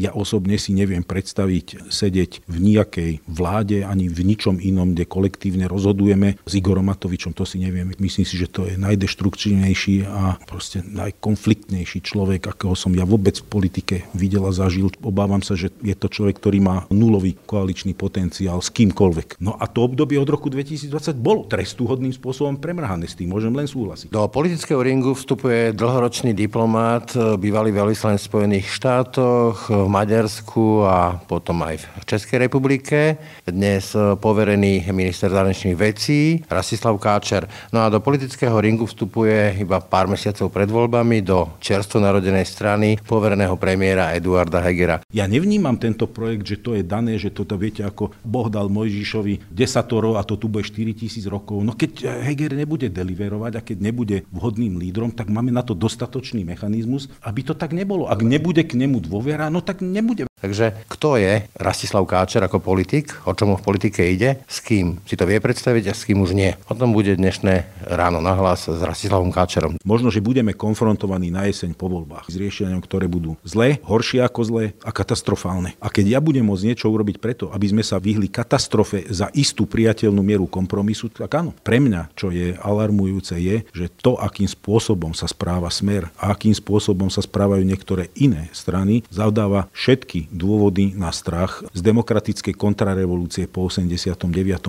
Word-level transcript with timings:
ja 0.00 0.16
osobne 0.16 0.56
si 0.56 0.72
neviem 0.72 1.04
predstaviť 1.04 1.92
sedieť 1.92 2.48
v 2.48 2.56
nejakej 2.56 3.20
vláde 3.28 3.84
ani 3.84 4.08
v 4.08 4.24
ničom 4.24 4.56
inom, 4.56 4.96
kde 4.96 5.04
kolektívne 5.04 5.68
rozhodujeme 5.68 6.40
s 6.40 6.52
Igorom 6.56 6.88
Matovičom, 6.88 7.36
to 7.36 7.44
si 7.44 7.60
neviem. 7.60 7.92
Myslím 8.00 8.24
si, 8.24 8.40
že 8.40 8.48
to 8.48 8.64
je 8.64 8.80
najdeštruktívnejší 8.80 10.08
a 10.08 10.40
proste 10.48 10.80
najkonfliktnejší 10.80 12.00
človek, 12.00 12.48
akého 12.48 12.72
som 12.72 12.96
ja 12.96 13.04
vôbec 13.04 13.36
v 13.36 13.46
politike 13.50 13.96
videl 14.16 14.48
a 14.48 14.56
zažil. 14.56 14.88
Obávam 15.04 15.44
sa, 15.44 15.52
že 15.52 15.68
je 15.84 15.92
to 15.92 16.08
človek, 16.08 16.40
ktorý 16.40 16.64
má 16.64 16.76
nulový 16.88 17.36
koaličný 17.44 17.92
potenciál 17.92 18.64
s 18.64 18.72
kýmkoľvek. 18.72 19.42
No 19.44 19.58
a 19.60 19.68
to 19.68 19.84
obdobie 19.84 20.16
od 20.16 20.30
roku 20.30 20.48
2020 20.48 21.18
bolo 21.20 21.44
trestúhodným 21.44 22.14
spôsobom 22.16 22.56
premrhané, 22.56 23.04
s 23.04 23.18
tým 23.18 23.28
môžem 23.34 23.52
len 23.52 23.68
súhlasiť. 23.68 24.14
Do 24.14 24.24
politického 24.30 24.80
ringu 24.80 25.12
vstupuje 25.12 25.76
dlhoročný 25.76 26.32
diplomát, 26.32 27.10
bývalý 27.36 27.74
veľvyslanec 27.74 28.22
Spojených 28.22 28.70
štátoch, 28.70 29.89
Maďarsku 29.90 30.86
a 30.86 31.18
potom 31.26 31.66
aj 31.66 31.82
v 31.82 32.04
Českej 32.06 32.46
republike. 32.46 33.18
Dnes 33.42 33.90
poverený 34.22 34.86
minister 34.94 35.34
zahraničných 35.34 35.74
vecí 35.74 36.38
Rasislav 36.46 36.94
Káčer. 37.02 37.50
No 37.74 37.82
a 37.82 37.90
do 37.90 37.98
politického 37.98 38.54
ringu 38.54 38.86
vstupuje 38.86 39.58
iba 39.58 39.82
pár 39.82 40.06
mesiacov 40.06 40.54
pred 40.54 40.70
voľbami 40.70 41.26
do 41.26 41.58
čerstvo 41.58 41.98
narodenej 41.98 42.46
strany 42.46 43.02
povereného 43.02 43.58
premiéra 43.58 44.14
Eduarda 44.14 44.62
Hegera. 44.62 45.02
Ja 45.10 45.26
nevnímam 45.26 45.74
tento 45.74 46.06
projekt, 46.06 46.46
že 46.46 46.62
to 46.62 46.78
je 46.78 46.86
dané, 46.86 47.18
že 47.18 47.34
toto 47.34 47.58
viete, 47.58 47.82
ako 47.82 48.14
Boh 48.22 48.46
dal 48.46 48.70
Mojžišovi 48.70 49.50
desatoro 49.50 50.14
a 50.14 50.22
to 50.22 50.38
tu 50.38 50.46
bude 50.46 50.62
4 50.62 50.94
tisíc 50.94 51.26
rokov. 51.26 51.66
No 51.66 51.74
keď 51.74 52.22
Heger 52.22 52.54
nebude 52.54 52.86
deliverovať 52.86 53.52
a 53.58 53.64
keď 53.66 53.78
nebude 53.82 54.22
vhodným 54.30 54.78
lídrom, 54.78 55.10
tak 55.10 55.26
máme 55.26 55.50
na 55.50 55.66
to 55.66 55.74
dostatočný 55.74 56.46
mechanizmus, 56.46 57.10
aby 57.26 57.42
to 57.42 57.58
tak 57.58 57.74
nebolo. 57.74 58.06
Ak 58.06 58.22
nebude 58.22 58.62
k 58.62 58.78
nemu 58.78 59.02
dôvera, 59.02 59.50
no 59.50 59.58
tak 59.58 59.79
nebude. 59.82 60.30
Takže 60.40 60.72
kto 60.88 61.20
je 61.20 61.44
Rastislav 61.52 62.08
Káčer 62.08 62.40
ako 62.40 62.64
politik, 62.64 63.12
o 63.28 63.36
čom 63.36 63.60
v 63.60 63.64
politike 63.64 64.00
ide, 64.08 64.40
s 64.48 64.64
kým 64.64 65.04
si 65.04 65.12
to 65.12 65.28
vie 65.28 65.36
predstaviť 65.36 65.92
a 65.92 65.96
s 65.96 66.08
kým 66.08 66.24
už 66.24 66.32
nie. 66.32 66.56
O 66.72 66.72
tom 66.72 66.96
bude 66.96 67.12
dnešné 67.12 67.84
ráno 67.92 68.24
nahlas 68.24 68.64
s 68.64 68.80
Rastislavom 68.80 69.28
Káčerom. 69.28 69.76
Možno, 69.84 70.08
že 70.08 70.24
budeme 70.24 70.56
konfrontovaní 70.56 71.28
na 71.28 71.44
jeseň 71.44 71.76
po 71.76 71.92
voľbách 71.92 72.32
s 72.32 72.40
riešeniam, 72.40 72.80
ktoré 72.80 73.04
budú 73.04 73.36
zlé, 73.44 73.84
horšie 73.84 74.24
ako 74.24 74.40
zlé 74.48 74.64
a 74.80 74.90
katastrofálne. 74.96 75.76
A 75.76 75.92
keď 75.92 76.16
ja 76.16 76.20
budem 76.24 76.48
môcť 76.48 76.72
niečo 76.72 76.88
urobiť 76.88 77.20
preto, 77.20 77.52
aby 77.52 77.68
sme 77.68 77.84
sa 77.84 78.00
vyhli 78.00 78.32
katastrofe 78.32 79.04
za 79.12 79.28
istú 79.36 79.68
priateľnú 79.68 80.24
mieru 80.24 80.48
kompromisu, 80.48 81.12
tak 81.12 81.36
áno. 81.36 81.52
Pre 81.60 81.76
mňa, 81.76 82.16
čo 82.16 82.32
je 82.32 82.56
alarmujúce, 82.56 83.36
je, 83.36 83.68
že 83.76 83.92
to, 83.92 84.16
akým 84.16 84.48
spôsobom 84.48 85.12
sa 85.12 85.28
správa 85.28 85.68
smer 85.68 86.08
a 86.16 86.32
akým 86.32 86.56
spôsobom 86.56 87.12
sa 87.12 87.20
správajú 87.20 87.60
niektoré 87.60 88.08
iné 88.16 88.48
strany, 88.56 89.04
zavdáva 89.12 89.68
všetky 89.72 90.32
dôvody 90.32 90.92
na 90.98 91.14
strach 91.14 91.62
z 91.70 91.80
demokratickej 91.80 92.54
kontrarevolúcie 92.54 93.46
po 93.46 93.66
89. 93.68 94.16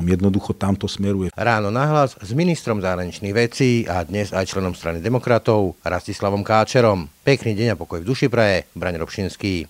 Jednoducho 0.05 0.53
tamto 0.53 0.85
smeruje. 0.85 1.33
Ráno 1.33 1.73
nahlas 1.73 2.15
s 2.19 2.31
ministrom 2.37 2.79
zahraničných 2.79 3.35
vecí 3.35 3.85
a 3.89 4.05
dnes 4.05 4.31
aj 4.31 4.49
členom 4.51 4.77
strany 4.77 5.01
demokratov 5.01 5.79
Rastislavom 5.81 6.45
Káčerom. 6.45 7.09
Pekný 7.21 7.53
deň 7.57 7.67
a 7.73 7.79
pokoj 7.79 8.01
v 8.01 8.07
duši 8.07 8.27
praje, 8.29 8.65
Braň 8.73 9.01
Robšinský. 9.01 9.69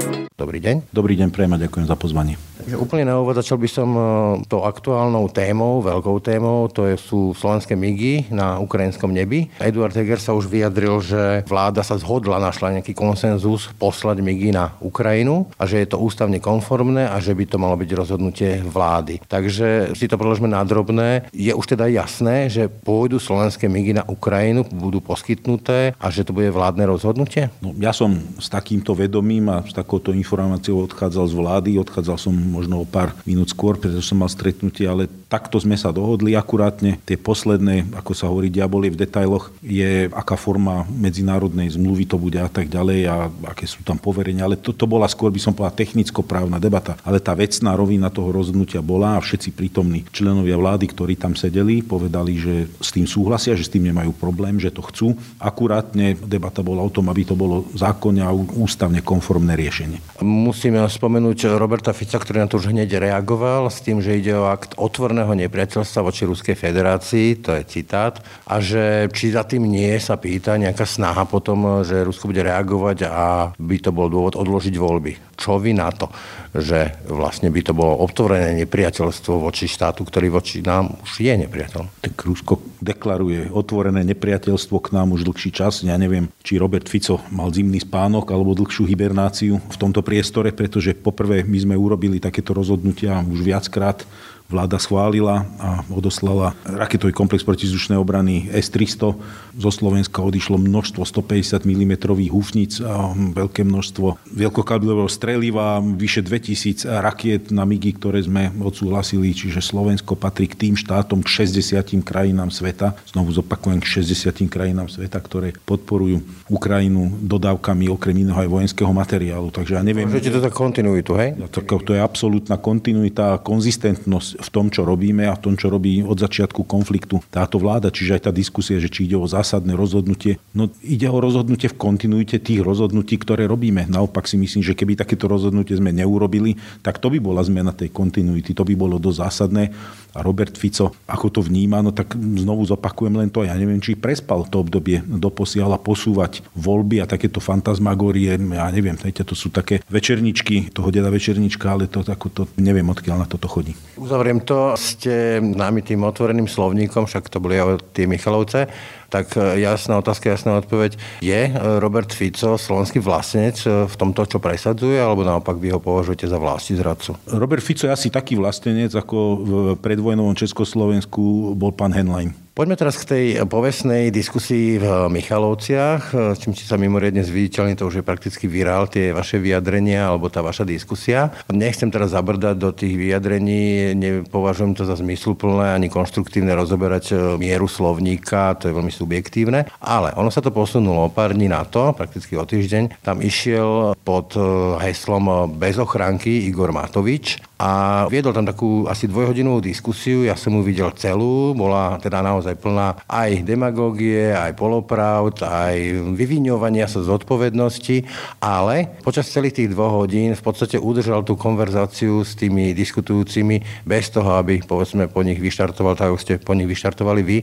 Dobrý 0.41 0.57
deň. 0.57 0.89
Dobrý 0.89 1.13
deň, 1.21 1.29
prejma, 1.29 1.61
ďakujem 1.61 1.85
za 1.85 1.93
pozvanie. 1.93 2.33
Takže 2.61 2.77
úplne 2.77 3.09
na 3.09 3.17
úvod 3.17 3.37
začal 3.37 3.61
by 3.61 3.69
som 3.69 3.89
e, 3.93 4.01
to 4.49 4.65
aktuálnou 4.65 5.29
témou, 5.29 5.85
veľkou 5.85 6.17
témou, 6.21 6.65
to 6.69 6.89
je, 6.89 6.97
sú 6.97 7.33
slovenské 7.37 7.77
migy 7.77 8.25
na 8.33 8.57
ukrajinskom 8.57 9.09
nebi. 9.09 9.49
Eduard 9.61 9.93
Heger 9.93 10.17
sa 10.17 10.33
už 10.33 10.49
vyjadril, 10.49 10.97
že 11.01 11.45
vláda 11.45 11.85
sa 11.85 11.97
zhodla, 11.97 12.41
našla 12.41 12.81
nejaký 12.81 12.93
konsenzus 12.97 13.69
poslať 13.77 14.21
migy 14.25 14.49
na 14.49 14.73
Ukrajinu 14.81 15.45
a 15.61 15.69
že 15.69 15.81
je 15.85 15.93
to 15.93 16.01
ústavne 16.01 16.37
konformné 16.41 17.05
a 17.05 17.21
že 17.21 17.37
by 17.37 17.45
to 17.45 17.61
malo 17.61 17.77
byť 17.77 17.89
rozhodnutie 17.93 18.65
vlády. 18.65 19.21
Takže 19.25 19.93
si 19.93 20.09
to 20.09 20.17
preložme 20.17 20.49
na 20.49 20.61
drobné. 20.65 21.29
Je 21.33 21.53
už 21.53 21.65
teda 21.65 21.85
jasné, 21.85 22.49
že 22.49 22.65
pôjdu 22.69 23.21
slovenské 23.21 23.69
migy 23.69 23.93
na 23.93 24.05
Ukrajinu, 24.09 24.65
budú 24.69 25.01
poskytnuté 25.05 25.93
a 26.01 26.05
že 26.13 26.25
to 26.25 26.33
bude 26.33 26.49
vládne 26.53 26.89
rozhodnutie? 26.89 27.53
No, 27.61 27.73
ja 27.77 27.93
som 27.93 28.13
s 28.41 28.49
takýmto 28.49 28.97
vedomím 28.97 29.49
a 29.49 29.65
s 29.65 29.73
takouto 29.73 30.09
informáciou 30.13 30.30
odchádzal 30.31 31.25
z 31.27 31.35
vlády, 31.35 31.69
odchádzal 31.81 32.17
som 32.17 32.33
možno 32.33 32.81
o 32.81 32.85
pár 32.87 33.11
minút 33.27 33.51
skôr, 33.51 33.75
pretože 33.75 34.07
som 34.07 34.19
mal 34.19 34.31
stretnutie, 34.31 34.87
ale 34.87 35.11
takto 35.31 35.59
sme 35.59 35.79
sa 35.79 35.95
dohodli 35.95 36.35
akurátne. 36.35 36.99
Tie 37.07 37.15
posledné, 37.15 37.91
ako 37.95 38.11
sa 38.11 38.27
hovorí, 38.27 38.51
diabolie 38.51 38.91
v 38.91 38.99
detailoch, 39.03 39.51
je 39.63 40.11
aká 40.11 40.35
forma 40.35 40.83
medzinárodnej 40.91 41.71
zmluvy 41.71 42.03
to 42.07 42.19
bude 42.19 42.35
a 42.35 42.51
tak 42.51 42.67
ďalej 42.67 42.99
a 43.07 43.15
aké 43.51 43.63
sú 43.63 43.83
tam 43.87 43.95
poverenia. 43.95 44.43
Ale 44.43 44.59
toto 44.59 44.87
bola 44.87 45.07
skôr, 45.07 45.31
by 45.31 45.39
som 45.39 45.55
povedal, 45.55 45.79
technicko-právna 45.79 46.59
debata. 46.59 46.99
Ale 47.07 47.23
tá 47.23 47.31
vecná 47.31 47.75
rovina 47.75 48.11
toho 48.11 48.35
rozhodnutia 48.35 48.83
bola 48.83 49.15
a 49.15 49.23
všetci 49.23 49.55
prítomní 49.55 50.03
členovia 50.11 50.59
vlády, 50.59 50.85
ktorí 50.91 51.15
tam 51.15 51.33
sedeli, 51.39 51.79
povedali, 51.79 52.35
že 52.35 52.55
s 52.83 52.91
tým 52.91 53.07
súhlasia, 53.07 53.55
že 53.55 53.67
s 53.67 53.73
tým 53.73 53.87
nemajú 53.87 54.11
problém, 54.15 54.59
že 54.59 54.71
to 54.71 54.83
chcú. 54.83 55.15
Akurátne 55.39 56.19
debata 56.19 56.59
bola 56.59 56.83
o 56.83 56.91
tom, 56.91 57.07
aby 57.07 57.23
to 57.23 57.39
bolo 57.39 57.67
zákonne 57.73 58.21
a 58.21 58.35
ústavne 58.35 58.99
konformné 58.99 59.55
riešenie. 59.55 59.99
Musíme 60.21 60.85
spomenúť 60.85 61.57
Roberta 61.57 61.97
Fica, 61.97 62.21
ktorý 62.21 62.45
na 62.45 62.49
to 62.49 62.61
už 62.61 62.69
hneď 62.69 63.01
reagoval 63.01 63.73
s 63.73 63.81
tým, 63.81 64.05
že 64.05 64.21
ide 64.21 64.37
o 64.37 64.45
akt 64.53 64.77
otvorného 64.77 65.33
nepriateľstva 65.33 66.05
voči 66.05 66.29
Ruskej 66.29 66.53
federácii, 66.53 67.41
to 67.41 67.57
je 67.57 67.65
citát, 67.65 68.21
a 68.45 68.61
že 68.61 69.09
či 69.09 69.33
za 69.33 69.41
tým 69.49 69.65
nie 69.65 69.97
sa 69.97 70.21
pýta 70.21 70.61
nejaká 70.61 70.85
snaha 70.85 71.25
potom, 71.25 71.81
že 71.81 72.05
Rusko 72.05 72.29
bude 72.29 72.45
reagovať 72.45 73.09
a 73.09 73.49
by 73.57 73.77
to 73.81 73.89
bol 73.89 74.13
dôvod 74.13 74.37
odložiť 74.37 74.77
voľby. 74.77 75.30
Čo 75.41 75.57
vy 75.61 75.73
na 75.73 75.89
to, 75.89 76.09
že 76.53 77.01
vlastne 77.09 77.49
by 77.49 77.61
to 77.65 77.73
bolo 77.73 77.97
otvorené 77.97 78.53
nepriateľstvo 78.61 79.41
voči 79.41 79.65
štátu, 79.65 80.05
ktorý 80.05 80.29
voči 80.29 80.61
nám 80.61 81.01
už 81.01 81.25
je 81.25 81.33
nepriateľ? 81.33 82.05
Tak 82.05 82.13
Rusko 82.21 82.61
deklaruje 82.77 83.49
otvorené 83.49 84.05
nepriateľstvo 84.05 84.77
k 84.77 84.93
nám 84.93 85.17
už 85.17 85.25
dlhší 85.25 85.49
čas. 85.49 85.81
Ja 85.81 85.97
neviem, 85.97 86.29
či 86.45 86.61
Robert 86.61 86.85
Fico 86.85 87.21
mal 87.33 87.49
zimný 87.49 87.81
spánok 87.81 88.29
alebo 88.29 88.53
dlhšiu 88.53 88.85
hibernáciu 88.85 89.57
v 89.57 89.77
tomto 89.81 90.05
priestore, 90.05 90.53
pretože 90.53 90.93
poprvé 90.93 91.41
my 91.41 91.57
sme 91.57 91.75
urobili 91.77 92.21
tak 92.21 92.31
takéto 92.31 92.55
rozhodnutia 92.55 93.19
už 93.27 93.43
viackrát 93.43 94.07
vláda 94.51 94.75
schválila 94.77 95.47
a 95.57 95.87
odoslala 95.87 96.51
raketový 96.67 97.15
komplex 97.15 97.47
protizdušnej 97.47 97.95
obrany 97.95 98.51
S-300. 98.51 99.15
Zo 99.55 99.71
Slovenska 99.71 100.19
odišlo 100.19 100.59
množstvo 100.59 101.07
150 101.07 101.63
mm 101.63 101.93
húfnic 102.27 102.83
veľké 103.31 103.63
množstvo 103.63 104.19
veľkokaliberového 104.35 105.07
streliva, 105.07 105.79
vyše 105.79 106.19
2000 106.19 106.83
rakiet 106.99 107.49
na 107.55 107.63
MIGI, 107.63 107.91
ktoré 107.95 108.19
sme 108.19 108.51
odsúhlasili, 108.59 109.31
čiže 109.31 109.63
Slovensko 109.63 110.19
patrí 110.19 110.51
k 110.51 110.67
tým 110.67 110.75
štátom, 110.75 111.23
k 111.23 111.47
60 111.47 112.03
krajinám 112.03 112.51
sveta, 112.51 112.97
znovu 113.07 113.31
zopakujem, 113.31 113.79
k 113.79 114.03
60 114.03 114.51
krajinám 114.51 114.91
sveta, 114.91 115.21
ktoré 115.23 115.55
podporujú 115.63 116.19
Ukrajinu 116.51 117.07
dodávkami 117.23 117.87
okrem 117.87 118.27
iného 118.27 118.35
aj 118.35 118.49
vojenského 118.49 118.91
materiálu. 118.91 119.53
Takže 119.53 119.79
ja 119.79 119.83
neviem... 119.85 120.09
Môžete 120.09 120.33
to 120.35 120.41
tak 120.43 120.51
kontinuitu, 120.51 121.15
hej? 121.15 121.37
To, 121.53 121.61
to 121.63 121.91
je 121.95 122.01
absolútna 122.01 122.57
kontinuita 122.59 123.37
a 123.37 123.41
konzistentnosť 123.41 124.40
v 124.41 124.49
tom, 124.49 124.67
čo 124.73 124.83
robíme 124.83 125.29
a 125.29 125.37
v 125.37 125.43
tom, 125.45 125.53
čo 125.55 125.69
robí 125.69 126.01
od 126.01 126.17
začiatku 126.17 126.65
konfliktu 126.65 127.21
táto 127.29 127.61
vláda. 127.61 127.93
Čiže 127.93 128.17
aj 128.17 128.21
tá 128.27 128.31
diskusia, 128.33 128.81
že 128.81 128.89
či 128.89 129.05
ide 129.05 129.15
o 129.15 129.29
zásadné 129.29 129.77
rozhodnutie. 129.77 130.41
No 130.51 130.67
ide 130.81 131.07
o 131.07 131.21
rozhodnutie 131.21 131.69
v 131.69 131.77
kontinuite 131.77 132.41
tých 132.41 132.65
rozhodnutí, 132.65 133.21
ktoré 133.21 133.45
robíme. 133.45 133.85
Naopak 133.87 134.25
si 134.25 134.35
myslím, 134.41 134.65
že 134.65 134.73
keby 134.73 134.97
takéto 134.97 135.29
rozhodnutie 135.29 135.77
sme 135.77 135.93
neurobili, 135.93 136.57
tak 136.81 136.97
to 136.97 137.13
by 137.13 137.21
bola 137.21 137.45
zmena 137.45 137.71
tej 137.71 137.93
kontinuity. 137.93 138.51
To 138.57 138.65
by 138.65 138.73
bolo 138.73 138.97
dosť 138.97 139.17
zásadné. 139.21 139.63
A 140.11 140.19
Robert 140.19 140.59
Fico, 140.59 140.91
ako 141.07 141.27
to 141.31 141.39
vníma, 141.39 141.79
no 141.79 141.95
tak 141.95 142.19
znovu 142.19 142.67
zopakujem 142.67 143.15
len 143.15 143.29
to, 143.31 143.47
ja 143.47 143.55
neviem, 143.55 143.79
či 143.79 143.95
prespal 143.95 144.43
to 144.43 144.59
obdobie 144.59 144.99
doposiaľ 145.07 145.75
a 145.75 145.79
posúvať 145.79 146.43
voľby 146.51 146.99
a 146.99 147.07
takéto 147.07 147.39
fantasmagórie, 147.39 148.35
ja 148.35 148.67
neviem, 148.75 148.99
to 148.99 149.35
sú 149.35 149.47
také 149.47 149.79
večerničky, 149.87 150.75
toho 150.75 150.91
deda 150.91 151.07
večernička, 151.07 151.71
ale 151.71 151.87
to, 151.87 152.03
ako 152.03 152.47
neviem, 152.59 152.83
odkiaľ 152.91 153.23
na 153.23 153.27
toto 153.27 153.47
chodí. 153.47 153.71
Uzavriem 153.95 154.43
to, 154.43 154.75
ste 154.75 155.39
námi 155.39 155.79
tým 155.79 156.03
otvoreným 156.03 156.49
slovníkom, 156.51 157.07
však 157.07 157.31
to 157.31 157.39
boli 157.39 157.55
aj 157.55 157.79
tie 157.95 158.03
Michalovce, 158.03 158.67
tak 159.11 159.35
e, 159.35 159.59
jasná 159.59 159.99
otázka, 159.99 160.31
jasná 160.31 160.55
odpoveď. 160.63 160.95
Je 161.19 161.41
e, 161.45 161.53
Robert 161.83 162.07
Fico 162.15 162.55
slovenský 162.55 163.03
vlastnec 163.03 163.59
e, 163.67 163.83
v 163.83 163.95
tomto, 163.99 164.23
čo 164.23 164.39
presadzuje, 164.39 164.95
alebo 164.95 165.27
naopak 165.27 165.59
vy 165.59 165.75
ho 165.75 165.83
považujete 165.83 166.31
za 166.31 166.39
vlasti 166.39 166.79
zradcu? 166.79 167.19
Robert 167.27 167.59
Fico 167.59 167.83
je 167.83 167.91
asi 167.91 168.07
taký 168.07 168.39
vlastenec, 168.39 168.95
ako 168.95 169.17
v 169.43 169.53
predvojnovom 169.83 170.33
Československu 170.39 171.51
bol 171.59 171.75
pán 171.75 171.91
Henlein. 171.91 172.31
Poďme 172.61 172.77
teraz 172.77 172.93
k 173.01 173.09
tej 173.09 173.25
povestnej 173.49 174.13
diskusii 174.13 174.77
v 174.77 175.09
Michalovciach, 175.09 176.13
čím 176.37 176.53
ste 176.53 176.69
sa 176.69 176.77
mimoriadne 176.77 177.25
zviditeľní, 177.25 177.73
to 177.73 177.89
už 177.89 177.97
je 177.97 178.05
prakticky 178.05 178.45
virál, 178.45 178.85
tie 178.85 179.09
vaše 179.17 179.41
vyjadrenia 179.41 180.05
alebo 180.05 180.29
tá 180.29 180.45
vaša 180.45 180.61
diskusia. 180.61 181.33
Nechcem 181.49 181.89
teraz 181.89 182.13
zabrdať 182.13 182.61
do 182.61 182.69
tých 182.69 182.93
vyjadrení, 182.93 183.97
nepovažujem 183.97 184.77
to 184.77 184.85
za 184.85 184.93
zmysluplné 184.93 185.73
ani 185.73 185.89
konštruktívne 185.89 186.53
rozoberať 186.53 187.33
mieru 187.41 187.65
slovníka, 187.65 188.53
to 188.61 188.69
je 188.69 188.77
veľmi 188.77 188.93
subjektívne, 188.93 189.65
ale 189.81 190.13
ono 190.13 190.29
sa 190.29 190.45
to 190.45 190.53
posunulo 190.53 191.09
o 191.09 191.13
pár 191.13 191.33
dní 191.33 191.49
na 191.49 191.65
to, 191.65 191.97
prakticky 191.97 192.37
o 192.37 192.45
týždeň, 192.45 193.01
tam 193.01 193.25
išiel 193.25 193.97
pod 194.05 194.37
heslom 194.85 195.49
bez 195.57 195.81
ochránky 195.81 196.45
Igor 196.45 196.69
Matovič 196.77 197.41
a 197.61 197.69
viedol 198.09 198.33
tam 198.33 198.49
takú 198.49 198.89
asi 198.89 199.05
dvojhodinovú 199.05 199.61
diskusiu, 199.61 200.25
ja 200.25 200.33
som 200.33 200.57
ju 200.57 200.65
videl 200.65 200.89
celú, 200.97 201.53
bola 201.53 202.01
teda 202.01 202.25
naozaj 202.25 202.57
plná 202.57 203.05
aj 203.05 203.45
demagógie, 203.45 204.33
aj 204.33 204.57
polopravd, 204.57 205.45
aj 205.45 205.77
vyviňovania 206.17 206.89
sa 206.89 207.05
z 207.05 207.13
odpovednosti, 207.13 208.01
ale 208.41 208.97
počas 209.05 209.29
celých 209.29 209.61
tých 209.61 209.69
dvoch 209.77 209.93
hodín 209.93 210.33
v 210.33 210.41
podstate 210.41 210.81
udržal 210.81 211.21
tú 211.21 211.37
konverzáciu 211.37 212.25
s 212.25 212.33
tými 212.33 212.73
diskutujúcimi 212.73 213.85
bez 213.85 214.09
toho, 214.09 214.41
aby 214.41 214.65
povedzme 214.65 215.05
po 215.05 215.21
nich 215.21 215.37
vyštartoval, 215.37 215.93
tak 215.93 216.17
ste 216.17 216.41
po 216.41 216.57
nich 216.57 216.65
vyštartovali 216.65 217.21
vy. 217.21 217.37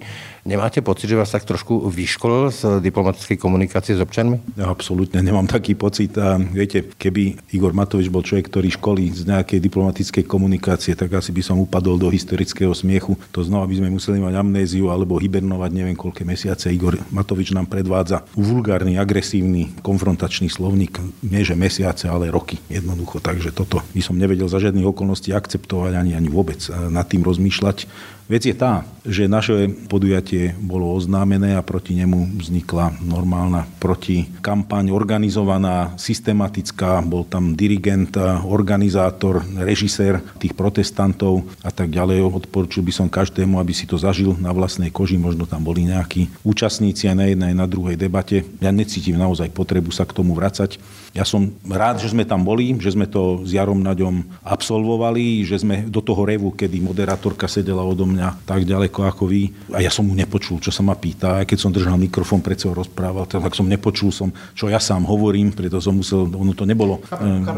Nemáte 0.50 0.82
pocit, 0.82 1.14
že 1.14 1.20
vás 1.20 1.30
tak 1.30 1.46
trošku 1.46 1.86
vyškol 1.86 2.50
z 2.50 2.82
diplomatickej 2.82 3.38
komunikácie 3.38 3.94
s 3.94 4.02
občanmi? 4.02 4.58
Ja 4.58 4.72
absolútne 4.72 5.22
nemám 5.22 5.46
taký 5.46 5.78
pocit. 5.78 6.16
A 6.18 6.40
viete, 6.40 6.88
keby 6.88 7.54
Igor 7.54 7.76
Matovič 7.76 8.08
bol 8.08 8.24
človek, 8.24 8.48
ktorý 8.48 8.72
školí 8.72 9.12
z 9.12 9.28
nejakej 9.28 9.60
diplomatickej 9.60 10.07
politickej 10.08 10.24
komunikácie, 10.24 10.96
tak 10.96 11.12
asi 11.20 11.36
by 11.36 11.44
som 11.44 11.60
upadol 11.60 12.00
do 12.00 12.08
historického 12.08 12.72
smiechu. 12.72 13.12
To 13.28 13.44
znova 13.44 13.68
by 13.68 13.76
sme 13.76 13.92
museli 13.92 14.16
mať 14.16 14.40
amnéziu 14.40 14.88
alebo 14.88 15.20
hibernovať 15.20 15.70
neviem 15.76 15.92
koľké 15.92 16.24
mesiace. 16.24 16.72
Igor 16.72 16.96
Matovič 17.12 17.52
nám 17.52 17.68
predvádza 17.68 18.24
vulgárny, 18.32 18.96
agresívny, 18.96 19.68
konfrontačný 19.84 20.48
slovník. 20.48 20.96
Nie 21.20 21.44
že 21.44 21.52
mesiace, 21.52 22.08
ale 22.08 22.32
roky 22.32 22.56
jednoducho. 22.72 23.20
Takže 23.20 23.52
toto 23.52 23.84
by 23.92 24.00
som 24.00 24.16
nevedel 24.16 24.48
za 24.48 24.56
žiadnych 24.56 24.88
okolností 24.88 25.36
akceptovať 25.36 26.00
ani, 26.00 26.16
ani 26.16 26.32
vôbec 26.32 26.64
nad 26.88 27.04
tým 27.04 27.20
rozmýšľať. 27.20 27.84
Vec 28.28 28.44
je 28.44 28.52
tá, 28.52 28.84
že 29.08 29.24
naše 29.24 29.72
podujatie 29.88 30.52
bolo 30.60 30.92
oznámené 30.92 31.56
a 31.56 31.64
proti 31.64 31.96
nemu 31.96 32.36
vznikla 32.36 33.00
normálna 33.00 33.64
protikampaň, 33.80 34.92
organizovaná, 34.92 35.96
systematická. 35.96 37.00
Bol 37.00 37.24
tam 37.24 37.56
dirigent, 37.56 38.12
organizátor, 38.44 39.40
režisér 39.56 40.20
tých 40.36 40.52
protestantov 40.52 41.48
a 41.64 41.72
tak 41.72 41.88
ďalej. 41.88 42.20
Odporúčil 42.20 42.84
by 42.84 42.92
som 42.92 43.08
každému, 43.08 43.56
aby 43.56 43.72
si 43.72 43.88
to 43.88 43.96
zažil 43.96 44.36
na 44.36 44.52
vlastnej 44.52 44.92
koži. 44.92 45.16
Možno 45.16 45.48
tam 45.48 45.64
boli 45.64 45.88
nejakí 45.88 46.28
účastníci 46.44 47.08
aj 47.08 47.16
na 47.16 47.32
jednej, 47.32 47.56
aj 47.56 47.60
na 47.64 47.64
druhej 47.64 47.96
debate. 47.96 48.44
Ja 48.60 48.68
necítim 48.68 49.16
naozaj 49.16 49.56
potrebu 49.56 49.88
sa 49.88 50.04
k 50.04 50.12
tomu 50.12 50.36
vracať. 50.36 50.76
Ja 51.16 51.24
som 51.24 51.56
rád, 51.64 52.04
že 52.04 52.12
sme 52.12 52.28
tam 52.28 52.44
boli, 52.44 52.76
že 52.76 52.92
sme 52.92 53.08
to 53.08 53.40
s 53.40 53.56
Jarom 53.56 53.80
Naďom 53.80 54.20
absolvovali, 54.44 55.48
že 55.48 55.64
sme 55.64 55.88
do 55.88 56.04
toho 56.04 56.28
revu, 56.28 56.52
kedy 56.52 56.84
moderátorka 56.84 57.48
sedela 57.48 57.80
odo 57.80 58.04
mňa 58.04 58.17
mňa 58.18 58.42
tak 58.42 58.66
ďaleko 58.66 59.06
ako 59.06 59.30
vy. 59.30 59.54
A 59.70 59.78
ja 59.78 59.94
som 59.94 60.02
mu 60.02 60.18
nepočul, 60.18 60.58
čo 60.58 60.74
sa 60.74 60.82
ma 60.82 60.98
pýta. 60.98 61.38
Aj 61.38 61.46
keď 61.46 61.58
som 61.62 61.70
držal 61.70 61.94
mikrofón, 61.94 62.42
predsa 62.42 62.66
ho 62.66 62.74
rozprával, 62.74 63.30
tak 63.30 63.54
som 63.54 63.70
nepočul 63.70 64.10
som, 64.10 64.34
čo 64.58 64.66
ja 64.66 64.82
sám 64.82 65.06
hovorím, 65.06 65.54
preto 65.54 65.78
som 65.78 65.94
musel, 65.94 66.26
ono 66.26 66.50
to 66.50 66.66
nebolo. 66.66 66.98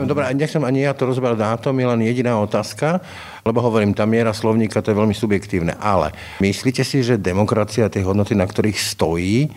Dobre, 0.04 0.28
nechcem 0.36 0.60
ani 0.60 0.84
ja 0.84 0.92
to 0.92 1.08
rozberať 1.08 1.40
na 1.40 1.56
tom, 1.56 1.80
je 1.80 1.88
len 1.88 2.04
jediná 2.04 2.36
otázka, 2.36 3.00
lebo 3.40 3.64
hovorím, 3.64 3.96
tá 3.96 4.04
miera 4.04 4.36
slovníka 4.36 4.84
to 4.84 4.92
je 4.92 5.00
veľmi 5.00 5.16
subjektívne. 5.16 5.72
Ale 5.80 6.12
myslíte 6.44 6.84
si, 6.84 7.00
že 7.00 7.16
demokracia, 7.16 7.88
tie 7.88 8.04
hodnoty, 8.04 8.36
na 8.36 8.44
ktorých 8.44 8.76
stojí, 8.76 9.48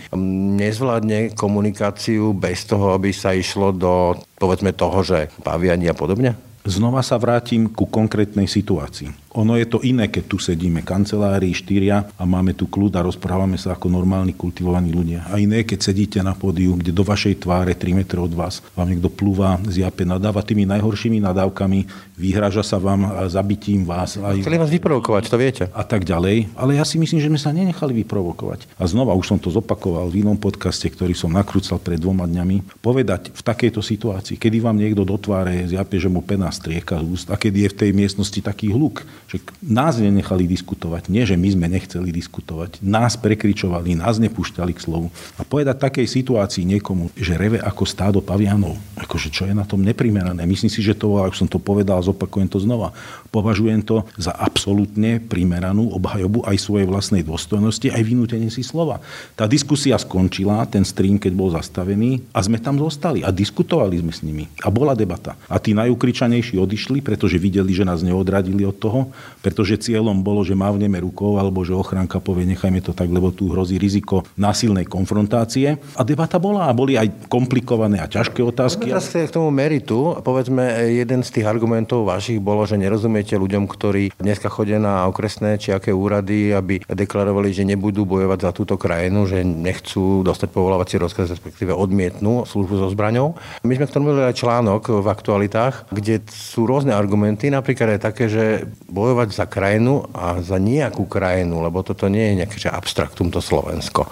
nezvládne 0.55 1.35
komunikáciu 1.35 2.31
bez 2.31 2.63
toho, 2.63 2.95
aby 2.95 3.11
sa 3.11 3.35
išlo 3.35 3.75
do, 3.75 4.15
povedzme, 4.39 4.71
toho, 4.71 5.03
že 5.03 5.27
paviani 5.43 5.91
a 5.91 5.95
podobne? 5.97 6.39
Znova 6.63 7.03
sa 7.03 7.19
vrátim 7.19 7.67
ku 7.67 7.83
konkrétnej 7.83 8.47
situácii. 8.47 9.11
Ono 9.33 9.57
je 9.57 9.65
to 9.65 9.81
iné, 9.81 10.13
keď 10.13 10.23
tu 10.29 10.37
sedíme 10.37 10.85
kancelári, 10.85 11.49
štyria 11.57 12.05
a 12.17 12.23
máme 12.23 12.53
tu 12.53 12.69
kľud 12.69 12.93
a 12.93 13.01
rozprávame 13.01 13.57
sa 13.57 13.73
ako 13.73 13.89
normálni 13.89 14.37
kultivovaní 14.37 14.93
ľudia. 14.93 15.25
A 15.33 15.41
iné, 15.41 15.65
keď 15.65 15.89
sedíte 15.89 16.21
na 16.21 16.37
pódiu, 16.37 16.77
kde 16.77 16.93
do 16.93 17.01
vašej 17.01 17.41
tváre 17.41 17.73
3 17.73 17.97
metrov 17.97 18.29
od 18.29 18.37
vás 18.37 18.61
vám 18.77 18.93
niekto 18.93 19.09
plúva, 19.09 19.57
zjape, 19.65 20.05
nadáva 20.05 20.45
tými 20.45 20.69
najhoršími 20.69 21.17
nadávkami, 21.17 22.13
vyhraža 22.13 22.61
sa 22.61 22.77
vám 22.77 23.25
zabitím 23.25 23.89
vás. 23.89 24.21
Aj... 24.21 24.37
Chceli 24.37 24.61
vás 24.61 24.69
vyprovokovať, 24.69 25.23
to 25.25 25.37
viete. 25.41 25.63
A 25.73 25.81
tak 25.81 26.05
ďalej. 26.05 26.53
Ale 26.53 26.77
ja 26.77 26.85
si 26.85 27.01
myslím, 27.01 27.17
že 27.17 27.29
sme 27.33 27.41
sa 27.41 27.49
nenechali 27.49 28.05
vyprovokovať. 28.05 28.69
A 28.77 28.85
znova 28.85 29.17
už 29.17 29.33
som 29.33 29.39
to 29.41 29.49
zopakoval 29.49 30.13
v 30.13 30.21
inom 30.21 30.37
podcaste, 30.37 30.85
ktorý 30.85 31.17
som 31.17 31.33
nakrúcal 31.33 31.81
pred 31.81 31.97
dvoma 31.97 32.29
dňami. 32.29 32.85
Povedať 32.85 33.33
v 33.33 33.41
takejto 33.41 33.81
situácii, 33.81 34.37
kedy 34.37 34.61
vám 34.61 34.77
niekto 34.77 35.01
do 35.01 35.17
tváre 35.17 35.65
zjape, 35.65 35.97
že 35.97 36.05
mu 36.05 36.21
pena 36.21 36.53
strieka 36.53 37.01
z 37.01 37.05
úst 37.09 37.27
a 37.33 37.35
kedy 37.35 37.65
je 37.65 37.69
v 37.73 37.77
tej 37.81 37.89
miestnosti 37.97 38.39
taký 38.45 38.69
hluk, 38.69 39.01
že 39.33 39.41
nás 39.65 39.97
nenechali 39.97 40.45
diskutovať, 40.45 41.09
nie 41.09 41.25
že 41.25 41.33
my 41.33 41.49
sme 41.49 41.65
nechceli 41.65 42.13
diskutovať, 42.13 42.85
nás 42.85 43.17
prekričovali, 43.17 43.97
nás 43.97 44.21
nepúšťali 44.21 44.71
k 44.77 44.83
slovu. 44.85 45.09
A 45.35 45.41
povedať 45.41 45.81
takej 45.81 46.05
situácii 46.05 46.61
niekomu, 46.69 47.09
že 47.17 47.33
reve 47.33 47.57
ako 47.57 47.83
stádo 47.89 48.21
pavianov, 48.21 48.77
akože 48.93 49.33
čo 49.33 49.49
je 49.49 49.57
na 49.57 49.65
tom 49.65 49.81
neprimerané. 49.81 50.45
Myslím 50.45 50.69
si, 50.69 50.85
že 50.85 50.93
to, 50.93 51.25
ak 51.25 51.33
som 51.33 51.49
to 51.49 51.57
povedal, 51.57 51.97
zopakujem 52.05 52.45
to 52.45 52.61
znova, 52.61 52.93
považujem 53.33 53.81
to 53.81 54.05
za 54.21 54.29
absolútne 54.29 55.17
primeranú 55.17 55.89
obhajobu 55.97 56.45
aj 56.45 56.57
svojej 56.61 56.85
vlastnej 56.85 57.25
dôstojnosti, 57.25 57.89
aj 57.89 58.03
vynútenie 58.05 58.53
si 58.53 58.61
slova. 58.61 59.01
Tá 59.33 59.49
diskusia 59.49 59.97
skončila, 59.97 60.69
ten 60.69 60.85
stream, 60.85 61.17
keď 61.17 61.33
bol 61.33 61.49
zastavený 61.49 62.21
a 62.29 62.45
sme 62.45 62.61
tam 62.61 62.77
zostali 62.77 63.25
a 63.25 63.33
diskutovali 63.33 63.97
sme 63.97 64.13
s 64.13 64.21
nimi. 64.21 64.45
A 64.61 64.69
bola 64.69 64.93
debata. 64.93 65.33
A 65.49 65.57
tí 65.57 65.73
najukričanejší 65.73 66.61
odišli, 66.61 67.01
pretože 67.01 67.41
videli, 67.41 67.73
že 67.73 67.87
nás 67.87 68.05
neodradili 68.05 68.61
od 68.61 68.77
toho 68.77 69.09
pretože 69.43 69.79
cieľom 69.79 70.23
bolo, 70.23 70.41
že 70.47 70.55
mávneme 70.55 70.99
rukou 71.03 71.35
alebo 71.35 71.67
že 71.67 71.75
ochránka 71.75 72.23
povie, 72.23 72.47
nechajme 72.47 72.79
to 72.79 72.95
tak, 72.95 73.11
lebo 73.11 73.35
tu 73.35 73.51
hrozí 73.51 73.75
riziko 73.75 74.23
násilnej 74.39 74.87
konfrontácie. 74.87 75.77
A 75.99 76.01
debata 76.07 76.39
bola 76.39 76.67
a 76.67 76.73
boli 76.73 76.95
aj 76.95 77.27
komplikované 77.27 77.99
a 77.99 78.07
ťažké 78.07 78.39
otázky. 78.39 78.89
Teraz 78.89 79.11
k 79.11 79.27
tomu 79.29 79.51
meritu, 79.51 80.15
povedzme, 80.23 80.87
jeden 80.89 81.21
z 81.21 81.29
tých 81.39 81.45
argumentov 81.47 82.07
vašich 82.07 82.39
bolo, 82.39 82.63
že 82.63 82.79
nerozumiete 82.79 83.35
ľuďom, 83.39 83.67
ktorí 83.67 84.15
dneska 84.19 84.47
chodia 84.49 84.79
na 84.79 85.05
okresné 85.07 85.59
či 85.59 85.71
aké 85.71 85.93
úrady, 85.93 86.51
aby 86.55 86.81
deklarovali, 86.83 87.53
že 87.53 87.67
nebudú 87.67 88.07
bojovať 88.07 88.39
za 88.43 88.51
túto 88.51 88.75
krajinu, 88.79 89.27
že 89.27 89.43
nechcú 89.43 90.23
dostať 90.23 90.49
povolávací 90.49 90.97
rozkaz, 90.97 91.29
respektíve 91.31 91.71
odmietnú 91.75 92.47
službu 92.47 92.73
so 92.79 92.87
zbraňou. 92.89 93.35
My 93.63 93.75
sme 93.77 93.85
k 93.87 93.95
tomu 93.95 94.11
aj 94.13 94.35
článok 94.35 95.03
v 95.03 95.07
aktualitách, 95.07 95.91
kde 95.93 96.23
sú 96.29 96.65
rôzne 96.65 96.91
argumenty, 96.93 97.49
napríklad 97.53 97.97
aj 97.97 98.01
také, 98.01 98.25
že 98.27 98.67
bojovať 98.89 99.12
za 99.29 99.45
krajinu 99.45 100.09
a 100.11 100.41
za 100.41 100.57
nejakú 100.57 101.05
krajinu, 101.05 101.61
lebo 101.61 101.85
toto 101.85 102.09
nie 102.09 102.33
je 102.33 102.37
nejaké 102.43 102.57
že 102.57 102.69
abstraktum 102.71 103.29
to 103.29 103.43
Slovensko. 103.43 104.07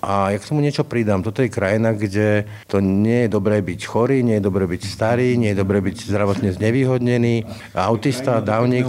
A 0.00 0.32
ja 0.32 0.38
k 0.40 0.48
tomu 0.48 0.64
niečo 0.64 0.82
pridám. 0.82 1.20
Toto 1.20 1.44
je 1.44 1.52
krajina, 1.52 1.92
kde 1.92 2.48
to 2.66 2.80
nie 2.80 3.26
je 3.26 3.28
dobré 3.30 3.60
byť 3.60 3.80
chorý, 3.86 4.24
nie 4.24 4.40
je 4.40 4.44
dobré 4.44 4.64
byť 4.66 4.82
starý, 4.88 5.36
nie 5.36 5.52
je 5.52 5.60
dobré 5.60 5.84
byť 5.84 5.96
zdravotne 6.08 6.50
znevýhodnený, 6.56 7.44
autista, 7.76 8.40
dávnik. 8.40 8.88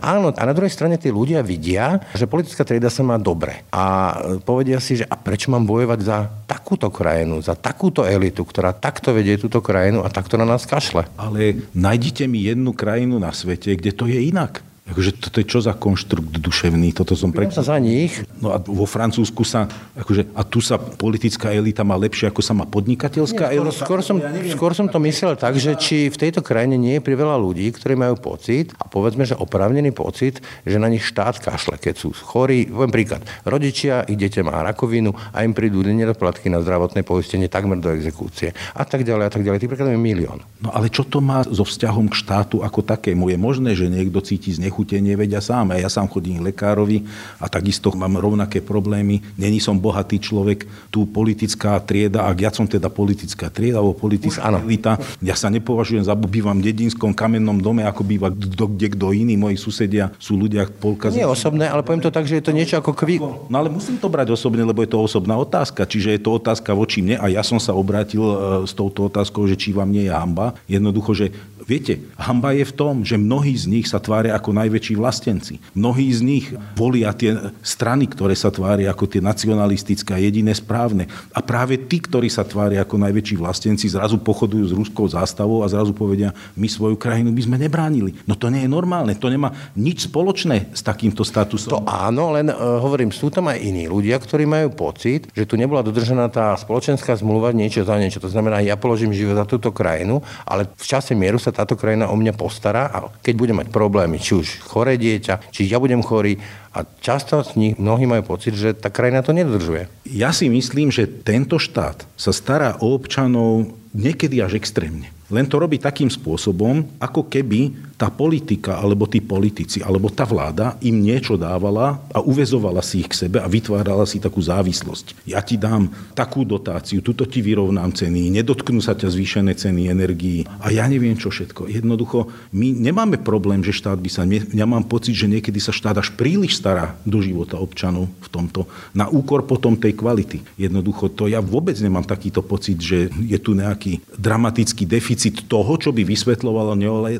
Áno, 0.00 0.30
a 0.32 0.42
na 0.46 0.54
druhej 0.54 0.72
strane 0.72 0.96
tí 0.96 1.10
ľudia 1.10 1.42
vidia, 1.44 2.00
že 2.14 2.30
politická 2.30 2.62
trieda 2.62 2.88
sa 2.88 3.02
má 3.02 3.18
dobre. 3.18 3.66
A 3.74 4.14
povedia 4.46 4.78
si, 4.78 5.02
že 5.02 5.08
a 5.10 5.18
prečo 5.18 5.50
mám 5.50 5.66
bojovať 5.66 6.00
za 6.00 6.30
takúto 6.46 6.88
krajinu, 6.88 7.42
za 7.42 7.58
takúto 7.58 8.06
elitu, 8.06 8.46
ktorá 8.46 8.70
takto 8.72 9.10
vedie 9.10 9.36
túto 9.36 9.58
krajinu 9.58 10.06
a 10.06 10.08
takto 10.08 10.38
na 10.38 10.46
nás 10.46 10.64
kašle. 10.64 11.04
Ale 11.18 11.66
nájdite 11.74 12.30
mi 12.30 12.46
jednu 12.46 12.72
krajinu 12.72 13.18
na 13.18 13.34
svete, 13.34 13.74
kde 13.74 13.90
to 13.92 14.06
je 14.06 14.30
inak 14.30 14.62
Akože 14.84 15.16
toto 15.16 15.40
je 15.40 15.48
čo 15.48 15.64
za 15.64 15.72
konštrukt 15.72 16.36
duševný? 16.44 16.92
Toto 16.92 17.16
som 17.16 17.32
pre... 17.32 17.48
sa 17.48 17.64
za 17.64 17.80
nich. 17.80 18.20
No 18.36 18.52
a 18.52 18.60
vo 18.60 18.84
Francúzsku 18.84 19.40
sa, 19.40 19.64
akože, 19.96 20.36
a 20.36 20.44
tu 20.44 20.60
sa 20.60 20.76
politická 20.76 21.56
elita 21.56 21.80
má 21.80 21.96
lepšie, 21.96 22.28
ako 22.28 22.44
sa 22.44 22.52
má 22.52 22.68
podnikateľská 22.68 23.48
Nie, 23.48 23.64
elita? 23.64 23.80
Skôr 23.80 24.04
som, 24.04 24.20
ja 24.20 24.28
skôr 24.52 24.76
som 24.76 24.84
to 24.92 25.00
myslel 25.00 25.40
tak, 25.40 25.56
že 25.56 25.72
či 25.80 26.12
v 26.12 26.20
tejto 26.20 26.44
krajine 26.44 26.76
nie 26.76 27.00
je 27.00 27.02
priveľa 27.02 27.40
ľudí, 27.40 27.72
ktorí 27.72 27.96
majú 27.96 28.20
pocit, 28.20 28.76
a 28.76 28.84
povedzme, 28.84 29.24
že 29.24 29.32
oprávnený 29.32 29.96
pocit, 29.96 30.44
že 30.68 30.76
na 30.76 30.92
nich 30.92 31.08
štát 31.08 31.40
kašle, 31.40 31.80
keď 31.80 31.94
sú 31.96 32.12
chorí. 32.12 32.68
Poviem 32.68 32.92
príklad. 32.92 33.24
Rodičia, 33.48 34.04
ich 34.04 34.20
dieťa 34.20 34.44
má 34.44 34.60
rakovinu 34.68 35.16
a 35.32 35.48
im 35.48 35.56
prídu 35.56 35.80
nedoplatky 35.80 36.52
na 36.52 36.60
zdravotné 36.60 37.08
poistenie 37.08 37.48
takmer 37.48 37.80
do 37.80 37.88
exekúcie. 37.88 38.52
A 38.76 38.84
tak 38.84 39.08
ďalej, 39.08 39.24
a 39.26 39.30
tak 39.32 39.48
ďalej. 39.48 39.64
Tých 39.64 39.70
príkladov 39.72 39.96
je 39.96 40.02
milión. 40.04 40.44
No 40.60 40.68
ale 40.76 40.92
čo 40.92 41.08
to 41.08 41.24
má 41.24 41.40
so 41.48 41.64
vzťahom 41.64 42.12
k 42.12 42.20
štátu 42.20 42.60
ako 42.60 42.84
takému? 42.84 43.32
Je 43.32 43.38
možné, 43.40 43.72
že 43.72 43.88
niekto 43.88 44.20
cíti 44.20 44.52
znech 44.52 44.73
znechutenie 44.74 45.14
vedia 45.14 45.38
sám. 45.38 45.70
A 45.70 45.78
ja 45.78 45.86
sám 45.86 46.10
chodím 46.10 46.42
k 46.42 46.50
lekárovi 46.50 47.06
a 47.38 47.46
takisto 47.46 47.94
mám 47.94 48.18
rovnaké 48.18 48.58
problémy. 48.58 49.22
Není 49.38 49.62
som 49.62 49.78
bohatý 49.78 50.18
človek, 50.18 50.66
tu 50.90 51.06
politická 51.06 51.78
trieda, 51.78 52.26
ak 52.26 52.36
ja 52.42 52.50
som 52.50 52.66
teda 52.66 52.90
politická 52.90 53.54
trieda 53.54 53.78
alebo 53.78 53.94
politická 53.94 54.50
elita, 54.50 54.98
ja 55.22 55.38
sa 55.38 55.46
nepovažujem 55.46 56.02
za 56.02 56.18
bývam 56.18 56.58
v 56.58 56.74
dedinskom 56.74 57.14
kamennom 57.14 57.62
dome, 57.62 57.86
ako 57.86 58.02
býva 58.02 58.34
kde 58.34 58.98
kto 58.98 59.14
iný. 59.14 59.38
Moji 59.38 59.54
susedia 59.54 60.10
sú 60.18 60.34
ľudia 60.34 60.66
polka. 60.66 61.14
Nie 61.14 61.28
osobné, 61.28 61.70
ale 61.70 61.86
poviem 61.86 62.02
to 62.02 62.10
tak, 62.10 62.26
že 62.26 62.42
je 62.42 62.44
to 62.50 62.50
niečo 62.50 62.82
ako 62.82 62.96
kví. 62.96 63.22
No 63.22 63.54
ale 63.54 63.70
musím 63.70 64.00
to 64.02 64.10
brať 64.10 64.34
osobne, 64.34 64.66
lebo 64.66 64.82
je 64.82 64.90
to 64.90 64.98
osobná 64.98 65.38
otázka. 65.38 65.86
Čiže 65.86 66.18
je 66.18 66.20
to 66.24 66.34
otázka 66.34 66.74
voči 66.74 67.04
mne 67.04 67.22
a 67.22 67.30
ja 67.30 67.46
som 67.46 67.62
sa 67.62 67.76
obrátil 67.76 68.24
e, 68.24 68.36
s 68.66 68.72
touto 68.74 69.06
otázkou, 69.06 69.46
že 69.46 69.54
či 69.54 69.70
vám 69.70 69.92
nie 69.92 70.08
je 70.08 70.12
hamba. 70.14 70.56
Jednoducho, 70.66 71.12
že 71.14 71.26
Viete, 71.64 71.96
hamba 72.20 72.52
je 72.52 72.68
v 72.68 72.76
tom, 72.76 73.08
že 73.08 73.16
mnohí 73.16 73.56
z 73.56 73.64
nich 73.72 73.88
sa 73.88 73.96
tvária 73.96 74.36
ako 74.36 74.52
najväčší 74.64 74.94
vlastenci. 74.96 75.60
Mnohí 75.76 76.08
z 76.10 76.20
nich 76.24 76.46
volia 76.74 77.12
tie 77.12 77.52
strany, 77.60 78.08
ktoré 78.08 78.32
sa 78.32 78.48
tvária 78.48 78.88
ako 78.88 79.04
tie 79.06 79.20
nacionalistické 79.20 80.16
a 80.16 80.22
jediné 80.22 80.56
správne. 80.56 81.06
A 81.36 81.44
práve 81.44 81.76
tí, 81.84 82.00
ktorí 82.00 82.32
sa 82.32 82.42
tvária 82.42 82.80
ako 82.80 82.96
najväčší 82.96 83.36
vlastenci, 83.36 83.92
zrazu 83.92 84.16
pochodujú 84.18 84.64
s 84.64 84.76
ruskou 84.76 85.04
zástavou 85.04 85.60
a 85.60 85.70
zrazu 85.70 85.92
povedia, 85.92 86.32
my 86.56 86.66
svoju 86.66 86.96
krajinu 86.96 87.30
by 87.36 87.42
sme 87.44 87.56
nebránili. 87.60 88.16
No 88.24 88.34
to 88.34 88.48
nie 88.48 88.64
je 88.64 88.70
normálne, 88.70 89.12
to 89.14 89.28
nemá 89.28 89.52
nič 89.76 90.08
spoločné 90.08 90.72
s 90.72 90.80
takýmto 90.80 91.22
statusom. 91.22 91.70
To 91.76 91.80
áno, 91.84 92.32
len 92.32 92.48
uh, 92.48 92.80
hovorím, 92.80 93.12
sú 93.12 93.28
tam 93.28 93.52
aj 93.52 93.60
iní 93.60 93.84
ľudia, 93.90 94.16
ktorí 94.16 94.48
majú 94.48 94.72
pocit, 94.72 95.28
že 95.36 95.44
tu 95.44 95.60
nebola 95.60 95.84
dodržená 95.84 96.30
tá 96.32 96.56
spoločenská 96.56 97.12
zmluva 97.18 97.52
niečo 97.52 97.84
za 97.84 98.00
niečo. 98.00 98.22
To 98.22 98.30
znamená, 98.30 98.64
ja 98.64 98.78
položím 98.80 99.12
život 99.12 99.36
za 99.36 99.46
túto 99.46 99.74
krajinu, 99.74 100.24
ale 100.48 100.70
v 100.70 100.86
čase 100.86 101.12
mieru 101.12 101.36
sa 101.36 101.52
táto 101.52 101.76
krajina 101.76 102.08
o 102.08 102.16
mňa 102.16 102.32
postará 102.38 102.88
a 102.88 103.10
keď 103.20 103.34
budem 103.34 103.56
mať 103.60 103.68
problémy, 103.74 104.16
či 104.22 104.32
už 104.38 104.48
choré 104.60 104.98
dieťa, 104.98 105.54
či 105.54 105.66
ja 105.70 105.78
budem 105.78 106.02
chorý, 106.02 106.38
a 106.74 106.82
často 106.98 107.38
z 107.46 107.54
nich 107.54 107.74
mnohí 107.78 108.02
majú 108.02 108.34
pocit, 108.34 108.58
že 108.58 108.74
tá 108.74 108.90
krajina 108.90 109.22
to 109.22 109.30
nedodržuje. 109.30 109.86
Ja 110.10 110.34
si 110.34 110.50
myslím, 110.50 110.90
že 110.90 111.06
tento 111.06 111.62
štát 111.62 112.02
sa 112.18 112.34
stará 112.34 112.74
o 112.82 112.98
občanov 112.98 113.70
niekedy 113.94 114.42
až 114.42 114.58
extrémne. 114.58 115.13
Len 115.32 115.48
to 115.48 115.56
robí 115.56 115.80
takým 115.80 116.12
spôsobom, 116.12 117.00
ako 117.00 117.32
keby 117.32 117.72
tá 117.96 118.10
politika, 118.12 118.76
alebo 118.76 119.08
tí 119.08 119.24
politici, 119.24 119.80
alebo 119.80 120.12
tá 120.12 120.28
vláda 120.28 120.76
im 120.84 121.00
niečo 121.00 121.40
dávala 121.40 122.02
a 122.12 122.20
uvezovala 122.20 122.84
si 122.84 123.00
ich 123.00 123.08
k 123.08 123.26
sebe 123.26 123.38
a 123.40 123.48
vytvárala 123.48 124.04
si 124.04 124.20
takú 124.20 124.42
závislosť. 124.42 125.24
Ja 125.24 125.40
ti 125.40 125.56
dám 125.56 125.88
takú 126.12 126.44
dotáciu, 126.44 127.00
tuto 127.00 127.24
ti 127.24 127.40
vyrovnám 127.40 127.94
ceny, 127.94 128.28
nedotknú 128.34 128.84
sa 128.84 128.92
ťa 128.92 129.08
zvýšené 129.08 129.56
ceny 129.56 129.88
energií 129.88 130.44
a 130.60 130.74
ja 130.74 130.84
neviem 130.90 131.16
čo 131.16 131.32
všetko. 131.32 131.72
Jednoducho, 131.72 132.28
my 132.52 132.74
nemáme 132.74 133.16
problém, 133.22 133.64
že 133.64 133.72
štát 133.72 133.96
by 133.96 134.10
sa... 134.12 134.28
Ja 134.52 134.66
mám 134.68 134.84
pocit, 134.90 135.16
že 135.16 135.30
niekedy 135.30 135.62
sa 135.62 135.72
štát 135.72 136.04
až 136.04 136.12
príliš 136.12 136.60
stará 136.60 136.98
do 137.06 137.22
života 137.22 137.56
občanov 137.56 138.10
v 138.20 138.28
tomto, 138.28 138.66
na 138.92 139.06
úkor 139.08 139.46
potom 139.46 139.78
tej 139.78 139.94
kvality. 139.96 140.42
Jednoducho, 140.58 141.08
to 141.14 141.30
ja 141.30 141.38
vôbec 141.38 141.78
nemám 141.78 142.04
takýto 142.04 142.42
pocit, 142.42 142.76
že 142.82 143.08
je 143.22 143.38
tu 143.38 143.54
nejaký 143.54 144.02
dramatický 144.18 144.84
deficit 144.84 145.13
toho, 145.48 145.72
čo 145.78 145.90
by 145.94 146.02
vysvetľovalo 146.02 146.74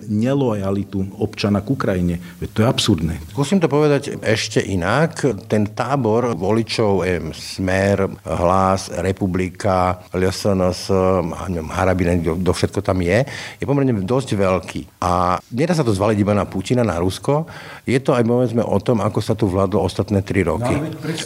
nelojalitu 0.09 1.19
občana 1.21 1.61
k 1.65 1.69
Ukrajine. 1.73 2.15
Veď 2.41 2.49
to 2.53 2.61
je 2.63 2.69
absurdné. 2.69 3.15
Skúsim 3.31 3.59
to 3.63 3.69
povedať 3.71 4.19
ešte 4.21 4.61
inak. 4.63 5.23
Ten 5.51 5.71
tábor 5.73 6.35
voličov, 6.35 7.07
je 7.07 7.31
Smer, 7.35 8.07
Hlas, 8.25 8.91
Republika, 8.91 10.05
LSNS, 10.13 10.91
Harabin, 11.75 12.21
kto 12.23 12.53
všetko 12.53 12.81
tam 12.85 13.03
je, 13.03 13.25
je 13.59 13.65
pomerne 13.65 13.97
dosť 14.03 14.37
veľký. 14.37 14.81
A 15.03 15.39
nedá 15.53 15.75
sa 15.75 15.87
to 15.87 15.95
zvaliť 15.95 16.19
iba 16.21 16.35
na 16.37 16.45
Putina, 16.45 16.87
na 16.87 17.01
Rusko. 17.01 17.47
Je 17.89 17.99
to 18.01 18.15
aj 18.15 18.25
povedzme 18.25 18.63
o 18.65 18.79
tom, 18.81 19.01
ako 19.01 19.21
sa 19.21 19.35
tu 19.37 19.47
vládlo 19.49 19.83
ostatné 19.83 20.25
tri 20.25 20.45
roky. 20.47 20.75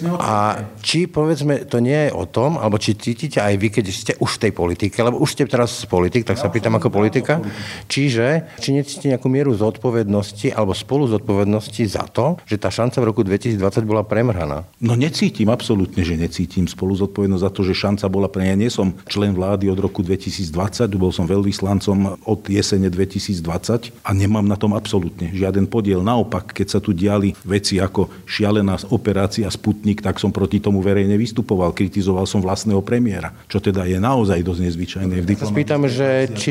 No, 0.02 0.18
a 0.18 0.66
či 0.82 1.06
povedzme 1.06 1.66
to 1.66 1.78
nie 1.82 2.08
je 2.08 2.14
o 2.14 2.24
tom, 2.26 2.58
alebo 2.58 2.78
či 2.78 2.98
cítite 2.98 3.38
aj 3.42 3.54
vy, 3.58 3.68
keď 3.70 3.84
ste 3.90 4.12
už 4.18 4.38
v 4.38 4.42
tej 4.48 4.52
politike, 4.54 4.98
lebo 5.02 5.20
už 5.22 5.34
ste 5.34 5.44
teraz 5.48 5.86
politik, 5.86 6.26
tak 6.26 6.38
sa 6.38 6.50
pýtam 6.58 6.74
ako 6.74 6.90
politika, 6.90 7.38
čiže 7.86 8.50
či 8.58 8.74
necítite 8.74 9.14
nejakú 9.14 9.30
mieru 9.30 9.54
zodpovednosti 9.54 10.50
alebo 10.50 10.74
spolu 10.74 11.06
zodpovednosti 11.06 11.82
za 11.86 12.02
to, 12.10 12.34
že 12.50 12.58
tá 12.58 12.66
šanca 12.66 12.98
v 12.98 13.08
roku 13.14 13.22
2020 13.22 13.86
bola 13.86 14.02
premrhaná? 14.02 14.66
No 14.82 14.98
necítim, 14.98 15.46
absolútne, 15.54 16.02
že 16.02 16.18
necítim 16.18 16.66
spolu 16.66 16.98
zodpovednosť 16.98 17.44
za 17.46 17.50
to, 17.54 17.60
že 17.62 17.78
šanca 17.78 18.06
bola 18.10 18.26
pre 18.26 18.50
Ja 18.50 18.58
nie 18.58 18.66
som 18.72 18.90
člen 19.06 19.38
vlády 19.38 19.70
od 19.70 19.78
roku 19.78 20.02
2020, 20.02 20.90
bol 20.98 21.14
som 21.14 21.30
veľvyslancom 21.30 22.26
od 22.26 22.40
jesene 22.50 22.90
2020 22.90 23.94
a 24.02 24.10
nemám 24.10 24.42
na 24.42 24.58
tom 24.58 24.74
absolútne 24.74 25.30
žiaden 25.30 25.70
podiel. 25.70 26.00
Naopak, 26.00 26.56
keď 26.56 26.66
sa 26.66 26.80
tu 26.82 26.96
diali 26.96 27.36
veci 27.44 27.76
ako 27.78 28.08
šialená 28.24 28.80
operácia 28.90 29.46
Sputnik, 29.52 30.00
tak 30.00 30.16
som 30.16 30.32
proti 30.32 30.58
tomu 30.58 30.80
verejne 30.80 31.14
vystupoval, 31.20 31.76
kritizoval 31.76 32.24
som 32.24 32.40
vlastného 32.40 32.80
premiéra, 32.80 33.36
čo 33.46 33.60
teda 33.60 33.84
je 33.84 34.00
naozaj 34.00 34.40
dosť 34.40 34.60
nezvyčajné 34.64 35.16
v 35.20 35.26
diplomácii. 35.28 35.54
Spýtam, 35.54 35.82
že 35.84 36.08
či 36.32 36.47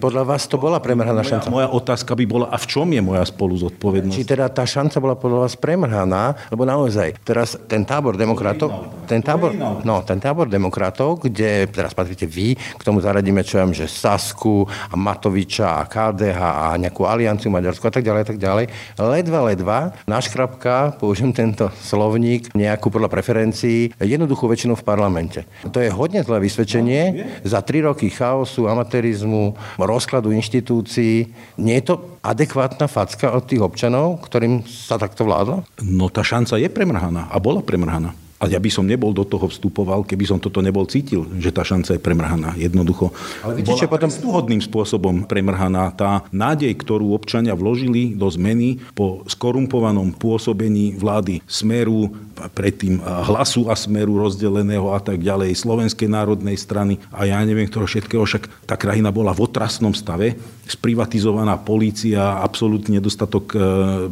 podľa 0.00 0.24
vás 0.24 0.46
to 0.46 0.56
bola 0.56 0.78
premrhaná 0.78 1.20
šanca? 1.20 1.48
Moja, 1.48 1.66
moja 1.66 1.68
otázka 1.76 2.12
by 2.16 2.24
bola, 2.24 2.46
a 2.48 2.56
v 2.56 2.66
čom 2.66 2.88
je 2.90 3.02
moja 3.02 3.24
spolu 3.26 3.54
zodpovednosť? 3.58 4.16
Či 4.16 4.24
teda 4.24 4.46
tá 4.48 4.64
šanca 4.64 4.96
bola 5.02 5.16
podľa 5.16 5.38
vás 5.48 5.54
premrhaná, 5.58 6.36
lebo 6.48 6.62
naozaj, 6.68 7.20
teraz 7.26 7.56
ten 7.66 7.82
tábor 7.84 8.14
demokratov, 8.14 8.92
ten 9.10 9.20
tábor, 9.24 9.52
no, 9.84 10.02
ten 10.06 10.20
tábor 10.20 10.46
demokratov, 10.46 11.24
kde 11.26 11.66
teraz 11.72 11.96
patríte 11.96 12.28
vy, 12.28 12.54
k 12.54 12.82
tomu 12.84 13.02
zaradíme, 13.02 13.42
čo 13.42 13.58
viem, 13.58 13.72
že 13.74 13.90
Sasku 13.90 14.68
a 14.68 14.94
Matoviča 14.94 15.80
a 15.80 15.88
KDH 15.88 16.40
a 16.40 16.66
nejakú 16.78 17.08
alianciu 17.08 17.50
Maďarsku 17.50 17.88
a 17.88 17.92
tak 17.92 18.04
ďalej, 18.06 18.20
a 18.22 18.28
tak 18.28 18.38
ďalej. 18.38 18.64
Ledva, 19.00 19.38
ledva, 19.48 19.78
naškrapka, 20.06 21.00
použijem 21.00 21.32
tento 21.34 21.72
slovník, 21.80 22.52
nejakú 22.52 22.92
podľa 22.92 23.08
preferencií, 23.10 23.96
jednoduchú 23.98 24.46
väčšinu 24.46 24.76
v 24.76 24.86
parlamente. 24.86 25.40
To 25.66 25.80
je 25.80 25.90
hodne 25.90 26.20
zlé 26.22 26.38
vysvedčenie 26.44 27.02
za 27.42 27.64
tri 27.64 27.80
roky 27.80 28.12
chaosu, 28.12 28.68
amatérizmu, 28.68 29.39
rozkladu 29.76 30.32
inštitúcií. 30.34 31.30
Nie 31.60 31.74
je 31.80 31.84
to 31.92 31.94
adekvátna 32.20 32.86
facka 32.86 33.32
od 33.32 33.44
tých 33.48 33.64
občanov, 33.64 34.20
ktorým 34.24 34.64
sa 34.66 35.00
takto 35.00 35.24
vládlo? 35.26 35.64
No 35.84 36.12
tá 36.12 36.20
šanca 36.24 36.60
je 36.60 36.68
premrhaná 36.68 37.28
a 37.28 37.36
bola 37.40 37.64
premrhaná. 37.64 38.12
A 38.40 38.48
ja 38.48 38.56
by 38.56 38.72
som 38.72 38.88
nebol 38.88 39.12
do 39.12 39.20
toho 39.20 39.52
vstupoval, 39.52 40.08
keby 40.08 40.24
som 40.24 40.40
toto 40.40 40.64
nebol 40.64 40.88
cítil, 40.88 41.28
že 41.36 41.52
tá 41.52 41.60
šanca 41.60 41.96
je 41.96 42.00
premrhaná. 42.00 42.56
Jednoducho 42.56 43.12
Ale 43.44 43.60
vidíte, 43.60 43.84
bola 43.84 43.92
potom 43.92 44.10
stúhodným 44.10 44.64
spôsobom 44.64 45.28
premrhaná 45.28 45.92
tá 45.92 46.24
nádej, 46.32 46.72
ktorú 46.80 47.12
občania 47.12 47.52
vložili 47.52 48.16
do 48.16 48.24
zmeny 48.32 48.80
po 48.96 49.28
skorumpovanom 49.28 50.16
pôsobení 50.16 50.96
vlády 50.96 51.44
Smeru, 51.44 52.08
predtým 52.48 53.04
hlasu 53.04 53.68
a 53.68 53.76
Smeru 53.76 54.16
rozdeleného 54.16 54.96
a 54.96 55.00
tak 55.04 55.20
ďalej, 55.20 55.60
Slovenskej 55.60 56.08
národnej 56.08 56.56
strany 56.56 56.96
a 57.12 57.28
ja 57.28 57.36
neviem 57.44 57.68
ktorého 57.68 57.84
všetkého, 57.84 58.24
však 58.24 58.64
tá 58.64 58.80
krajina 58.80 59.12
bola 59.12 59.36
v 59.36 59.44
otrasnom 59.44 59.92
stave, 59.92 60.40
sprivatizovaná 60.64 61.60
polícia, 61.60 62.40
absolútny 62.40 63.02
nedostatok 63.02 63.44
e, 63.52 63.56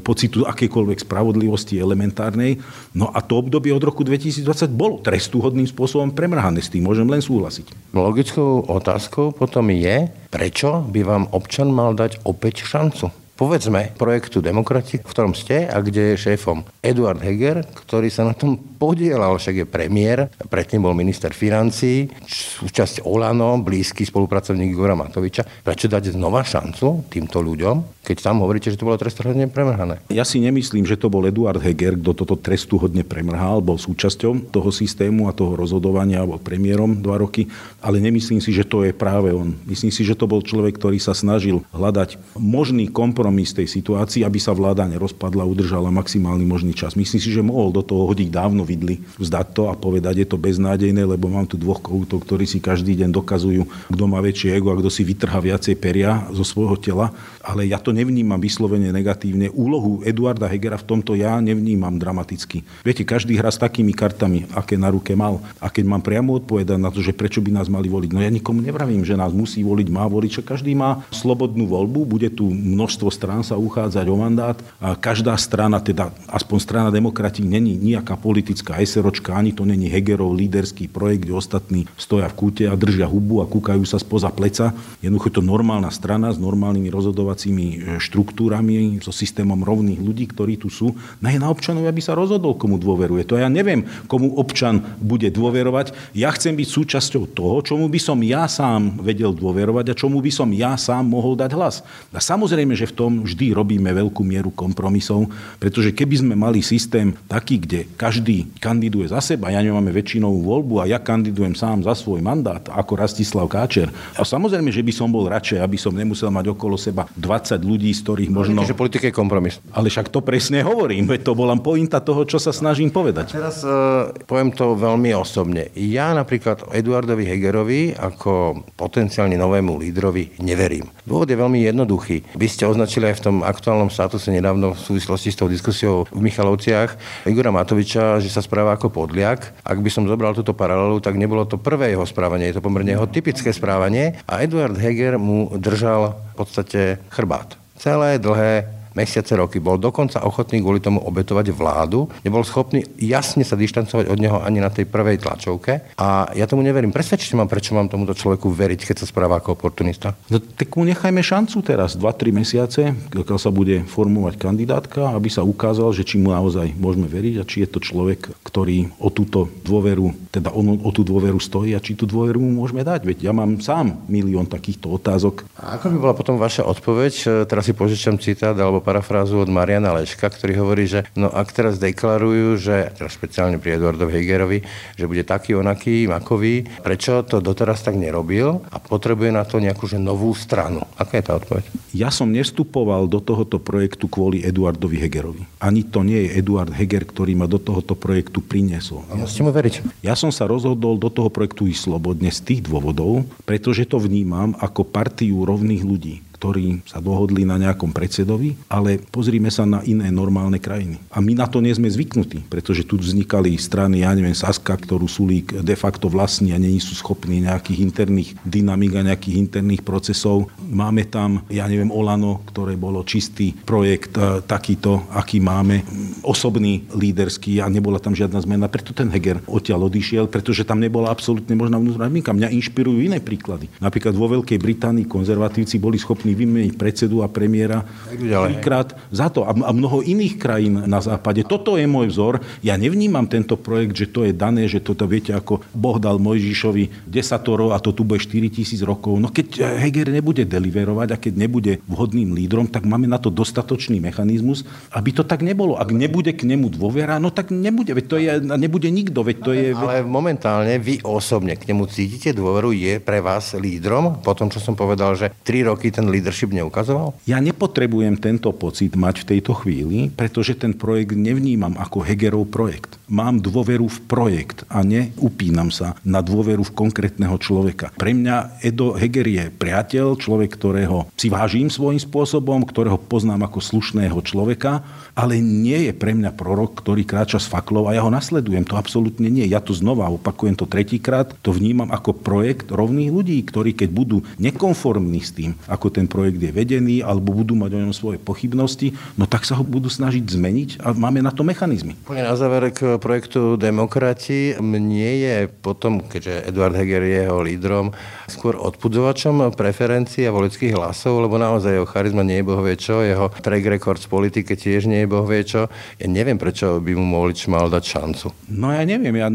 pocitu 0.02 0.44
akékoľvek 0.44 1.06
spravodlivosti 1.06 1.78
elementárnej. 1.78 2.58
No 2.92 3.08
a 3.14 3.22
to 3.22 3.40
obdobie 3.40 3.70
od 3.70 3.80
roku 3.80 4.02
2020 4.18 4.74
bolo 4.74 4.98
trestúhodným 5.00 5.70
spôsobom 5.70 6.10
premrhané. 6.10 6.58
S 6.58 6.74
tým 6.74 6.84
môžem 6.84 7.06
len 7.06 7.22
súhlasiť. 7.22 7.94
Logickou 7.94 8.66
otázkou 8.66 9.30
potom 9.32 9.70
je, 9.70 10.10
prečo 10.28 10.82
by 10.84 11.00
vám 11.06 11.24
občan 11.30 11.70
mal 11.70 11.94
dať 11.94 12.26
opäť 12.26 12.66
šancu? 12.66 13.27
Povedzme, 13.38 13.94
projektu 13.94 14.42
Demokrati, 14.42 14.98
v 14.98 15.06
ktorom 15.06 15.30
ste 15.38 15.70
a 15.70 15.78
kde 15.78 16.12
je 16.12 16.26
šéfom 16.26 16.66
Eduard 16.82 17.22
Heger, 17.22 17.62
ktorý 17.86 18.10
sa 18.10 18.26
na 18.26 18.34
tom 18.34 18.58
podielal, 18.58 19.38
však 19.38 19.62
je 19.62 19.66
premiér, 19.70 20.26
predtým 20.50 20.82
bol 20.82 20.98
minister 20.98 21.30
financí, 21.30 22.10
súčasť 22.26 23.06
Olano, 23.06 23.62
blízky 23.62 24.02
spolupracovník 24.02 24.74
Igora 24.74 24.98
Matoviča. 24.98 25.46
Prečo 25.62 25.86
dať 25.86 26.18
znova 26.18 26.42
šancu 26.42 27.06
týmto 27.06 27.38
ľuďom, 27.38 28.02
keď 28.02 28.16
tam 28.18 28.42
hovoríte, 28.42 28.74
že 28.74 28.78
to 28.80 28.90
bolo 28.90 28.98
trestuhodne 28.98 29.46
premrhané? 29.46 30.02
Ja 30.10 30.26
si 30.26 30.42
nemyslím, 30.42 30.82
že 30.82 30.98
to 30.98 31.06
bol 31.06 31.22
Eduard 31.22 31.62
Heger, 31.62 31.94
kto 31.94 32.18
toto 32.18 32.34
trestuhodne 32.34 33.06
premrhal, 33.06 33.62
bol 33.62 33.78
súčasťou 33.78 34.50
toho 34.50 34.70
systému 34.74 35.30
a 35.30 35.36
toho 35.36 35.54
rozhodovania, 35.54 36.26
bol 36.26 36.42
premiérom 36.42 36.98
dva 36.98 37.22
roky, 37.22 37.46
ale 37.78 38.02
nemyslím 38.02 38.42
si, 38.42 38.50
že 38.50 38.66
to 38.66 38.82
je 38.82 38.90
práve 38.90 39.30
on. 39.30 39.54
Myslím 39.70 39.94
si, 39.94 40.02
že 40.02 40.18
to 40.18 40.26
bol 40.26 40.42
človek, 40.42 40.74
ktorý 40.74 40.98
sa 40.98 41.14
snažil 41.14 41.62
hľadať 41.70 42.18
možný 42.40 42.90
kompromis 42.90 43.27
kompromis 43.28 43.52
tej 43.52 43.68
situácii, 43.68 44.24
aby 44.24 44.40
sa 44.40 44.56
vláda 44.56 44.88
nerozpadla, 44.88 45.44
udržala 45.44 45.92
maximálny 45.92 46.48
možný 46.48 46.72
čas. 46.72 46.96
Myslím 46.96 47.20
si, 47.20 47.28
že 47.28 47.44
mohol 47.44 47.76
do 47.76 47.84
toho 47.84 48.08
hodiť 48.08 48.32
dávno 48.32 48.64
vidli, 48.64 49.04
vzdať 49.20 49.46
to 49.52 49.68
a 49.68 49.76
povedať, 49.76 50.24
je 50.24 50.26
to 50.32 50.40
beznádejné, 50.40 51.04
lebo 51.04 51.28
mám 51.28 51.44
tu 51.44 51.60
dvoch 51.60 51.84
koutov, 51.84 52.24
ktorí 52.24 52.48
si 52.48 52.56
každý 52.56 52.96
deň 52.96 53.12
dokazujú, 53.12 53.68
kto 53.92 54.04
má 54.08 54.24
väčšie 54.24 54.56
ego 54.56 54.72
a 54.72 54.80
kto 54.80 54.88
si 54.88 55.04
vytrhá 55.04 55.44
viacej 55.44 55.76
peria 55.76 56.24
zo 56.32 56.40
svojho 56.40 56.80
tela. 56.80 57.12
Ale 57.44 57.68
ja 57.68 57.76
to 57.76 57.92
nevnímam 57.92 58.40
vyslovene 58.40 58.88
negatívne. 58.88 59.52
Úlohu 59.52 60.00
Eduarda 60.08 60.48
Hegera 60.48 60.80
v 60.80 60.88
tomto 60.88 61.12
ja 61.12 61.36
nevnímam 61.44 62.00
dramaticky. 62.00 62.64
Viete, 62.80 63.04
každý 63.04 63.36
hrá 63.36 63.52
s 63.52 63.60
takými 63.60 63.92
kartami, 63.92 64.48
aké 64.56 64.80
na 64.80 64.88
ruke 64.88 65.12
mal. 65.12 65.44
A 65.60 65.68
keď 65.68 65.84
mám 65.84 66.00
priamo 66.00 66.36
odpovedať 66.40 66.80
na 66.80 66.88
to, 66.88 67.04
že 67.04 67.12
prečo 67.12 67.44
by 67.44 67.52
nás 67.52 67.68
mali 67.68 67.92
voliť, 67.92 68.10
no 68.12 68.24
ja 68.24 68.32
nikomu 68.32 68.64
nevravím, 68.64 69.04
že 69.04 69.20
nás 69.20 69.36
musí 69.36 69.60
voliť, 69.60 69.88
má 69.92 70.08
voliť, 70.08 70.40
že 70.40 70.42
každý 70.44 70.72
má 70.72 71.04
slobodnú 71.12 71.68
voľbu, 71.68 72.04
bude 72.04 72.28
tu 72.32 72.48
množstvo 72.52 73.17
strán 73.18 73.42
sa 73.42 73.58
uchádzať 73.58 74.06
o 74.06 74.14
mandát 74.14 74.54
a 74.78 74.94
každá 74.94 75.34
strana, 75.34 75.82
teda 75.82 76.14
aspoň 76.30 76.58
strana 76.62 76.90
demokrati, 76.94 77.42
není 77.42 77.74
nejaká 77.74 78.14
politická 78.14 78.78
SROčka, 78.78 79.34
ani 79.34 79.50
to 79.50 79.66
není 79.66 79.90
Hegerov 79.90 80.38
líderský 80.38 80.86
projekt, 80.86 81.26
kde 81.26 81.34
ostatní 81.34 81.90
stoja 81.98 82.30
v 82.30 82.38
kúte 82.38 82.64
a 82.70 82.78
držia 82.78 83.10
hubu 83.10 83.42
a 83.42 83.50
kúkajú 83.50 83.82
sa 83.82 83.98
spoza 83.98 84.30
pleca. 84.30 84.70
Jednoducho 85.02 85.34
je 85.34 85.36
to 85.42 85.42
normálna 85.42 85.90
strana 85.90 86.30
s 86.30 86.38
normálnymi 86.38 86.86
rozhodovacími 86.94 87.66
e, 87.66 87.76
štruktúrami, 87.98 89.02
so 89.02 89.10
systémom 89.10 89.58
rovných 89.64 89.98
ľudí, 89.98 90.30
ktorí 90.30 90.60
tu 90.60 90.70
sú. 90.70 90.94
No 91.18 91.26
je 91.26 91.40
na 91.40 91.50
občanov, 91.50 91.88
aby 91.88 91.98
sa 91.98 92.14
rozhodol, 92.14 92.54
komu 92.54 92.78
dôveruje. 92.78 93.26
To 93.26 93.40
ja 93.40 93.50
neviem, 93.50 93.88
komu 94.06 94.36
občan 94.38 94.84
bude 95.00 95.26
dôverovať. 95.32 96.14
Ja 96.14 96.30
chcem 96.30 96.54
byť 96.54 96.68
súčasťou 96.68 97.32
toho, 97.32 97.64
čomu 97.64 97.88
by 97.88 98.00
som 98.00 98.20
ja 98.20 98.44
sám 98.46 99.00
vedel 99.00 99.32
dôverovať 99.32 99.90
a 99.90 99.98
čomu 99.98 100.20
by 100.20 100.30
som 100.30 100.52
ja 100.52 100.76
sám 100.76 101.08
mohol 101.08 101.34
dať 101.34 101.50
hlas. 101.56 101.80
A 102.12 102.20
samozrejme, 102.20 102.76
že 102.76 102.90
v 102.90 102.96
tom 102.96 103.07
vždy 103.24 103.56
robíme 103.56 103.90
veľkú 103.92 104.20
mieru 104.22 104.52
kompromisov, 104.52 105.30
pretože 105.56 105.94
keby 105.94 106.14
sme 106.20 106.34
mali 106.36 106.60
systém 106.60 107.16
taký, 107.26 107.62
kde 107.62 107.80
každý 107.96 108.50
kandiduje 108.58 109.08
za 109.08 109.22
seba, 109.22 109.52
ja 109.52 109.62
nemáme 109.62 109.94
väčšinovú 109.94 110.44
voľbu 110.44 110.74
a 110.82 110.88
ja 110.90 110.98
kandidujem 110.98 111.54
sám 111.54 111.86
za 111.86 111.94
svoj 111.94 112.20
mandát, 112.20 112.62
ako 112.68 112.92
Rastislav 112.98 113.46
Káčer. 113.48 113.88
A 114.18 114.22
samozrejme, 114.26 114.68
že 114.68 114.82
by 114.82 114.92
som 114.92 115.08
bol 115.08 115.30
radšej, 115.30 115.62
aby 115.62 115.78
som 115.78 115.94
nemusel 115.94 116.28
mať 116.28 116.52
okolo 116.52 116.74
seba 116.74 117.06
20 117.14 117.60
ľudí, 117.62 117.90
z 117.94 118.00
ktorých 118.04 118.30
možno... 118.34 118.60
Takže 118.64 118.78
politika 118.78 119.06
je 119.08 119.14
kompromis. 119.14 119.62
Ale 119.70 119.88
však 119.88 120.10
to 120.10 120.20
presne 120.20 120.60
hovorím, 120.66 121.06
veď 121.06 121.20
to 121.24 121.32
bola 121.38 121.54
pointa 121.58 122.02
toho, 122.02 122.26
čo 122.26 122.42
sa 122.42 122.50
snažím 122.50 122.90
povedať. 122.90 123.34
Teraz 123.34 123.62
uh, 123.62 124.10
poviem 124.26 124.50
to 124.50 124.74
veľmi 124.74 125.14
osobne. 125.14 125.70
Ja 125.78 126.10
napríklad 126.12 126.74
Eduardovi 126.74 127.24
Hegerovi 127.28 127.94
ako 127.94 128.64
potenciálne 128.74 129.38
novému 129.38 129.78
lídrovi 129.78 130.40
neverím. 130.42 130.90
Dôvod 131.06 131.30
je 131.30 131.38
veľmi 131.38 131.62
jednoduchý. 131.68 132.34
Vy 132.34 132.46
ste 132.50 132.64
označili 132.66 132.97
aj 133.04 133.20
v 133.20 133.24
tom 133.30 133.36
aktuálnom 133.46 133.92
statuse 133.92 134.32
nedávno 134.32 134.74
v 134.74 134.80
súvislosti 134.80 135.30
s 135.30 135.38
tou 135.38 135.46
diskusiou 135.46 136.08
v 136.08 136.20
Michalovciach 136.24 136.96
Igora 137.28 137.52
Matoviča, 137.52 138.18
že 138.18 138.32
sa 138.32 138.40
správa 138.40 138.74
ako 138.74 138.90
podliak. 138.90 139.52
Ak 139.62 139.78
by 139.78 139.90
som 139.92 140.08
zobral 140.08 140.32
túto 140.32 140.56
paralelu, 140.56 140.98
tak 140.98 141.20
nebolo 141.20 141.44
to 141.44 141.60
prvé 141.60 141.92
jeho 141.92 142.08
správanie, 142.08 142.48
je 142.48 142.56
to 142.58 142.64
pomerne 142.64 142.94
jeho 142.94 143.10
typické 143.10 143.52
správanie 143.52 144.16
a 144.24 144.40
Eduard 144.40 144.78
Heger 144.78 145.20
mu 145.20 145.52
držal 145.54 146.16
v 146.32 146.34
podstate 146.34 146.80
chrbát. 147.12 147.58
Celé 147.78 148.18
dlhé 148.18 148.77
mesiace, 148.98 149.38
roky. 149.38 149.62
Bol 149.62 149.78
dokonca 149.78 150.26
ochotný 150.26 150.58
kvôli 150.58 150.82
tomu 150.82 150.98
obetovať 150.98 151.54
vládu. 151.54 152.10
Nebol 152.26 152.42
schopný 152.42 152.82
jasne 152.98 153.46
sa 153.46 153.54
dištancovať 153.54 154.10
od 154.10 154.18
neho 154.18 154.42
ani 154.42 154.58
na 154.58 154.74
tej 154.74 154.90
prvej 154.90 155.22
tlačovke. 155.22 155.94
A 155.94 156.34
ja 156.34 156.50
tomu 156.50 156.66
neverím. 156.66 156.90
Presvedčte 156.90 157.38
ma, 157.38 157.46
prečo 157.46 157.78
mám 157.78 157.86
tomuto 157.86 158.18
človeku 158.18 158.50
veriť, 158.50 158.90
keď 158.90 158.96
sa 158.98 159.06
správa 159.06 159.38
ako 159.38 159.54
oportunista. 159.54 160.18
No, 160.26 160.42
tak 160.42 160.74
mu 160.74 160.82
nechajme 160.82 161.22
šancu 161.22 161.62
teraz, 161.62 161.94
2-3 161.94 162.34
mesiace, 162.34 162.82
keď 163.14 163.38
sa 163.38 163.54
bude 163.54 163.86
formovať 163.86 164.34
kandidátka, 164.40 165.14
aby 165.14 165.30
sa 165.30 165.46
ukázal, 165.46 165.94
že 165.94 166.02
či 166.02 166.18
mu 166.18 166.34
naozaj 166.34 166.74
môžeme 166.74 167.06
veriť 167.06 167.34
a 167.38 167.46
či 167.46 167.62
je 167.62 167.68
to 167.70 167.78
človek, 167.78 168.34
ktorý 168.42 168.90
o 168.98 169.12
túto 169.12 169.46
dôveru, 169.62 170.32
teda 170.32 170.50
on 170.50 170.80
o 170.80 170.90
tú 170.90 171.04
dôveru 171.04 171.36
stojí 171.38 171.76
a 171.76 171.84
či 171.84 171.94
tú 171.94 172.08
dôveru 172.08 172.40
mu 172.40 172.64
môžeme 172.64 172.82
dať. 172.82 173.04
Veď 173.04 173.28
ja 173.28 173.32
mám 173.36 173.60
sám 173.60 174.08
milión 174.08 174.48
takýchto 174.48 174.88
otázok. 174.90 175.44
A 175.60 175.76
ako 175.76 175.92
by 175.92 175.96
bola 176.00 176.14
potom 176.16 176.40
vaša 176.40 176.64
odpoveď? 176.64 177.46
Teraz 177.46 177.68
si 177.68 177.76
požičam 177.76 178.16
citát 178.16 178.56
alebo 178.56 178.80
parafrázu 178.88 179.44
od 179.44 179.52
Mariana 179.52 179.92
Leška, 179.92 180.32
ktorý 180.32 180.64
hovorí, 180.64 180.88
že 180.88 181.04
no 181.12 181.28
ak 181.28 181.52
teraz 181.52 181.76
deklarujú, 181.76 182.56
že 182.56 182.88
teraz 182.96 183.12
špeciálne 183.20 183.60
pri 183.60 183.76
Eduardovi 183.76 184.16
Hegerovi, 184.16 184.64
že 184.96 185.04
bude 185.04 185.28
taký, 185.28 185.52
onaký, 185.52 186.08
makový, 186.08 186.64
prečo 186.80 187.20
to 187.28 187.44
doteraz 187.44 187.84
tak 187.84 188.00
nerobil 188.00 188.64
a 188.72 188.80
potrebuje 188.80 189.28
na 189.28 189.44
to 189.44 189.60
nejakú 189.60 189.84
že 189.84 190.00
novú 190.00 190.32
stranu. 190.32 190.88
Aká 190.96 191.20
je 191.20 191.24
tá 191.28 191.36
odpoveď? 191.36 191.68
Ja 191.92 192.08
som 192.08 192.32
nestupoval 192.32 193.04
do 193.12 193.20
tohoto 193.20 193.60
projektu 193.60 194.08
kvôli 194.08 194.40
Eduardovi 194.40 194.96
Hegerovi. 194.96 195.44
Ani 195.60 195.84
to 195.84 196.00
nie 196.00 196.24
je 196.24 196.40
Eduard 196.40 196.72
Heger, 196.72 197.04
ktorý 197.04 197.36
ma 197.36 197.44
do 197.44 197.60
tohoto 197.60 197.92
projektu 197.92 198.40
priniesol. 198.40 199.04
A 199.12 199.20
musíte 199.20 199.44
mu 199.44 199.52
veriť. 199.52 200.00
Ja 200.00 200.16
som 200.16 200.32
sa 200.32 200.48
rozhodol 200.48 200.96
do 200.96 201.12
toho 201.12 201.28
projektu 201.28 201.68
ísť 201.68 201.92
slobodne 201.92 202.32
z 202.32 202.40
tých 202.40 202.60
dôvodov, 202.64 203.28
pretože 203.44 203.84
to 203.84 204.00
vnímam 204.00 204.56
ako 204.56 204.88
partiu 204.88 205.44
rovných 205.44 205.84
ľudí 205.84 206.27
ktorí 206.38 206.86
sa 206.86 207.02
dohodli 207.02 207.42
na 207.42 207.58
nejakom 207.58 207.90
predsedovi, 207.90 208.54
ale 208.70 209.02
pozrime 209.10 209.50
sa 209.50 209.66
na 209.66 209.82
iné 209.82 210.06
normálne 210.14 210.62
krajiny. 210.62 211.02
A 211.10 211.18
my 211.18 211.34
na 211.34 211.50
to 211.50 211.58
nie 211.58 211.74
sme 211.74 211.90
zvyknutí, 211.90 212.46
pretože 212.46 212.86
tu 212.86 212.94
vznikali 212.94 213.58
strany, 213.58 214.06
ja 214.06 214.14
neviem, 214.14 214.38
Saska, 214.38 214.78
ktorú 214.78 215.10
Sulík 215.10 215.50
de 215.66 215.74
facto 215.74 216.06
vlastní 216.06 216.54
a 216.54 216.62
není 216.62 216.78
sú 216.78 216.94
schopní 216.94 217.42
nejakých 217.42 217.78
interných 217.82 218.30
dynamik 218.46 218.94
a 218.94 219.06
nejakých 219.10 219.38
interných 219.42 219.82
procesov. 219.82 220.46
Máme 220.62 221.10
tam, 221.10 221.42
ja 221.50 221.66
neviem, 221.66 221.90
Olano, 221.90 222.46
ktoré 222.46 222.78
bolo 222.78 223.02
čistý 223.02 223.50
projekt, 223.52 224.14
e, 224.14 224.38
takýto, 224.46 225.10
aký 225.10 225.42
máme, 225.42 225.82
osobný, 226.22 226.86
líderský 226.94 227.58
a 227.58 227.66
nebola 227.66 227.98
tam 227.98 228.14
žiadna 228.14 228.38
zmena. 228.46 228.70
Preto 228.70 228.94
ten 228.94 229.10
Heger 229.10 229.42
odtiaľ 229.50 229.90
odišiel, 229.90 230.30
pretože 230.30 230.62
tam 230.62 230.78
nebola 230.78 231.10
absolútne 231.10 231.58
možná 231.58 231.82
vnútorná 231.82 232.06
Mňa 232.08 232.54
inšpirujú 232.54 233.00
iné 233.08 233.18
príklady. 233.24 233.72
Napríklad 233.80 234.12
vo 234.12 234.28
Veľkej 234.28 234.58
Británii 234.60 235.08
konzervatívci 235.08 235.80
boli 235.80 235.96
schopní 235.96 236.27
schopní 236.28 236.36
vymeniť 236.36 236.74
predsedu 236.76 237.24
a 237.24 237.28
premiéra 237.32 237.88
trikrát 238.12 238.92
za 239.08 239.32
to. 239.32 239.48
A 239.48 239.72
mnoho 239.72 240.04
iných 240.04 240.36
krajín 240.36 240.84
na 240.84 241.00
západe. 241.00 241.40
Toto 241.48 241.80
je 241.80 241.88
môj 241.88 242.12
vzor. 242.12 242.44
Ja 242.60 242.76
nevnímam 242.76 243.24
tento 243.24 243.56
projekt, 243.56 243.96
že 243.96 244.10
to 244.12 244.28
je 244.28 244.36
dané, 244.36 244.68
že 244.68 244.84
toto 244.84 245.08
viete, 245.08 245.32
ako 245.32 245.64
Boh 245.72 245.96
dal 245.96 246.20
Mojžišovi 246.20 247.08
desatoro 247.08 247.72
a 247.72 247.80
to 247.80 247.96
tu 247.96 248.04
bude 248.04 248.20
4 248.20 248.52
tisíc 248.52 248.84
rokov. 248.84 249.16
No 249.16 249.32
keď 249.32 249.78
Heger 249.80 250.12
nebude 250.12 250.44
deliverovať 250.44 251.08
a 251.14 251.16
keď 251.16 251.32
nebude 251.38 251.72
vhodným 251.88 252.36
lídrom, 252.36 252.68
tak 252.68 252.84
máme 252.84 253.08
na 253.08 253.16
to 253.16 253.32
dostatočný 253.32 254.02
mechanizmus, 254.02 254.68
aby 254.92 255.14
to 255.14 255.24
tak 255.24 255.40
nebolo. 255.40 255.78
Ak 255.78 255.94
nebude 255.94 256.34
k 256.34 256.44
nemu 256.44 256.68
dôvera, 256.74 257.16
no 257.22 257.32
tak 257.32 257.54
nebude. 257.54 257.94
Veď 257.94 258.04
to 258.10 258.16
je, 258.18 258.32
nebude 258.42 258.90
nikto. 258.90 259.22
Veď 259.22 259.36
to 259.40 259.50
je... 259.54 259.72
Ale 259.72 260.02
momentálne 260.04 260.76
vy 260.82 261.00
osobne 261.06 261.54
k 261.54 261.70
nemu 261.70 261.86
cítite 261.88 262.34
dôveru, 262.34 262.74
je 262.74 262.98
pre 262.98 263.22
vás 263.22 263.54
lídrom? 263.54 264.18
Po 264.20 264.34
tom, 264.34 264.50
čo 264.50 264.58
som 264.58 264.74
povedal, 264.74 265.14
že 265.14 265.30
3 265.46 265.70
roky 265.70 265.94
ten 265.94 266.10
lídr 266.10 266.17
leadership 266.18 266.50
neukazoval? 266.50 267.14
Ja 267.24 267.38
nepotrebujem 267.38 268.18
tento 268.18 268.50
pocit 268.50 268.98
mať 268.98 269.22
v 269.22 269.28
tejto 269.36 269.54
chvíli, 269.54 270.10
pretože 270.10 270.58
ten 270.58 270.74
projekt 270.74 271.14
nevnímam 271.14 271.78
ako 271.78 272.02
Hegerov 272.02 272.50
projekt. 272.50 272.98
Mám 273.08 273.40
dôveru 273.40 273.88
v 273.88 273.98
projekt 274.04 274.66
a 274.68 274.84
neupínam 274.84 275.72
sa 275.72 275.96
na 276.04 276.20
dôveru 276.20 276.66
v 276.66 276.76
konkrétneho 276.76 277.38
človeka. 277.40 277.94
Pre 277.96 278.12
mňa 278.12 278.60
Edo 278.60 278.92
Heger 278.98 279.24
je 279.24 279.44
priateľ, 279.48 280.20
človek, 280.20 280.58
ktorého 280.58 281.08
si 281.16 281.32
vážim 281.32 281.72
svojím 281.72 282.02
spôsobom, 282.02 282.66
ktorého 282.66 283.00
poznám 283.00 283.48
ako 283.48 283.64
slušného 283.64 284.18
človeka, 284.26 284.84
ale 285.18 285.42
nie 285.42 285.90
je 285.90 285.92
pre 285.98 286.14
mňa 286.14 286.38
prorok, 286.38 286.78
ktorý 286.78 287.02
kráča 287.02 287.42
s 287.42 287.50
faklou 287.50 287.90
a 287.90 287.98
ja 287.98 288.06
ho 288.06 288.10
nasledujem. 288.14 288.62
To 288.70 288.78
absolútne 288.78 289.26
nie. 289.26 289.50
Ja 289.50 289.58
to 289.58 289.74
znova 289.74 290.06
opakujem 290.14 290.54
to 290.54 290.70
tretíkrát, 290.70 291.34
to 291.42 291.50
vnímam 291.50 291.90
ako 291.90 292.14
projekt 292.14 292.70
rovných 292.70 293.10
ľudí, 293.10 293.42
ktorí 293.42 293.74
keď 293.74 293.90
budú 293.90 294.22
nekonformní 294.38 295.18
s 295.18 295.34
tým, 295.34 295.58
ako 295.66 295.90
ten 295.90 296.06
projekt 296.06 296.38
je 296.38 296.54
vedený, 296.54 297.02
alebo 297.02 297.34
budú 297.34 297.58
mať 297.58 297.70
o 297.74 297.82
ňom 297.82 297.94
svoje 297.96 298.22
pochybnosti, 298.22 298.94
no 299.18 299.26
tak 299.26 299.42
sa 299.42 299.58
ho 299.58 299.66
budú 299.66 299.90
snažiť 299.90 300.22
zmeniť 300.22 300.70
a 300.86 300.94
máme 300.94 301.18
na 301.18 301.34
to 301.34 301.42
mechanizmy. 301.42 301.98
Na 302.06 302.38
záver 302.38 302.70
k 302.70 303.02
projektu 303.02 303.58
Demokrati. 303.58 304.54
Mne 304.62 305.10
je 305.18 305.36
potom, 305.50 305.98
keďže 305.98 306.46
Eduard 306.46 306.78
Heger 306.78 307.02
je 307.02 307.26
jeho 307.26 307.40
lídrom, 307.42 307.90
skôr 308.30 308.54
odpudzovačom 308.54 309.50
preferencií 309.58 310.28
a 310.28 310.34
volických 310.36 310.78
hlasov, 310.78 311.26
lebo 311.26 311.40
naozaj 311.40 311.74
jeho 311.74 311.88
charizma 311.88 312.22
nie 312.22 312.38
je 312.38 312.46
bohvie 312.46 312.76
čo, 312.78 313.02
jeho 313.02 313.32
track 313.42 313.64
record 313.66 313.98
z 313.98 314.06
politike 314.06 314.54
tiež 314.54 314.86
nie 314.86 315.02
je 315.02 315.07
bohvie 315.08 315.42
čo. 315.42 315.66
Ja 315.96 316.06
neviem, 316.06 316.36
prečo 316.36 316.78
by 316.78 316.92
mu 316.92 317.16
volič 317.16 317.48
mal 317.48 317.72
dať 317.72 317.84
šancu. 317.84 318.26
No 318.52 318.70
ja 318.70 318.84
neviem, 318.84 319.16
ja, 319.16 319.28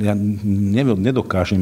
ja 0.00 0.14
neviem, 0.16 0.98
nedokážem 0.98 1.60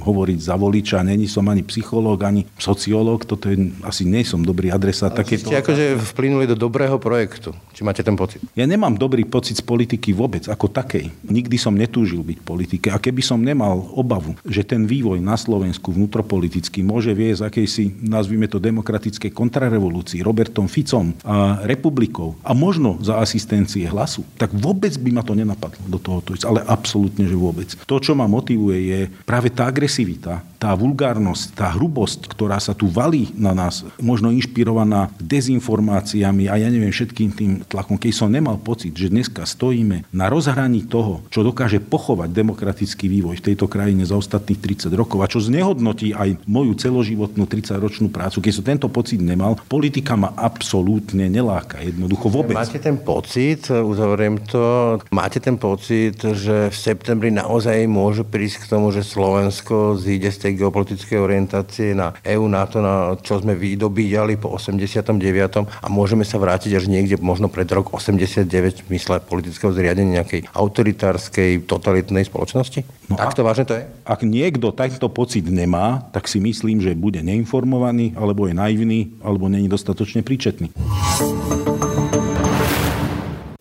hovoriť 0.00 0.38
za 0.38 0.54
voliča, 0.54 1.02
není 1.02 1.26
som 1.26 1.46
ani 1.50 1.66
psychológ, 1.66 2.22
ani 2.22 2.46
sociológ, 2.56 3.26
toto 3.26 3.50
je 3.50 3.74
asi 3.82 4.06
nie 4.06 4.22
som 4.22 4.40
dobrý 4.40 4.70
adresát. 4.70 5.12
Takéto... 5.14 5.50
Ste 5.50 5.60
akože 5.60 5.98
vplynuli 6.14 6.46
do 6.46 6.56
dobrého 6.56 6.96
projektu. 7.00 7.56
Či 7.74 7.82
máte 7.82 8.06
ten 8.06 8.14
pocit? 8.14 8.38
Ja 8.54 8.68
nemám 8.68 8.94
dobrý 8.94 9.26
pocit 9.26 9.58
z 9.58 9.64
politiky 9.64 10.14
vôbec, 10.14 10.46
ako 10.46 10.70
takej. 10.70 11.10
Nikdy 11.26 11.56
som 11.58 11.74
netúžil 11.74 12.22
byť 12.22 12.38
politike. 12.44 12.88
A 12.92 13.00
keby 13.00 13.24
som 13.24 13.40
nemal 13.40 13.90
obavu, 13.96 14.36
že 14.46 14.62
ten 14.62 14.86
vývoj 14.86 15.18
na 15.18 15.34
Slovensku 15.34 15.90
vnútropoliticky 15.90 16.84
môže 16.84 17.16
viesť 17.16 17.48
akejsi, 17.50 18.04
nazvime 18.04 18.46
to, 18.46 18.60
demokratickej 18.60 19.32
kontrarevolúcii 19.32 20.20
Robertom 20.20 20.68
Ficom 20.68 21.16
a 21.24 21.64
republikou 21.64 22.36
a 22.44 22.52
možno 22.52 22.83
za 23.00 23.20
asistencie 23.22 23.88
hlasu, 23.88 24.26
tak 24.36 24.52
vôbec 24.52 24.92
by 25.00 25.10
ma 25.14 25.22
to 25.24 25.32
nenapadlo 25.32 25.84
do 25.88 25.98
tohoto. 25.98 26.36
Ale 26.44 26.60
absolútne, 26.66 27.24
že 27.24 27.36
vôbec. 27.36 27.72
To, 27.88 27.96
čo 27.96 28.12
ma 28.12 28.28
motivuje, 28.28 28.78
je 28.84 29.00
práve 29.24 29.48
tá 29.48 29.64
agresivita, 29.70 30.44
tá 30.64 30.72
vulgárnosť, 30.72 31.52
tá 31.52 31.68
hrubosť, 31.76 32.24
ktorá 32.24 32.56
sa 32.56 32.72
tu 32.72 32.88
valí 32.88 33.28
na 33.36 33.52
nás, 33.52 33.84
možno 34.00 34.32
inšpirovaná 34.32 35.12
dezinformáciami 35.20 36.48
a 36.48 36.56
ja 36.56 36.72
neviem 36.72 36.88
všetkým 36.88 37.30
tým 37.36 37.52
tlakom, 37.68 38.00
keď 38.00 38.12
som 38.16 38.32
nemal 38.32 38.56
pocit, 38.56 38.96
že 38.96 39.12
dneska 39.12 39.44
stojíme 39.44 40.08
na 40.08 40.32
rozhraní 40.32 40.88
toho, 40.88 41.20
čo 41.28 41.44
dokáže 41.44 41.84
pochovať 41.84 42.32
demokratický 42.32 43.12
vývoj 43.12 43.44
v 43.44 43.46
tejto 43.52 43.68
krajine 43.68 44.08
za 44.08 44.16
ostatných 44.16 44.88
30 44.88 44.88
rokov 44.96 45.20
a 45.20 45.28
čo 45.28 45.44
znehodnotí 45.44 46.16
aj 46.16 46.40
moju 46.48 46.72
celoživotnú 46.80 47.44
30-ročnú 47.44 48.08
prácu. 48.08 48.40
Keď 48.40 48.52
som 48.56 48.64
tento 48.64 48.88
pocit 48.88 49.20
nemal, 49.20 49.60
politika 49.68 50.16
ma 50.16 50.32
absolútne 50.32 51.28
neláka, 51.28 51.84
jednoducho 51.84 52.32
vôbec. 52.32 52.56
Máte 52.64 52.80
ten 52.80 52.96
pocit, 52.96 53.68
uzavriem 53.68 54.40
to, 54.40 54.96
máte 55.12 55.36
ten 55.36 55.60
pocit, 55.60 56.16
že 56.16 56.72
v 56.72 56.76
septembri 56.76 57.28
naozaj 57.28 57.84
môže 57.84 58.24
prísť 58.24 58.64
k 58.64 58.70
tomu, 58.72 58.88
že 58.88 59.04
Slovensko 59.04 60.00
zíde 60.00 60.32
z 60.32 60.48
tej 60.48 60.52
geopolitickej 60.64 61.18
orientácie 61.20 61.92
na 61.92 62.16
EU, 62.24 62.48
NATO, 62.48 62.80
na 62.80 63.20
čo 63.20 63.36
sme 63.36 63.52
vydobíjali 63.52 64.40
po 64.40 64.56
89. 64.56 65.12
a 65.60 65.86
môžeme 65.92 66.24
sa 66.24 66.40
vrátiť 66.40 66.72
až 66.72 66.88
niekde 66.88 67.20
možno 67.20 67.52
pred 67.52 67.68
rok 67.68 67.92
89 67.92 68.88
v 68.88 68.96
mysle 68.96 69.20
politického 69.20 69.68
zriadenia 69.68 70.24
nejakej 70.24 70.48
autoritárskej, 70.56 71.68
totalitnej 71.68 72.24
spoločnosti? 72.24 72.80
No 73.12 73.20
tak 73.20 73.36
to 73.36 73.44
vážne 73.44 73.68
to 73.68 73.76
je? 73.76 73.84
Ak 74.08 74.24
niekto 74.24 74.72
tento 74.72 75.12
pocit 75.12 75.44
nemá, 75.44 76.08
tak 76.16 76.24
si 76.32 76.40
myslím, 76.40 76.80
že 76.80 76.96
bude 76.96 77.20
neinformovaný, 77.20 78.16
alebo 78.16 78.48
je 78.48 78.56
naivný, 78.56 79.12
alebo 79.20 79.52
není 79.52 79.68
dostatočne 79.68 80.24
príčetný. 80.24 80.72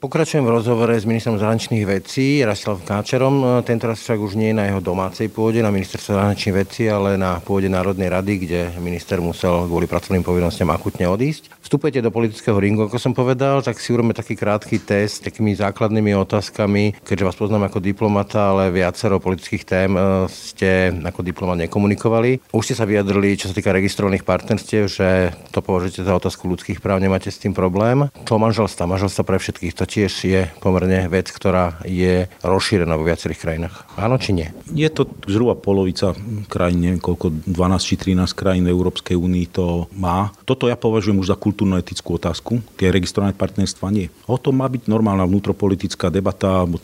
Pokračujem 0.04 0.44
v 0.44 0.60
rozhovore 0.60 1.00
s 1.00 1.08
ministrom 1.08 1.40
zahraničných 1.40 1.88
vecí 1.88 2.44
Rastislavom 2.44 2.84
Káčerom. 2.84 3.36
Tento 3.64 3.88
raz 3.88 4.04
však 4.04 4.20
už 4.20 4.36
nie 4.36 4.52
na 4.52 4.68
jeho 4.68 4.84
domácej 4.84 5.32
pôde, 5.32 5.64
na 5.64 5.72
ministerstve 5.72 6.20
zahraničných 6.20 6.60
vecí, 6.60 6.92
ale 6.92 7.16
na 7.16 7.40
pôde 7.40 7.72
Národnej 7.72 8.12
rady, 8.12 8.34
kde 8.44 8.60
minister 8.84 9.24
musel 9.24 9.64
kvôli 9.64 9.88
pracovným 9.88 10.28
povinnostiam 10.28 10.68
akutne 10.76 11.08
odísť. 11.08 11.56
Vstupujete 11.64 12.04
do 12.04 12.12
politického 12.12 12.60
ringu, 12.60 12.92
ako 12.92 13.00
som 13.00 13.16
povedal, 13.16 13.64
tak 13.64 13.80
si 13.80 13.96
urobíme 13.96 14.12
taký 14.12 14.36
krátky 14.36 14.84
test 14.84 15.24
s 15.24 15.24
takými 15.24 15.56
základnými 15.56 16.12
otázkami, 16.20 17.00
keďže 17.08 17.24
vás 17.24 17.40
poznám 17.40 17.72
ako 17.72 17.80
diplomata, 17.80 18.52
ale 18.52 18.76
viacero 18.76 19.24
politických 19.24 19.64
tém 19.64 19.96
e, 19.96 20.28
ste 20.28 21.00
ako 21.00 21.24
diplomat 21.24 21.64
nekomunikovali. 21.64 22.52
Už 22.52 22.68
ste 22.68 22.76
sa 22.76 22.84
vyjadrili, 22.84 23.40
čo 23.40 23.48
sa 23.48 23.56
týka 23.56 23.72
registrovaných 23.72 24.28
partnerstiev, 24.28 24.84
že 24.92 25.32
to 25.56 25.64
považujete 25.64 26.04
za 26.04 26.12
otázku 26.12 26.52
ľudských 26.52 26.84
práv, 26.84 27.00
nemáte 27.00 27.32
s 27.32 27.40
tým 27.40 27.56
problém. 27.56 28.12
To 28.28 28.36
manželstva, 28.36 28.84
manželstva 28.84 29.24
pre 29.24 29.40
všetkých, 29.40 29.72
to 29.72 29.93
tiež 29.94 30.14
je 30.26 30.42
pomerne 30.58 31.06
vec, 31.06 31.30
ktorá 31.30 31.78
je 31.86 32.26
rozšírená 32.42 32.98
vo 32.98 33.06
viacerých 33.06 33.42
krajinách. 33.46 33.86
Áno 33.94 34.18
či 34.18 34.34
nie? 34.34 34.50
Je 34.74 34.90
to 34.90 35.06
zhruba 35.30 35.54
polovica 35.54 36.18
krajín, 36.50 36.82
neviem 36.82 36.98
koľko, 36.98 37.46
12 37.46 37.54
či 37.86 37.96
13 38.18 38.34
krajín 38.34 38.66
Európskej 38.66 39.14
únii 39.14 39.46
to 39.54 39.86
má. 39.94 40.34
Toto 40.50 40.66
ja 40.66 40.74
považujem 40.74 41.22
už 41.22 41.30
za 41.30 41.38
kultúrno-etickú 41.38 42.18
otázku. 42.18 42.66
Tie 42.74 42.90
registrované 42.90 43.38
partnerstva 43.38 43.94
nie. 43.94 44.10
O 44.26 44.42
tom 44.42 44.58
má 44.58 44.66
byť 44.66 44.90
normálna 44.90 45.30
vnútropolitická 45.30 46.10
debata, 46.10 46.66
alebo 46.66 46.82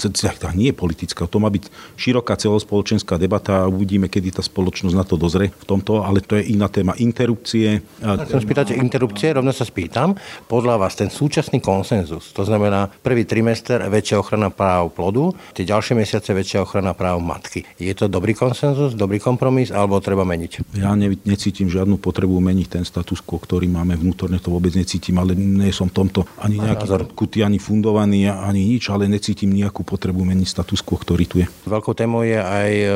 nie 0.53 0.69
je 0.69 0.77
politická, 0.77 1.25
to 1.25 1.41
má 1.41 1.49
byť 1.49 1.71
široká 1.97 2.37
celospoločenská 2.37 3.17
debata 3.17 3.65
a 3.65 3.71
uvidíme, 3.71 4.05
kedy 4.05 4.37
tá 4.37 4.43
spoločnosť 4.45 4.93
na 4.93 5.07
to 5.07 5.17
dozrie 5.17 5.49
v 5.49 5.65
tomto, 5.65 6.05
ale 6.05 6.21
to 6.21 6.37
je 6.37 6.53
iná 6.53 6.69
téma. 6.69 6.93
Interrupcie. 7.01 7.81
Chcem 7.97 8.43
spýtať 8.43 8.77
interrupcie, 8.77 9.33
rovno 9.33 9.49
sa 9.49 9.65
spýtam. 9.65 10.13
Podľa 10.45 10.75
vás 10.77 10.93
ten 10.93 11.09
súčasný 11.09 11.63
konsenzus, 11.63 12.35
to 12.35 12.45
znamená 12.45 12.91
prvý 12.99 13.23
trimester 13.23 13.79
väčšia 13.87 14.19
ochrana 14.19 14.51
práv 14.51 14.91
plodu, 14.93 15.31
tie 15.55 15.63
ďalšie 15.63 15.95
mesiace 15.95 16.35
väčšia 16.35 16.63
ochrana 16.63 16.91
práv 16.91 17.23
matky. 17.23 17.63
Je 17.79 17.91
to 17.95 18.11
dobrý 18.11 18.35
konsenzus, 18.35 18.93
dobrý 18.93 19.17
kompromis, 19.23 19.71
alebo 19.71 20.03
treba 20.03 20.27
meniť? 20.27 20.75
Ja 20.75 20.93
ne, 20.93 21.15
necítim 21.23 21.71
žiadnu 21.71 21.97
potrebu 21.97 22.37
meniť 22.43 22.67
ten 22.79 22.83
status 22.83 23.23
quo, 23.23 23.39
ktorý 23.39 23.71
máme 23.71 23.95
vnútorne, 23.95 24.37
to 24.37 24.51
vôbec 24.51 24.75
necítim, 24.75 25.15
ale 25.17 25.33
nie 25.33 25.71
som 25.71 25.87
v 25.87 25.95
tomto 26.05 26.27
ani 26.37 26.59
nejaký 26.59 27.15
kutý, 27.15 27.41
ani 27.47 27.57
fundovaný, 27.57 28.27
ani 28.27 28.75
nič, 28.75 28.91
ale 28.91 29.07
necítim 29.07 29.49
nejakú 29.49 29.81
potrebu 29.87 30.21
meniť 30.21 30.47
status 30.47 30.83
quo, 30.83 30.99
ktorý 30.99 31.23
tu 31.25 31.35
je. 31.41 31.47
Veľkou 31.65 31.95
témou 31.95 32.27
je 32.27 32.37
aj 32.37 32.71
e, 32.75 32.87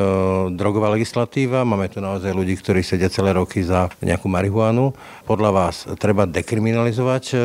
drogová 0.53 0.91
legislatíva. 0.91 1.63
Máme 1.63 1.87
tu 1.87 2.03
naozaj 2.03 2.35
ľudí, 2.35 2.59
ktorí 2.59 2.83
sedia 2.83 3.07
celé 3.07 3.31
roky 3.33 3.63
za 3.63 3.87
nejakú 4.03 4.27
marihuanu. 4.27 4.91
Podľa 5.23 5.51
vás 5.55 5.87
treba 5.97 6.27
dekriminalizovať 6.27 7.23
e, 7.31 7.35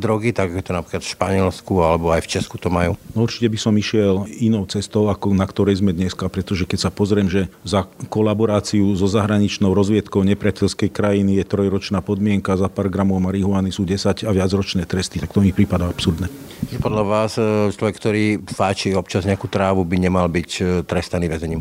drogy, 0.00 0.34
tak 0.34 0.52
je 0.56 0.64
to 0.64 0.72
napríklad 0.74 1.02
v 1.04 1.12
Španielsku 1.14 1.74
alebo 1.78 2.07
alebo 2.08 2.16
aj 2.16 2.24
v 2.24 2.32
Česku 2.40 2.56
to 2.56 2.72
majú? 2.72 2.96
No 3.12 3.28
určite 3.28 3.52
by 3.52 3.58
som 3.60 3.76
išiel 3.76 4.24
inou 4.40 4.64
cestou, 4.64 5.12
ako 5.12 5.36
na 5.36 5.44
ktorej 5.44 5.84
sme 5.84 5.92
dneska, 5.92 6.24
pretože 6.32 6.64
keď 6.64 6.88
sa 6.88 6.90
pozriem, 6.90 7.28
že 7.28 7.52
za 7.68 7.84
kolaboráciu 8.08 8.96
so 8.96 9.04
zahraničnou 9.04 9.76
rozviedkou 9.76 10.24
nepriateľskej 10.24 10.88
krajiny 10.88 11.36
je 11.36 11.44
trojročná 11.44 12.00
podmienka, 12.00 12.56
za 12.56 12.72
pár 12.72 12.88
gramov 12.88 13.20
marihuany 13.20 13.68
sú 13.68 13.84
10 13.84 14.24
a 14.24 14.30
viacročné 14.32 14.88
tresty, 14.88 15.20
tak 15.20 15.36
to 15.36 15.44
mi 15.44 15.52
prípada 15.52 15.84
absurdné. 15.84 16.32
Podľa 16.80 17.04
vás 17.04 17.36
e, 17.36 17.68
človek, 17.76 17.94
ktorý 18.00 18.24
fáči 18.48 18.96
občas 18.96 19.28
nejakú 19.28 19.44
trávu, 19.52 19.84
by 19.84 19.96
nemal 20.00 20.26
byť 20.32 20.50
e, 20.58 20.62
trestaný 20.88 21.28
väzením? 21.28 21.60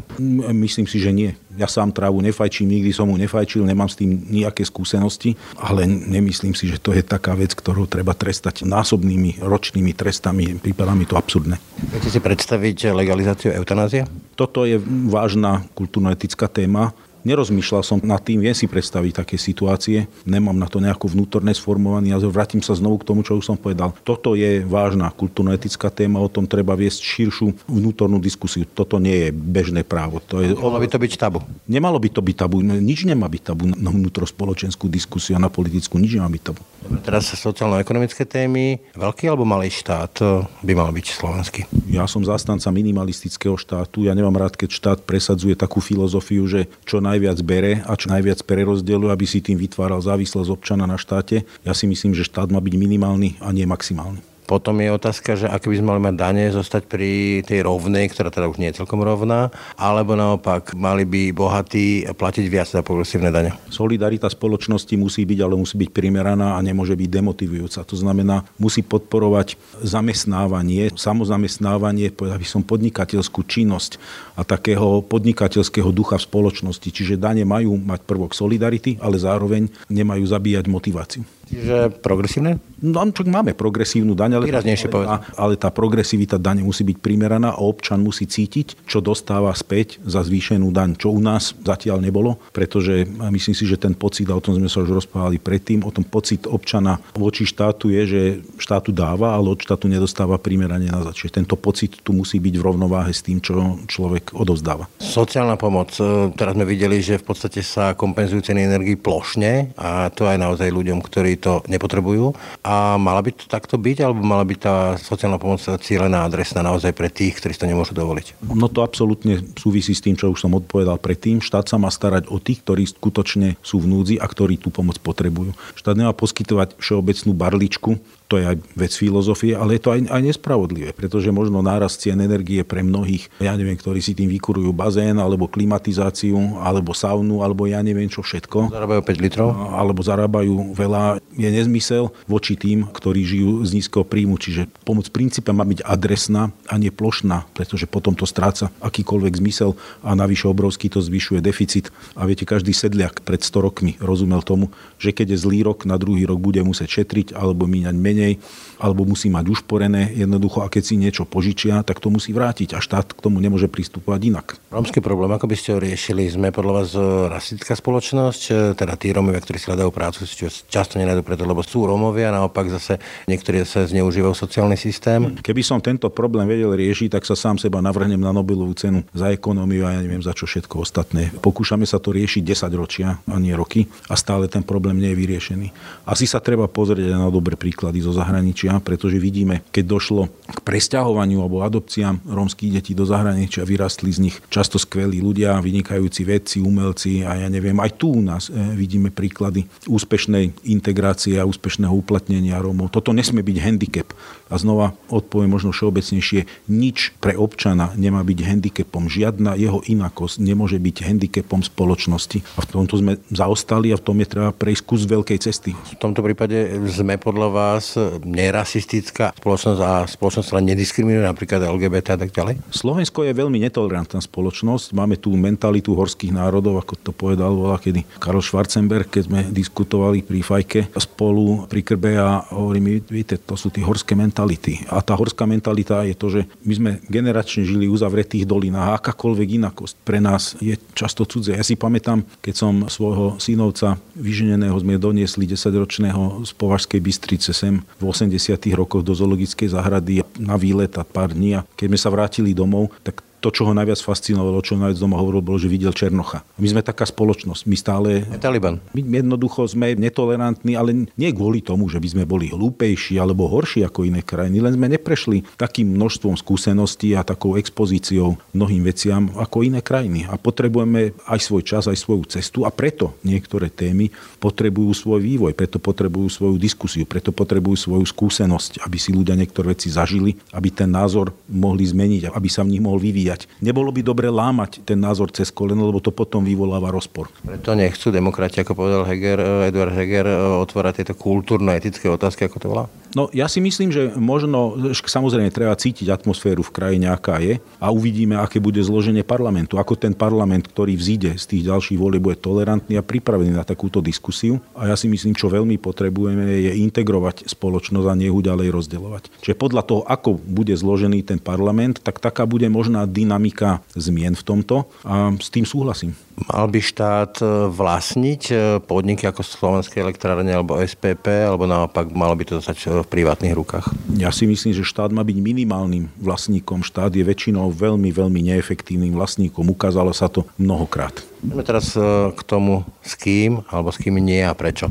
Myslím 0.55 0.87
si, 0.87 1.03
že 1.03 1.11
nie. 1.11 1.35
Ja 1.57 1.65
sám 1.65 1.89
trávu 1.89 2.21
nefajčím, 2.21 2.69
nikdy 2.69 2.93
som 2.93 3.09
mu 3.09 3.17
nefajčil, 3.17 3.65
nemám 3.65 3.89
s 3.89 3.97
tým 3.97 4.29
nejaké 4.29 4.61
skúsenosti, 4.61 5.33
ale 5.57 5.89
nemyslím 5.89 6.53
si, 6.53 6.69
že 6.69 6.77
to 6.77 6.93
je 6.93 7.01
taká 7.01 7.33
vec, 7.33 7.57
ktorú 7.57 7.89
treba 7.89 8.13
trestať 8.13 8.61
násobnými 8.61 9.41
ročnými 9.41 9.89
trestami. 9.97 10.26
Prípadá 10.59 10.95
mi 10.97 11.05
to 11.05 11.19
absurdné. 11.19 11.59
Viete 11.91 12.09
si 12.09 12.19
predstaviť 12.19 12.91
legalizáciu 12.91 13.53
eutanázie? 13.53 14.07
Toto 14.33 14.65
je 14.65 14.81
vážna 15.07 15.65
kultúrno-etická 15.73 16.49
téma 16.49 16.93
Nerozmýšľal 17.27 17.83
som 17.83 17.99
nad 17.99 18.23
tým, 18.23 18.39
viem 18.39 18.55
si 18.55 18.71
predstaviť 18.71 19.19
také 19.19 19.35
situácie, 19.35 20.07
nemám 20.23 20.55
na 20.55 20.71
to 20.71 20.79
nejako 20.79 21.11
vnútorné 21.11 21.51
sformovaný 21.51 22.15
názor, 22.15 22.31
vrátim 22.31 22.63
sa 22.63 22.71
znovu 22.71 23.03
k 23.03 23.07
tomu, 23.11 23.19
čo 23.19 23.35
už 23.35 23.43
som 23.43 23.59
povedal. 23.59 23.91
Toto 24.07 24.31
je 24.31 24.63
vážna 24.63 25.11
kultúrno-etická 25.11 25.91
téma, 25.91 26.23
o 26.23 26.31
tom 26.31 26.47
treba 26.47 26.71
viesť 26.79 27.03
širšiu 27.03 27.67
vnútornú 27.67 28.23
diskusiu. 28.23 28.63
Toto 28.63 28.95
nie 28.95 29.27
je 29.27 29.29
bežné 29.35 29.83
právo. 29.83 30.23
To 30.31 30.39
je... 30.39 30.55
Malo 30.55 30.79
by 30.79 30.87
to 30.87 30.95
byť 31.03 31.13
tabu? 31.19 31.43
Nemalo 31.67 31.99
by 31.99 32.09
to 32.15 32.23
byť 32.23 32.35
tabu. 32.39 32.63
Nič 32.63 33.03
nemá 33.03 33.27
byť 33.27 33.43
tabu 33.43 33.67
na 33.75 33.91
vnútrospoločenskú 33.91 34.87
diskusiu 34.87 35.35
a 35.35 35.43
na 35.43 35.51
politickú. 35.51 35.99
Nič 35.99 36.15
nemá 36.15 36.31
byť 36.31 36.43
tabu. 36.47 36.63
Teraz 37.03 37.27
sociálno-ekonomické 37.35 38.23
témy. 38.23 38.79
Veľký 38.95 39.27
alebo 39.27 39.43
malý 39.43 39.67
štát 39.67 40.23
by 40.63 40.71
mal 40.71 40.95
byť 40.95 41.05
slovenský? 41.11 41.67
Ja 41.91 42.07
som 42.07 42.23
zástanca 42.23 42.71
minimalistického 42.71 43.59
štátu. 43.59 44.07
Ja 44.07 44.15
nemám 44.15 44.39
rád, 44.39 44.55
keď 44.55 44.69
štát 44.71 44.99
presadzuje 45.03 45.59
takú 45.59 45.83
filozofiu, 45.83 46.47
že 46.47 46.71
čo 46.87 47.03
naj 47.03 47.16
najviac 47.17 47.41
bere 47.41 47.81
a 47.81 47.97
čo 47.97 48.13
najviac 48.13 48.45
prerozdeľuje, 48.45 49.09
aby 49.09 49.25
si 49.25 49.41
tým 49.41 49.57
vytváral 49.57 49.97
závislosť 50.05 50.53
občana 50.53 50.85
na 50.85 51.01
štáte. 51.01 51.49
Ja 51.65 51.73
si 51.73 51.89
myslím, 51.89 52.13
že 52.13 52.21
štát 52.21 52.53
má 52.53 52.61
byť 52.61 52.77
minimálny 52.77 53.41
a 53.41 53.49
nie 53.49 53.65
maximálny. 53.65 54.21
Potom 54.47 54.79
je 54.79 54.95
otázka, 54.95 55.35
že 55.35 55.51
ak 55.51 55.67
by 55.67 55.75
sme 55.75 55.91
mali 55.91 56.01
mať 56.07 56.15
dane, 56.15 56.43
zostať 56.55 56.87
pri 56.87 57.43
tej 57.43 57.67
rovnej, 57.67 58.07
ktorá 58.07 58.31
teda 58.31 58.47
už 58.47 58.63
nie 58.63 58.71
je 58.71 58.79
celkom 58.79 59.03
rovná, 59.03 59.51
alebo 59.75 60.15
naopak 60.15 60.71
mali 60.71 61.03
by 61.03 61.35
bohatí 61.35 62.07
platiť 62.07 62.45
viac 62.47 62.71
za 62.71 62.79
progresívne 62.79 63.27
dane. 63.27 63.51
Solidarita 63.67 64.31
spoločnosti 64.31 64.95
musí 64.95 65.27
byť, 65.27 65.39
ale 65.43 65.59
musí 65.59 65.75
byť 65.75 65.91
primeraná 65.91 66.55
a 66.55 66.63
nemôže 66.63 66.95
byť 66.95 67.09
demotivujúca. 67.11 67.83
To 67.83 67.95
znamená, 67.99 68.47
musí 68.55 68.87
podporovať 68.87 69.59
zamestnávanie, 69.83 70.95
samozamestnávanie, 70.95 72.15
povedal 72.15 72.39
by 72.39 72.47
som 72.47 72.63
podnikateľskú 72.63 73.43
činnosť 73.43 73.99
a 74.39 74.47
takého 74.47 75.03
podnikateľského 75.03 75.91
ducha 75.91 76.15
v 76.15 76.23
spoločnosti. 76.23 76.87
Čiže 76.87 77.19
dane 77.19 77.43
majú 77.43 77.75
mať 77.75 78.07
prvok 78.07 78.31
solidarity, 78.31 78.95
ale 79.03 79.19
zároveň 79.19 79.67
nemajú 79.91 80.23
zabíjať 80.23 80.71
motiváciu. 80.71 81.36
Čiže 81.47 81.99
progresívne? 82.03 82.59
No, 82.77 83.01
máme 83.03 83.57
progresívnu 83.57 84.13
daň, 84.13 84.37
ale, 84.37 84.45
Výraznejšie 84.53 84.93
ale, 84.93 85.25
ale 85.33 85.53
tá 85.57 85.73
progresivita 85.73 86.37
dane 86.37 86.61
musí 86.61 86.85
byť 86.85 86.97
primeraná 87.01 87.57
a 87.57 87.63
občan 87.63 88.05
musí 88.05 88.29
cítiť, 88.29 88.85
čo 88.85 89.01
dostáva 89.01 89.49
späť 89.57 89.97
za 90.05 90.21
zvýšenú 90.21 90.69
daň, 90.69 90.93
čo 90.93 91.09
u 91.09 91.17
nás 91.17 91.57
zatiaľ 91.57 92.05
nebolo, 92.05 92.37
pretože 92.53 93.09
myslím 93.09 93.55
si, 93.57 93.65
že 93.65 93.81
ten 93.81 93.97
pocit, 93.97 94.29
a 94.29 94.37
o 94.37 94.43
tom 94.43 94.53
sme 94.53 94.69
sa 94.69 94.85
už 94.85 94.93
rozprávali 94.93 95.41
predtým, 95.41 95.81
o 95.81 95.89
tom 95.89 96.05
pocit 96.05 96.45
občana 96.45 97.01
voči 97.17 97.49
štátu 97.49 97.89
je, 97.89 98.01
že 98.05 98.21
štátu 98.61 98.93
dáva, 98.93 99.33
ale 99.33 99.57
od 99.57 99.59
štátu 99.59 99.89
nedostáva 99.89 100.37
primerane 100.37 100.91
na 100.93 101.01
Čiže 101.09 101.41
tento 101.41 101.57
pocit 101.57 102.03
tu 102.05 102.13
musí 102.13 102.37
byť 102.37 102.55
v 102.59 102.65
rovnováhe 102.65 103.09
s 103.09 103.25
tým, 103.25 103.41
čo 103.41 103.81
človek 103.89 104.37
odovzdáva. 104.37 104.85
Sociálna 105.01 105.57
pomoc. 105.57 105.97
E, 105.97 106.29
teraz 106.37 106.53
sme 106.53 106.67
videli, 106.67 107.01
že 107.01 107.17
v 107.17 107.25
podstate 107.25 107.65
sa 107.65 107.97
kompenzujú 107.97 108.45
ceny 108.45 108.69
energii 108.69 108.99
plošne 108.99 109.73
a 109.79 110.11
to 110.13 110.29
aj 110.29 110.37
naozaj 110.37 110.69
ľuďom, 110.69 110.99
ktorí 111.01 111.36
to 111.37 111.61
nepotrebujú. 111.69 112.33
A 112.65 112.97
mala 112.97 113.21
by 113.21 113.31
to 113.33 113.45
takto 113.45 113.77
byť, 113.77 113.97
alebo 114.03 114.21
mala 114.25 114.43
by 114.43 114.55
tá 114.57 114.75
sociálna 114.99 115.37
pomoc 115.37 115.61
cieľená 115.61 116.25
adresná 116.25 116.65
naozaj 116.65 116.91
pre 116.91 117.07
tých, 117.07 117.39
ktorí 117.39 117.53
si 117.53 117.61
to 117.61 117.69
nemôžu 117.69 117.93
dovoliť? 117.93 118.41
No 118.43 118.67
to 118.67 118.81
absolútne 118.81 119.41
súvisí 119.55 119.93
s 119.93 120.03
tým, 120.03 120.17
čo 120.17 120.33
už 120.33 120.41
som 120.41 120.57
odpovedal 120.57 120.97
predtým. 120.97 121.39
Štát 121.39 121.69
sa 121.69 121.77
má 121.77 121.93
starať 121.93 122.27
o 122.27 122.41
tých, 122.41 122.65
ktorí 122.65 122.89
skutočne 122.89 123.55
sú 123.61 123.79
v 123.79 123.89
núdzi 123.89 124.15
a 124.17 124.25
ktorí 124.25 124.57
tú 124.57 124.73
pomoc 124.73 124.97
potrebujú. 124.99 125.53
Štát 125.77 125.95
nemá 125.95 126.11
poskytovať 126.11 126.75
všeobecnú 126.81 127.31
barličku, 127.37 128.01
to 128.27 128.35
je 128.37 128.43
aj 128.43 128.57
vec 128.75 128.91
filozofie, 128.91 129.55
ale 129.55 129.79
je 129.79 129.81
to 129.87 129.89
aj, 129.95 130.11
aj 130.11 130.21
nespravodlivé, 130.21 130.91
pretože 130.91 131.31
možno 131.31 131.63
náraz 131.63 131.95
cien 131.95 132.19
energie 132.19 132.61
pre 132.67 132.83
mnohých, 132.83 133.31
ja 133.39 133.55
neviem, 133.55 133.79
ktorí 133.79 134.03
si 134.03 134.11
tým 134.11 134.27
vykurujú 134.27 134.75
bazén, 134.75 135.15
alebo 135.15 135.47
klimatizáciu, 135.47 136.59
alebo 136.59 136.91
saunu, 136.91 137.41
alebo 137.41 137.65
ja 137.65 137.79
neviem 137.79 138.11
čo 138.11 138.19
všetko. 138.19 138.69
Zarábajú 138.69 139.01
5 139.01 139.23
litrov? 139.23 139.47
Alebo 139.55 140.03
zarábajú 140.03 140.75
veľa. 140.75 141.23
Je 141.33 141.47
nezmysel 141.47 142.11
voči 142.27 142.59
tým, 142.59 142.91
ktorí 142.91 143.23
žijú 143.23 143.63
z 143.63 143.79
nízkeho 143.79 144.03
príjmu. 144.03 144.35
Čiže 144.35 144.67
pomoc 144.83 145.07
princípe 145.09 145.49
má 145.55 145.63
byť 145.63 145.87
adresná 145.87 146.51
a 146.67 146.75
nie 146.75 146.91
plošná, 146.91 147.47
pretože 147.55 147.87
potom 147.87 148.11
to 148.13 148.27
stráca 148.27 148.69
akýkoľvek 148.83 149.39
zmysel 149.39 149.79
a 150.03 150.13
navyše 150.13 150.51
obrovský 150.51 150.91
to 150.91 150.99
zvyšuje 150.99 151.39
deficit. 151.39 151.89
A 152.19 152.27
viete, 152.27 152.43
každý 152.43 152.75
sedliak 152.75 153.23
pred 153.23 153.39
100 153.39 153.63
rokmi 153.63 153.95
rozumel 154.03 154.43
tomu, 154.43 154.67
že 154.99 155.15
keď 155.15 155.33
je 155.33 155.41
zlý 155.47 155.59
rok, 155.63 155.87
na 155.87 155.95
druhý 155.95 156.27
rok 156.27 156.43
bude 156.43 156.59
musieť 156.65 157.01
šetriť 157.01 157.37
alebo 157.37 157.69
míňať 157.69 157.95
menej 157.95 158.16
menej, 158.17 158.41
alebo 158.81 159.05
musí 159.05 159.29
mať 159.29 159.45
užporené 159.45 160.13
jednoducho 160.17 160.65
a 160.65 160.69
keď 160.69 160.83
si 160.85 160.95
niečo 160.97 161.25
požičia, 161.25 161.85
tak 161.85 162.01
to 162.01 162.09
musí 162.09 162.33
vrátiť 162.33 162.73
a 162.73 162.81
štát 162.81 163.13
k 163.13 163.21
tomu 163.21 163.37
nemôže 163.37 163.69
pristupovať 163.69 164.21
inak. 164.33 164.47
Rómsky 164.73 165.01
problém, 165.01 165.29
ako 165.33 165.45
by 165.49 165.55
ste 165.57 165.73
ho 165.73 165.79
riešili? 165.81 166.29
Sme 166.29 166.53
podľa 166.53 166.73
vás 166.73 166.89
rasistická 167.37 167.73
spoločnosť, 167.73 168.73
teda 168.77 168.93
tí 168.97 169.13
Rómovia, 169.13 169.41
ktorí 169.41 169.57
si 169.57 169.69
hľadajú 169.69 169.89
prácu, 169.89 170.25
si 170.25 170.33
často 170.69 171.01
nenajdu 171.01 171.25
preto, 171.25 171.45
lebo 171.45 171.65
sú 171.65 171.89
Rómovia, 171.89 172.29
naopak 172.29 172.69
zase 172.69 173.01
niektorí 173.25 173.65
sa 173.65 173.85
zneužívajú 173.85 174.33
sociálny 174.37 174.77
systém. 174.77 175.37
Keby 175.41 175.61
som 175.65 175.81
tento 175.81 176.13
problém 176.13 176.45
vedel 176.45 176.69
riešiť, 176.69 177.17
tak 177.17 177.25
sa 177.25 177.33
sám 177.33 177.57
seba 177.57 177.81
navrhnem 177.81 178.21
na 178.21 178.29
Nobelovú 178.29 178.77
cenu 178.77 179.01
za 179.09 179.33
ekonómiu 179.33 179.89
a 179.89 179.97
ja 179.97 180.05
neviem 180.05 180.21
za 180.21 180.37
čo 180.37 180.45
všetko 180.45 180.85
ostatné. 180.85 181.33
Pokúšame 181.41 181.89
sa 181.89 181.97
to 181.97 182.13
riešiť 182.13 182.45
10 182.45 182.69
ročia 182.77 183.17
a 183.25 183.37
nie 183.41 183.57
roky 183.57 183.89
a 184.05 184.13
stále 184.13 184.45
ten 184.45 184.61
problém 184.61 185.01
nie 185.01 185.09
je 185.11 185.17
vyriešený. 185.17 185.67
Asi 186.05 186.29
sa 186.29 186.37
treba 186.37 186.69
pozrieť 186.69 187.17
na 187.17 187.33
dobré 187.33 187.57
príklady 187.57 188.05
zo 188.07 188.15
zahraničia, 188.15 188.79
pretože 188.79 189.19
vidíme, 189.19 189.67
keď 189.75 189.83
došlo 189.83 190.31
k 190.47 190.59
presťahovaniu 190.63 191.43
alebo 191.43 191.59
adopciám 191.67 192.23
rómskych 192.23 192.79
detí 192.79 192.95
do 192.95 193.03
zahraničia, 193.03 193.67
vyrastli 193.67 194.15
z 194.15 194.31
nich 194.31 194.35
často 194.47 194.79
skvelí 194.79 195.19
ľudia, 195.19 195.59
vynikajúci 195.59 196.23
vedci, 196.23 196.63
umelci 196.63 197.27
a 197.27 197.35
ja 197.35 197.47
neviem, 197.51 197.75
aj 197.83 197.99
tu 197.99 198.15
u 198.15 198.23
nás 198.23 198.47
e, 198.47 198.55
vidíme 198.55 199.11
príklady 199.11 199.67
úspešnej 199.91 200.55
integrácie 200.63 201.35
a 201.35 201.43
úspešného 201.43 201.91
uplatnenia 201.91 202.63
Rómov. 202.63 202.95
Toto 202.95 203.11
nesmie 203.11 203.43
byť 203.43 203.57
handicap. 203.59 204.07
A 204.47 204.55
znova 204.55 204.95
odpoviem 205.11 205.51
možno 205.51 205.75
všeobecnejšie, 205.75 206.71
nič 206.71 207.11
pre 207.19 207.35
občana 207.35 207.91
nemá 207.99 208.23
byť 208.23 208.39
handicapom. 208.47 209.11
Žiadna 209.11 209.59
jeho 209.59 209.83
inakosť 209.83 210.39
nemôže 210.39 210.79
byť 210.79 211.03
handicapom 211.03 211.59
spoločnosti. 211.59 212.39
A 212.55 212.63
v 212.63 212.67
tomto 212.71 212.95
sme 212.95 213.19
zaostali 213.27 213.91
a 213.91 213.99
v 213.99 214.05
tom 214.07 214.15
je 214.23 214.27
treba 214.31 214.55
prejsť 214.55 214.83
kus 214.87 215.03
veľkej 215.03 215.39
cesty. 215.43 215.75
V 215.75 215.99
tomto 215.99 216.23
prípade 216.23 216.79
sme 216.87 217.19
podľa 217.19 217.49
vás 217.51 217.96
nerasistická 218.23 219.35
spoločnosť 219.37 219.81
a 219.83 219.91
spoločnosť 220.07 220.47
sa 220.53 220.63
nediskriminuje 220.63 221.25
napríklad 221.25 221.67
LGBT 221.67 222.15
a 222.15 222.19
tak 222.25 222.31
ďalej? 222.31 222.61
Slovensko 222.71 223.27
je 223.27 223.33
veľmi 223.35 223.59
netolerantná 223.61 224.23
spoločnosť. 224.23 224.95
Máme 224.95 225.19
tú 225.19 225.35
mentalitu 225.35 225.93
horských 225.93 226.33
národov, 226.33 226.81
ako 226.81 226.93
to 226.97 227.11
povedal 227.11 227.53
volá 227.53 227.77
kedy 227.77 228.05
Karol 228.17 228.41
Schwarzenberg, 228.41 229.11
keď 229.11 229.23
sme 229.27 229.39
diskutovali 229.51 230.23
pri 230.23 230.39
fajke 230.41 230.79
spolu 230.97 231.69
pri 231.69 231.81
krbe 231.83 232.17
a 232.17 232.41
hovorím, 232.53 233.03
viete, 233.05 233.37
to 233.37 233.53
sú 233.59 233.69
tie 233.69 233.83
horské 233.83 234.17
mentality. 234.17 234.81
A 234.89 235.03
tá 235.03 235.13
horská 235.13 235.45
mentalita 235.45 236.01
je 236.07 236.15
to, 236.17 236.27
že 236.31 236.41
my 236.65 236.73
sme 236.73 236.91
generačne 237.11 237.67
žili 237.67 237.91
uzavretých 237.91 238.47
dolinách 238.47 239.03
akákoľvek 239.03 239.49
inakosť 239.61 239.97
pre 240.07 240.23
nás 240.23 240.55
je 240.63 240.75
často 240.95 241.27
cudzie. 241.27 241.59
Ja 241.59 241.65
si 241.67 241.75
pamätám, 241.75 242.23
keď 242.39 242.55
som 242.55 242.73
svojho 242.87 243.35
synovca 243.43 243.99
vyženeného 244.15 244.75
sme 244.79 244.95
doniesli 244.95 245.43
10-ročného 245.43 246.47
z 246.47 246.51
Považskej 246.55 246.99
Bystrice 247.03 247.51
sem 247.51 247.83
v 247.97 248.03
80. 248.05 248.59
rokoch 248.77 249.01
do 249.01 249.15
zoologickej 249.15 249.73
záhrady 249.73 250.21
na 250.37 250.59
výlet 250.59 250.93
a 250.99 251.03
pár 251.07 251.33
dní 251.33 251.57
a 251.57 251.65
keď 251.73 251.85
sme 251.89 251.99
sa 251.99 252.09
vrátili 252.13 252.51
domov, 252.53 252.93
tak 253.01 253.25
to, 253.37 253.53
čo 253.53 253.69
ho 253.69 253.73
najviac 253.73 254.01
fascinovalo, 254.01 254.65
čo 254.65 254.73
najviac 254.75 254.97
doma 254.97 255.21
hovoril, 255.21 255.45
bolo, 255.45 255.61
že 255.61 255.69
videl 255.69 255.93
Černocha. 255.93 256.41
My 256.57 256.67
sme 256.73 256.81
taká 256.81 257.05
spoločnosť. 257.05 257.61
My 257.69 257.75
stále... 257.77 258.09
Taliban. 258.41 258.81
My 258.97 259.05
jednoducho 259.05 259.69
sme 259.69 259.93
netolerantní, 259.93 260.73
ale 260.73 261.05
nie 261.13 261.29
kvôli 261.29 261.61
tomu, 261.61 261.85
že 261.85 262.01
by 262.01 262.07
sme 262.17 262.23
boli 262.25 262.49
hlúpejší 262.49 263.21
alebo 263.21 263.45
horší 263.45 263.85
ako 263.85 264.09
iné 264.09 264.25
krajiny, 264.25 264.57
len 264.57 264.73
sme 264.73 264.89
neprešli 264.89 265.45
takým 265.53 265.93
množstvom 265.93 266.33
skúseností 266.33 267.13
a 267.13 267.21
takou 267.21 267.53
expozíciou 267.61 268.41
mnohým 268.57 268.81
veciam 268.81 269.29
ako 269.37 269.61
iné 269.61 269.85
krajiny. 269.85 270.25
A 270.25 270.41
potrebujeme 270.41 271.13
aj 271.29 271.39
svoj 271.45 271.61
čas, 271.61 271.85
aj 271.85 271.97
svoju 271.97 272.25
cestu 272.25 272.65
a 272.65 272.73
preto 272.73 273.13
niektoré 273.21 273.69
témy 273.69 274.09
potrebujú 274.41 274.97
svoj 274.97 275.21
vývoj, 275.21 275.53
preto 275.53 275.77
potrebujú 275.77 276.29
svoju 276.33 276.57
diskusiu, 276.57 277.05
preto 277.05 277.29
potrebujú 277.29 277.77
svoju 277.77 278.05
skúsenosť, 278.05 278.81
aby 278.81 278.97
si 278.97 279.13
ľudia 279.13 279.37
niektoré 279.37 279.77
veci 279.77 279.93
zažili, 279.93 280.33
aby 280.57 280.73
ten 280.73 280.89
názor 280.89 281.29
mohli 281.45 281.85
zmeniť, 281.85 282.33
aby 282.33 282.49
sa 282.49 282.65
v 282.65 282.73
nich 282.73 282.81
mohol 282.81 282.97
vyvíjať 282.97 283.26
vyvíjať. 283.27 283.59
Nebolo 283.59 283.91
by 283.91 284.01
dobre 284.03 284.27
lámať 284.31 284.87
ten 284.87 284.95
názor 284.95 285.27
cez 285.35 285.51
koleno, 285.51 285.83
lebo 285.83 285.99
to 285.99 286.15
potom 286.15 286.47
vyvoláva 286.47 286.87
rozpor. 286.87 287.27
Preto 287.43 287.75
nechcú 287.75 288.07
demokrati, 288.09 288.63
ako 288.63 288.73
povedal 288.79 289.03
Heger, 289.03 289.67
Eduard 289.67 289.91
Heger, 289.91 290.27
otvárať 290.63 291.03
tieto 291.03 291.13
kultúrno-etické 291.19 292.07
otázky, 292.07 292.47
ako 292.47 292.57
to 292.63 292.67
volá? 292.71 292.85
No 293.13 293.29
ja 293.35 293.45
si 293.45 293.61
myslím, 293.61 293.93
že 293.93 294.15
možno, 294.17 294.73
samozrejme 294.95 295.53
treba 295.53 295.77
cítiť 295.77 296.09
atmosféru 296.09 296.65
v 296.65 296.73
krajine, 296.73 297.07
aká 297.11 297.37
je 297.37 297.61
a 297.77 297.93
uvidíme, 297.93 298.39
aké 298.39 298.57
bude 298.57 298.81
zloženie 298.81 299.21
parlamentu. 299.21 299.77
Ako 299.77 299.99
ten 299.99 300.17
parlament, 300.17 300.65
ktorý 300.71 300.97
vzíde 300.97 301.37
z 301.37 301.45
tých 301.45 301.63
ďalších 301.69 301.99
volieb, 301.99 302.25
bude 302.25 302.39
tolerantný 302.41 302.97
a 302.97 303.05
pripravený 303.05 303.53
na 303.53 303.67
takúto 303.67 304.01
diskusiu. 304.01 304.57
A 304.73 304.89
ja 304.89 304.95
si 304.97 305.05
myslím, 305.05 305.37
čo 305.37 305.51
veľmi 305.51 305.77
potrebujeme, 305.77 306.57
je 306.57 306.73
integrovať 306.81 307.45
spoločnosť 307.45 308.07
a 308.07 308.17
nie 308.17 308.29
ďalej 308.47 308.69
rozdeľovať. 308.71 309.23
Čiže 309.43 309.59
podľa 309.59 309.83
toho, 309.83 310.01
ako 310.07 310.39
bude 310.39 310.71
zložený 310.71 311.25
ten 311.27 311.39
parlament, 311.41 311.99
tak 311.99 312.23
taká 312.23 312.47
bude 312.47 312.69
možná 312.71 313.03
dynamika 313.03 313.83
zmien 313.97 314.37
v 314.37 314.43
tomto 314.45 314.87
a 315.03 315.33
s 315.35 315.49
tým 315.51 315.67
súhlasím. 315.67 316.15
Mal 316.37 316.69
by 316.69 316.77
štát 316.77 317.41
e, 317.41 317.45
vlastniť 317.73 318.41
e, 318.53 318.55
podniky 318.85 319.25
ako 319.25 319.41
Slovenské 319.41 320.05
elektrárne 320.05 320.53
alebo 320.53 320.77
SPP, 320.77 321.25
alebo 321.49 321.65
naopak 321.65 322.13
malo 322.13 322.37
by 322.37 322.45
to 322.45 322.61
e, 322.61 322.96
v 323.03 323.11
privátnych 323.11 323.53
rukách? 323.53 323.91
Ja 324.15 324.31
si 324.33 324.47
myslím, 324.47 324.73
že 324.73 324.87
štát 324.87 325.11
má 325.13 325.25
byť 325.25 325.37
minimálnym 325.37 326.09
vlastníkom. 326.17 326.81
Štát 326.85 327.13
je 327.13 327.25
väčšinou 327.25 327.69
veľmi, 327.73 328.09
veľmi 328.13 328.41
neefektívnym 328.53 329.13
vlastníkom. 329.13 329.67
Ukázalo 329.67 330.15
sa 330.15 330.31
to 330.31 330.47
mnohokrát. 330.57 331.13
Poďme 331.37 331.63
teraz 331.63 331.93
e, 331.93 332.01
k 332.33 332.41
tomu, 332.41 332.81
s 333.05 333.13
kým 333.13 333.61
alebo 333.69 333.93
s 333.93 334.01
kým 334.01 334.17
nie 334.17 334.41
a 334.41 334.57
prečo. 334.57 334.89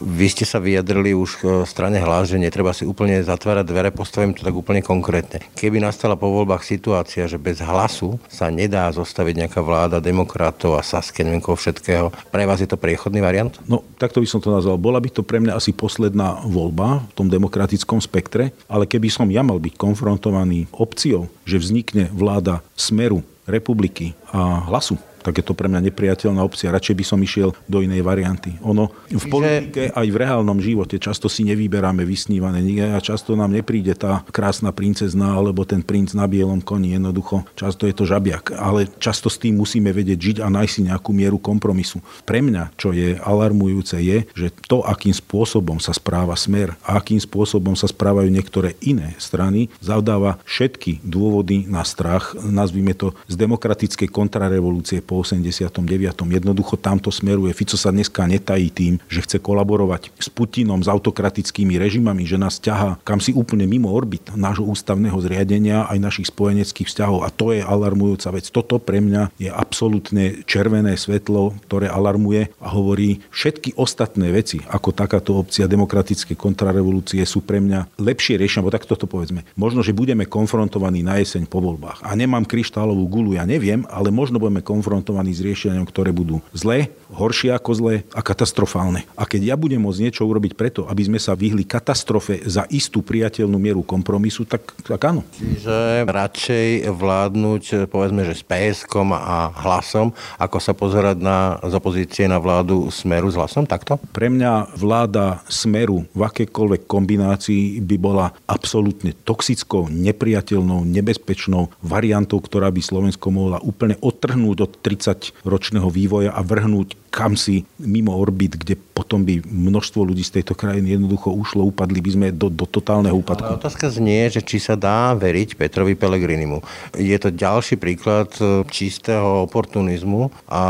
Vy 0.00 0.32
ste 0.32 0.44
sa 0.48 0.56
vyjadrili 0.56 1.12
už 1.12 1.44
v 1.44 1.68
strane 1.68 2.00
hlas, 2.00 2.32
že 2.32 2.40
netreba 2.40 2.72
si 2.72 2.88
úplne 2.88 3.20
zatvárať 3.20 3.64
dvere, 3.68 3.88
postavím 3.92 4.32
to 4.32 4.40
tak 4.40 4.56
úplne 4.56 4.80
konkrétne. 4.80 5.44
Keby 5.52 5.84
nastala 5.84 6.16
po 6.16 6.32
voľbách 6.32 6.64
situácia, 6.64 7.28
že 7.28 7.36
bez 7.36 7.60
hlasu 7.60 8.16
sa 8.32 8.48
nedá 8.48 8.88
zostaviť 8.88 9.44
nejaká 9.44 9.60
vláda 9.60 10.00
demokratov 10.00 10.80
a 10.80 10.82
Saske, 10.82 11.20
neviem 11.20 11.44
koho 11.44 11.60
všetkého, 11.60 12.08
pre 12.32 12.48
vás 12.48 12.64
je 12.64 12.68
to 12.68 12.80
priechodný 12.80 13.20
variant? 13.20 13.52
No, 13.68 13.84
takto 14.00 14.24
by 14.24 14.28
som 14.28 14.40
to 14.40 14.48
nazval. 14.48 14.80
Bola 14.80 14.98
by 14.98 15.12
to 15.12 15.20
pre 15.20 15.38
mňa 15.44 15.60
asi 15.60 15.76
posledná 15.76 16.40
voľba 16.48 17.04
v 17.04 17.12
tom 17.14 17.28
demokratickom 17.28 18.00
spektre, 18.00 18.56
ale 18.66 18.88
keby 18.88 19.12
som 19.12 19.28
ja 19.28 19.44
mal 19.44 19.60
byť 19.60 19.76
konfrontovaný 19.76 20.72
opciou, 20.72 21.28
že 21.44 21.60
vznikne 21.60 22.08
vláda 22.10 22.64
Smeru, 22.74 23.20
republiky 23.46 24.14
a 24.30 24.62
hlasu, 24.70 24.98
tak 25.22 25.38
je 25.38 25.44
to 25.46 25.54
pre 25.54 25.70
mňa 25.70 25.88
nepriateľná 25.88 26.42
opcia. 26.42 26.74
Radšej 26.74 26.98
by 26.98 27.04
som 27.06 27.18
išiel 27.22 27.54
do 27.70 27.78
inej 27.80 28.02
varianty. 28.02 28.58
Ono 28.66 28.90
v 29.08 29.26
politike 29.30 29.94
aj 29.94 30.06
v 30.10 30.16
reálnom 30.18 30.58
živote 30.58 30.98
často 30.98 31.30
si 31.30 31.46
nevyberáme 31.46 32.02
vysnívané. 32.02 32.60
A 32.92 32.98
často 32.98 33.38
nám 33.38 33.54
nepríde 33.54 33.94
tá 33.94 34.26
krásna 34.34 34.74
princezna 34.74 35.38
alebo 35.38 35.62
ten 35.62 35.80
princ 35.84 36.12
na 36.16 36.26
bielom 36.26 36.58
koni. 36.58 36.98
Jednoducho, 36.98 37.46
často 37.54 37.86
je 37.86 37.94
to 37.94 38.04
žabiak. 38.04 38.54
Ale 38.58 38.90
často 38.98 39.30
s 39.30 39.38
tým 39.38 39.60
musíme 39.60 39.94
vedieť 39.94 40.18
žiť 40.18 40.36
a 40.42 40.50
nájsť 40.50 40.72
si 40.72 40.80
nejakú 40.88 41.10
mieru 41.14 41.38
kompromisu. 41.38 42.02
Pre 42.26 42.40
mňa, 42.42 42.74
čo 42.74 42.90
je 42.90 43.14
alarmujúce, 43.20 44.00
je, 44.00 44.24
že 44.32 44.48
to, 44.66 44.82
akým 44.82 45.14
spôsobom 45.14 45.78
sa 45.78 45.94
správa 45.94 46.34
smer 46.34 46.74
a 46.82 46.98
akým 46.98 47.20
spôsobom 47.20 47.76
sa 47.76 47.86
správajú 47.86 48.32
niektoré 48.32 48.74
iné 48.80 49.14
strany, 49.20 49.68
zavdáva 49.78 50.40
všetky 50.48 51.04
dôvody 51.04 51.68
na 51.68 51.84
strach, 51.84 52.32
nazvime 52.40 52.96
to 52.96 53.12
z 53.28 53.36
demokratickej 53.36 54.08
kontrarevolúcie 54.08 55.04
po 55.12 55.20
89. 55.20 55.76
Jednoducho 56.24 56.80
tamto 56.80 57.12
smeruje. 57.12 57.52
Fico 57.52 57.76
sa 57.76 57.92
dneska 57.92 58.24
netají 58.24 58.72
tým, 58.72 58.96
že 59.12 59.20
chce 59.20 59.36
kolaborovať 59.44 60.08
s 60.16 60.32
Putinom, 60.32 60.80
s 60.80 60.88
autokratickými 60.88 61.76
režimami, 61.76 62.24
že 62.24 62.40
nás 62.40 62.56
ťaha 62.56 63.02
kam 63.04 63.18
si 63.18 63.34
úplne 63.34 63.66
mimo 63.68 63.90
orbit 63.92 64.30
nášho 64.32 64.64
ústavného 64.64 65.18
zriadenia 65.20 65.84
aj 65.90 65.98
našich 65.98 66.30
spojeneckých 66.30 66.88
vzťahov. 66.88 67.26
A 67.26 67.28
to 67.28 67.50
je 67.50 67.60
alarmujúca 67.60 68.30
vec. 68.32 68.46
Toto 68.48 68.78
pre 68.78 69.02
mňa 69.02 69.34
je 69.36 69.50
absolútne 69.50 70.46
červené 70.46 70.94
svetlo, 70.94 71.58
ktoré 71.66 71.90
alarmuje 71.90 72.48
a 72.62 72.68
hovorí, 72.70 73.20
všetky 73.34 73.74
ostatné 73.74 74.30
veci, 74.30 74.62
ako 74.70 74.94
takáto 74.94 75.36
opcia 75.36 75.66
demokratickej 75.66 76.38
kontrarevolúcie 76.38 77.20
sú 77.26 77.42
pre 77.42 77.58
mňa 77.58 77.98
lepšie 77.98 78.38
riešenia, 78.38 78.64
bo 78.64 78.72
takto 78.72 78.94
to 78.94 79.10
povedzme. 79.10 79.42
Možno, 79.58 79.82
že 79.82 79.92
budeme 79.92 80.24
konfrontovaní 80.24 81.02
na 81.02 81.18
jeseň 81.18 81.50
po 81.50 81.58
voľbách. 81.58 82.06
A 82.06 82.14
nemám 82.14 82.46
kryštálovú 82.46 83.04
gulu, 83.10 83.34
ja 83.34 83.42
neviem, 83.42 83.82
ale 83.90 84.14
možno 84.14 84.38
budeme 84.38 84.62
konfrontovaní 84.62 85.01
s 85.32 85.40
riešeniami, 85.42 85.86
ktoré 85.88 86.14
budú 86.14 86.38
zlé, 86.54 86.92
horšie 87.12 87.52
ako 87.52 87.70
zlé 87.76 87.94
a 88.14 88.20
katastrofálne. 88.24 89.04
A 89.18 89.28
keď 89.28 89.52
ja 89.52 89.56
budem 89.58 89.82
môcť 89.82 90.02
niečo 90.08 90.22
urobiť 90.24 90.54
preto, 90.54 90.88
aby 90.88 91.02
sme 91.04 91.18
sa 91.20 91.36
vyhli 91.36 91.66
katastrofe 91.66 92.40
za 92.46 92.64
istú 92.72 93.04
priateľnú 93.04 93.56
mieru 93.56 93.82
kompromisu, 93.84 94.48
tak, 94.48 94.72
tak 94.84 95.00
áno. 95.04 95.26
Čiže 95.36 96.06
radšej 96.08 96.68
vládnuť, 96.92 97.62
povedzme, 97.88 98.24
že 98.24 98.38
s 98.40 98.44
PSK 98.44 99.12
a 99.12 99.50
hlasom, 99.52 100.12
ako 100.38 100.58
sa 100.60 100.72
pozerať 100.72 101.18
na, 101.20 101.58
z 101.60 101.74
opozície 101.76 102.24
na 102.28 102.40
vládu 102.40 102.88
Smeru 102.92 103.28
s 103.28 103.36
hlasom, 103.36 103.68
takto? 103.68 104.00
Pre 104.12 104.28
mňa 104.28 104.76
vláda 104.76 105.44
Smeru 105.48 106.04
v 106.12 106.20
akékoľvek 106.26 106.84
kombinácii 106.88 107.80
by 107.82 107.96
bola 107.96 108.26
absolútne 108.48 109.16
toxickou, 109.24 109.88
nepriateľnou, 109.88 110.84
nebezpečnou 110.84 111.72
variantou, 111.80 112.40
ktorá 112.40 112.68
by 112.68 112.80
Slovensko 112.80 113.32
mohla 113.32 113.58
úplne 113.64 113.96
odtrhnúť 114.00 114.58
od 114.60 114.72
30-ročného 114.92 115.88
vývoja 115.88 116.36
a 116.36 116.40
vrhnúť 116.44 117.01
kam 117.12 117.36
si 117.36 117.68
mimo 117.76 118.16
orbit, 118.16 118.56
kde 118.56 118.72
potom 118.72 119.20
by 119.20 119.44
množstvo 119.44 120.00
ľudí 120.00 120.24
z 120.24 120.40
tejto 120.40 120.56
krajiny 120.56 120.96
jednoducho 120.96 121.28
ušlo, 121.28 121.68
upadli 121.68 122.00
by 122.00 122.10
sme 122.10 122.26
do, 122.32 122.48
do 122.48 122.64
totálneho 122.64 123.12
úpadku. 123.12 123.52
Ale 123.52 123.60
otázka 123.60 123.92
znie, 123.92 124.32
že 124.32 124.40
či 124.40 124.56
sa 124.56 124.80
dá 124.80 125.12
veriť 125.12 125.60
Petrovi 125.60 125.92
Pelegrinimu. 125.92 126.64
Je 126.96 127.12
to 127.20 127.28
ďalší 127.28 127.76
príklad 127.76 128.32
e, 128.40 128.64
čistého 128.72 129.44
oportunizmu 129.44 130.32
a 130.48 130.62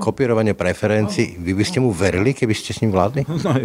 kopírovanie 0.00 0.56
preferencií. 0.56 1.36
Vy 1.36 1.52
by 1.52 1.64
ste 1.68 1.84
mu 1.84 1.92
verili, 1.92 2.32
keby 2.32 2.56
ste 2.56 2.72
s 2.72 2.80
ním 2.80 2.96
vládli? 2.96 3.28
No, 3.40 3.56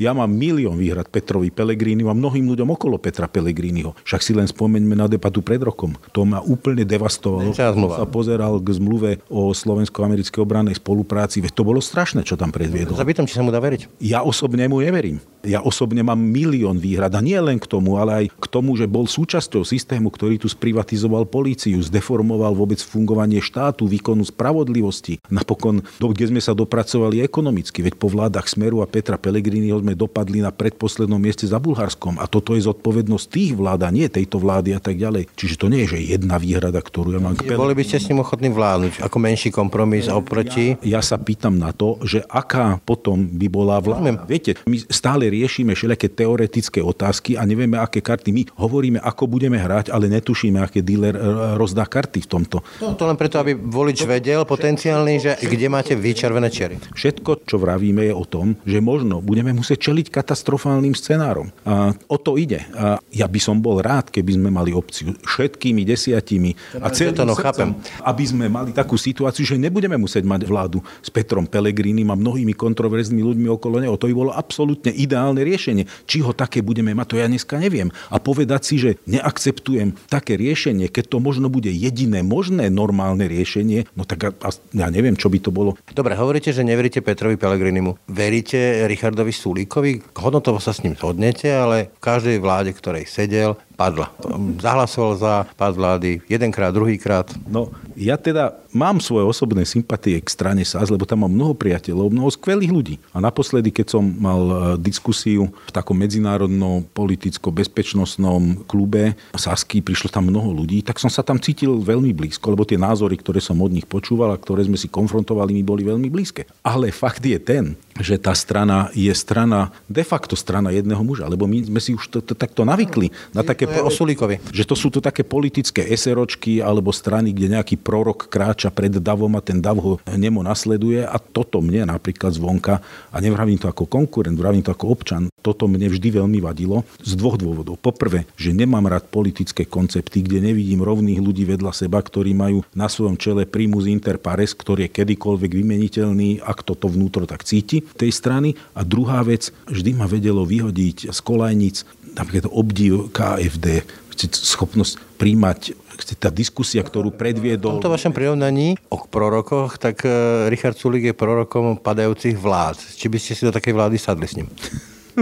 ja 0.00 0.16
mám 0.16 0.32
milión 0.32 0.80
výhrad 0.80 1.06
Petrovi 1.12 1.52
Pelegrinimu 1.52 2.08
a 2.08 2.16
mnohým 2.16 2.48
ľuďom 2.48 2.72
okolo 2.72 2.96
Petra 2.96 3.28
Pelegriniho. 3.28 3.92
Však 4.02 4.20
si 4.24 4.32
len 4.32 4.48
spomeňme 4.48 4.96
na 4.96 5.06
debatu 5.06 5.44
pred 5.44 5.60
rokom. 5.60 5.92
To 6.16 6.24
ma 6.24 6.40
úplne 6.40 6.82
devastovalo. 6.88 7.52
Sa 7.54 8.08
pozeral 8.08 8.56
k 8.58 8.68
zmluve 8.74 9.10
o 9.28 9.52
slovensko-americkej 9.52 10.40
obrannej 10.40 10.80
spolupráci. 10.80 11.44
Veď 11.44 11.52
to 11.52 11.62
bolo 11.70 11.78
strašné, 11.78 12.26
čo 12.26 12.34
tam 12.34 12.50
predviedol. 12.50 12.98
Zapýtam, 12.98 13.30
či 13.30 13.38
sa 13.38 13.46
mu 13.46 13.54
dá 13.54 13.62
veriť. 13.62 14.02
Ja 14.02 14.26
osobne 14.26 14.66
mu 14.66 14.82
neverím. 14.82 15.22
Ja 15.40 15.64
osobne 15.64 16.04
mám 16.04 16.20
milión 16.20 16.76
výhrad 16.76 17.16
a 17.16 17.24
nie 17.24 17.38
len 17.40 17.56
k 17.56 17.64
tomu, 17.64 17.96
ale 17.96 18.24
aj 18.24 18.26
k 18.36 18.46
tomu, 18.52 18.76
že 18.76 18.84
bol 18.84 19.08
súčasťou 19.08 19.64
systému, 19.64 20.12
ktorý 20.12 20.36
tu 20.36 20.52
sprivatizoval 20.52 21.24
políciu, 21.24 21.80
zdeformoval 21.80 22.52
vôbec 22.52 22.76
fungovanie 22.84 23.40
štátu, 23.40 23.88
výkonu 23.88 24.28
spravodlivosti. 24.28 25.16
Napokon, 25.32 25.80
kde 25.96 26.28
sme 26.28 26.44
sa 26.44 26.52
dopracovali 26.52 27.24
ekonomicky, 27.24 27.80
veď 27.80 27.96
po 27.96 28.12
vládach 28.12 28.52
Smeru 28.52 28.84
a 28.84 28.90
Petra 28.90 29.16
Pellegriniho 29.16 29.80
sme 29.80 29.96
dopadli 29.96 30.44
na 30.44 30.52
predposlednom 30.52 31.16
mieste 31.16 31.48
za 31.48 31.56
Bulharskom 31.56 32.20
a 32.20 32.28
toto 32.28 32.52
je 32.52 32.68
zodpovednosť 32.68 33.26
tých 33.32 33.52
vlád 33.56 33.88
a 33.88 33.90
nie 33.94 34.12
tejto 34.12 34.36
vlády 34.36 34.76
a 34.76 34.80
tak 34.82 35.00
ďalej. 35.00 35.32
Čiže 35.32 35.56
to 35.56 35.66
nie 35.72 35.88
je, 35.88 35.96
že 35.96 36.20
jedna 36.20 36.36
výhrada, 36.36 36.84
ktorú 36.84 37.16
ja 37.16 37.20
mám 37.22 37.38
k 37.40 37.48
Boli 37.56 37.72
by 37.72 37.84
ste 37.86 37.96
s 37.96 38.08
ním 38.12 38.20
ochotní 38.20 38.52
vládnuť 38.52 39.00
ako 39.00 39.16
menší 39.16 39.48
kompromis 39.48 40.10
oproti? 40.10 40.76
Ja, 40.84 40.98
ja 40.98 41.00
sa 41.00 41.16
pýtam 41.16 41.56
na 41.56 41.72
to, 41.72 41.96
že 42.04 42.20
aká 42.28 42.76
potom 42.84 43.24
by 43.24 43.46
bola 43.48 43.80
vláda. 43.80 44.26
Viete, 44.28 44.60
my 44.68 44.76
stále 44.90 45.29
riešime 45.30 45.72
všelijaké 45.78 46.10
teoretické 46.10 46.82
otázky 46.82 47.38
a 47.38 47.46
nevieme, 47.46 47.78
aké 47.78 48.02
karty. 48.02 48.34
My 48.34 48.42
hovoríme, 48.58 48.98
ako 48.98 49.30
budeme 49.30 49.56
hrať, 49.56 49.94
ale 49.94 50.10
netušíme, 50.10 50.58
aké 50.58 50.82
dealer 50.82 51.14
e, 51.14 51.20
rozdá 51.54 51.86
karty 51.86 52.26
v 52.26 52.28
tomto. 52.28 52.58
No, 52.82 52.98
to 52.98 53.06
len 53.06 53.14
preto, 53.14 53.38
aby 53.38 53.54
volič 53.54 54.02
vedel 54.04 54.42
potenciálny, 54.42 55.14
že 55.22 55.30
kde 55.38 55.66
máte 55.70 55.94
vyčervené 55.94 56.50
čery. 56.50 56.82
Všetko, 56.92 57.46
čo 57.46 57.62
vravíme, 57.62 58.10
je 58.10 58.14
o 58.14 58.24
tom, 58.26 58.58
že 58.66 58.82
možno 58.82 59.22
budeme 59.22 59.54
musieť 59.54 59.90
čeliť 59.90 60.10
katastrofálnym 60.10 60.96
scenárom. 60.96 61.54
A 61.62 61.94
o 62.10 62.16
to 62.18 62.34
ide. 62.34 62.66
A 62.74 62.98
ja 63.14 63.30
by 63.30 63.40
som 63.40 63.62
bol 63.62 63.78
rád, 63.78 64.10
keby 64.10 64.40
sme 64.40 64.50
mali 64.50 64.74
opciu 64.74 65.12
všetkými 65.22 65.86
desiatimi 65.86 66.56
a 66.80 66.90
celým 66.90 67.14
to 67.14 67.24
no, 67.28 67.36
srdcom, 67.36 67.78
aby 68.08 68.24
sme 68.24 68.46
mali 68.50 68.74
takú 68.74 68.96
situáciu, 68.96 69.44
že 69.44 69.60
nebudeme 69.60 69.94
musieť 70.00 70.24
mať 70.26 70.40
vládu 70.48 70.80
s 71.04 71.12
Petrom 71.12 71.44
Pelegrínim 71.44 72.08
a 72.08 72.16
mnohými 72.16 72.56
kontroverznými 72.56 73.22
ľuďmi 73.22 73.48
okolo 73.52 73.76
neho. 73.84 73.94
To 74.00 74.08
by 74.08 74.14
bolo 74.16 74.32
absolútne 74.32 74.90
ideálne 74.90 75.19
riešenie. 75.28 75.84
Či 76.08 76.24
ho 76.24 76.32
také 76.32 76.64
budeme 76.64 76.96
mať, 76.96 77.06
to 77.12 77.16
ja 77.20 77.28
dneska 77.28 77.60
neviem. 77.60 77.92
A 78.08 78.16
povedať 78.16 78.60
si, 78.64 78.74
že 78.80 78.96
neakceptujem 79.04 79.92
také 80.08 80.40
riešenie, 80.40 80.88
keď 80.88 81.12
to 81.12 81.18
možno 81.20 81.52
bude 81.52 81.68
jediné 81.68 82.24
možné 82.24 82.72
normálne 82.72 83.28
riešenie, 83.28 83.90
no 83.92 84.08
tak 84.08 84.32
ja 84.72 84.88
neviem, 84.88 85.18
čo 85.18 85.28
by 85.28 85.38
to 85.42 85.52
bolo. 85.52 85.76
Dobre, 85.92 86.16
hovoríte, 86.16 86.54
že 86.54 86.64
neveríte 86.64 87.04
Petrovi 87.04 87.36
Pelegrinimu. 87.36 88.08
Veríte 88.08 88.88
Richardovi 88.88 89.34
Sulíkovi? 89.34 90.16
Hodnotovo 90.16 90.62
sa 90.62 90.72
s 90.72 90.80
ním 90.86 90.96
zhodnete, 90.96 91.50
ale 91.50 91.92
v 91.98 92.00
každej 92.00 92.36
vláde, 92.38 92.70
ktorej 92.72 93.04
sedel, 93.10 93.58
padla. 93.80 94.12
Zahlasoval 94.60 95.12
za 95.16 95.32
pad 95.56 95.72
vlády 95.72 96.20
jedenkrát, 96.28 96.68
druhýkrát. 96.68 97.32
No, 97.48 97.72
ja 97.96 98.20
teda 98.20 98.60
mám 98.76 99.00
svoje 99.00 99.24
osobné 99.24 99.64
sympatie 99.64 100.20
k 100.20 100.28
strane 100.28 100.60
SAS, 100.68 100.92
lebo 100.92 101.08
tam 101.08 101.24
mám 101.24 101.32
mnoho 101.32 101.56
priateľov, 101.56 102.12
mnoho 102.12 102.28
skvelých 102.28 102.68
ľudí. 102.68 102.94
A 103.16 103.24
naposledy, 103.24 103.72
keď 103.72 103.96
som 103.96 104.04
mal 104.04 104.42
e, 104.44 104.54
diskusiu 104.84 105.48
v 105.48 105.72
takom 105.72 105.96
medzinárodnom 105.96 106.84
politicko-bezpečnostnom 106.92 108.68
klube 108.68 109.16
Sasky, 109.32 109.80
prišlo 109.80 110.12
tam 110.12 110.28
mnoho 110.28 110.52
ľudí, 110.52 110.84
tak 110.84 111.00
som 111.00 111.08
sa 111.08 111.24
tam 111.24 111.40
cítil 111.40 111.80
veľmi 111.80 112.12
blízko, 112.12 112.52
lebo 112.52 112.68
tie 112.68 112.76
názory, 112.76 113.16
ktoré 113.16 113.40
som 113.40 113.56
od 113.64 113.72
nich 113.72 113.88
počúval 113.88 114.36
a 114.36 114.40
ktoré 114.40 114.60
sme 114.68 114.76
si 114.76 114.92
konfrontovali, 114.92 115.56
mi 115.56 115.64
boli 115.64 115.88
veľmi 115.88 116.12
blízke. 116.12 116.44
Ale 116.60 116.92
fakt 116.92 117.24
je 117.24 117.40
ten, 117.40 117.72
že 118.00 118.16
tá 118.16 118.32
strana 118.32 118.88
je 118.96 119.12
strana, 119.12 119.72
de 119.86 120.02
facto 120.04 120.34
strana 120.34 120.72
jedného 120.72 121.00
muža, 121.04 121.28
lebo 121.28 121.44
my 121.44 121.68
sme 121.68 121.80
si 121.80 121.92
už 121.94 122.08
to, 122.08 122.18
to 122.24 122.34
takto 122.34 122.64
navykli 122.64 123.12
na 123.36 123.44
také 123.44 123.68
je 123.68 123.80
o 123.80 123.90
Sulíkovi. 123.92 124.40
Že 124.50 124.64
to 124.66 124.74
sú 124.74 124.88
to 124.90 125.00
také 125.04 125.22
politické 125.22 125.86
eseročky 125.86 126.58
alebo 126.58 126.90
strany, 126.90 127.30
kde 127.30 127.56
nejaký 127.56 127.78
prorok 127.78 128.26
kráča 128.26 128.72
pred 128.72 128.90
davom 128.90 129.32
a 129.36 129.44
ten 129.44 129.62
dav 129.62 129.78
ho 129.78 130.02
nemo 130.16 130.42
nasleduje 130.42 131.04
a 131.04 131.16
toto 131.20 131.62
mne 131.62 131.86
napríklad 131.88 132.34
zvonka, 132.34 132.82
a 133.10 133.16
nevravím 133.22 133.60
to 133.60 133.70
ako 133.70 133.86
konkurent, 133.86 134.36
vravím 134.36 134.64
to 134.64 134.74
ako 134.74 134.90
občan, 134.90 135.30
toto 135.40 135.68
mne 135.68 135.88
vždy 135.88 136.20
veľmi 136.20 136.38
vadilo 136.42 136.84
z 137.00 137.16
dvoch 137.16 137.40
dôvodov. 137.40 137.80
Poprvé, 137.80 138.28
že 138.36 138.52
nemám 138.52 138.88
rád 138.88 139.08
politické 139.08 139.64
koncepty, 139.64 140.24
kde 140.24 140.52
nevidím 140.52 140.84
rovných 140.84 141.20
ľudí 141.20 141.48
vedľa 141.48 141.72
seba, 141.72 142.00
ktorí 142.00 142.36
majú 142.36 142.64
na 142.76 142.88
svojom 142.90 143.16
čele 143.16 143.48
primus 143.48 143.88
inter 143.88 144.20
pares, 144.20 144.52
ktorý 144.52 144.88
je 144.88 144.94
kedykoľvek 145.00 145.50
vymeniteľný, 145.50 146.44
ak 146.44 146.64
toto 146.64 146.88
vnútro 146.92 147.24
tak 147.24 147.44
cíti 147.44 147.82
tej 147.96 148.10
strany. 148.14 148.58
A 148.76 148.84
druhá 148.86 149.22
vec, 149.24 149.54
vždy 149.66 149.96
ma 149.96 150.06
vedelo 150.06 150.46
vyhodiť 150.46 151.10
z 151.10 151.20
kolajnic 151.22 151.82
napríklad 152.14 152.50
obdiv 152.50 153.10
KFD, 153.14 153.86
schopnosť 154.28 155.00
príjmať 155.16 155.78
tá 156.16 156.32
diskusia, 156.32 156.80
ktorú 156.80 157.12
predviedol... 157.12 157.76
V 157.76 157.84
tomto 157.84 157.92
vašom 157.92 158.16
prirovnaní 158.16 158.80
o 158.88 159.04
prorokoch, 159.04 159.76
tak 159.76 160.00
e, 160.08 160.48
Richard 160.48 160.80
Sulik 160.80 161.12
je 161.12 161.14
prorokom 161.14 161.76
padajúcich 161.76 162.40
vlád. 162.40 162.80
Či 162.80 163.06
by 163.12 163.18
ste 163.20 163.32
si 163.36 163.44
do 163.44 163.52
takej 163.52 163.76
vlády 163.76 163.96
sadli 164.00 164.24
s 164.24 164.34
ním? 164.40 164.48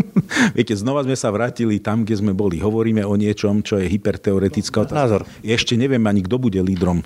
Viete, 0.57 0.75
znova 0.75 1.05
sme 1.05 1.17
sa 1.19 1.33
vrátili 1.33 1.79
tam, 1.83 2.03
kde 2.05 2.15
sme 2.19 2.33
boli. 2.35 2.59
Hovoríme 2.61 3.03
o 3.05 3.15
niečom, 3.19 3.63
čo 3.63 3.81
je 3.81 3.87
hyperteoretická 3.91 4.85
otázka. 4.85 4.99
Názor. 4.99 5.23
Ešte 5.43 5.75
neviem 5.79 6.03
ani, 6.07 6.25
kto 6.27 6.37
bude 6.39 6.61
lídrom. 6.61 7.03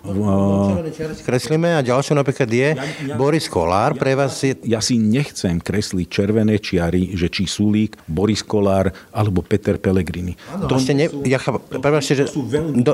Kreslíme 1.24 1.76
a 1.76 1.80
ďalšie 1.84 2.16
napríklad 2.16 2.48
je 2.48 2.68
Boris 3.16 3.46
Kolár. 3.48 3.96
Pre 3.96 4.12
vás 4.16 4.40
je... 4.40 4.56
Ja 4.64 4.80
si 4.80 4.96
nechcem 4.98 5.60
kresliť 5.60 6.06
červené 6.08 6.58
čiary, 6.58 7.14
že 7.16 7.28
či 7.28 7.44
Sulík, 7.48 7.98
Boris 8.08 8.40
Kolár 8.44 8.92
alebo 9.12 9.44
Peter 9.44 9.76
Pellegrini. 9.76 10.36
To 10.68 10.76
ste 10.80 10.96
ne, 10.96 11.06
ja 11.26 11.38
chápam, 11.40 11.62
že 12.02 12.28
do, 12.76 12.92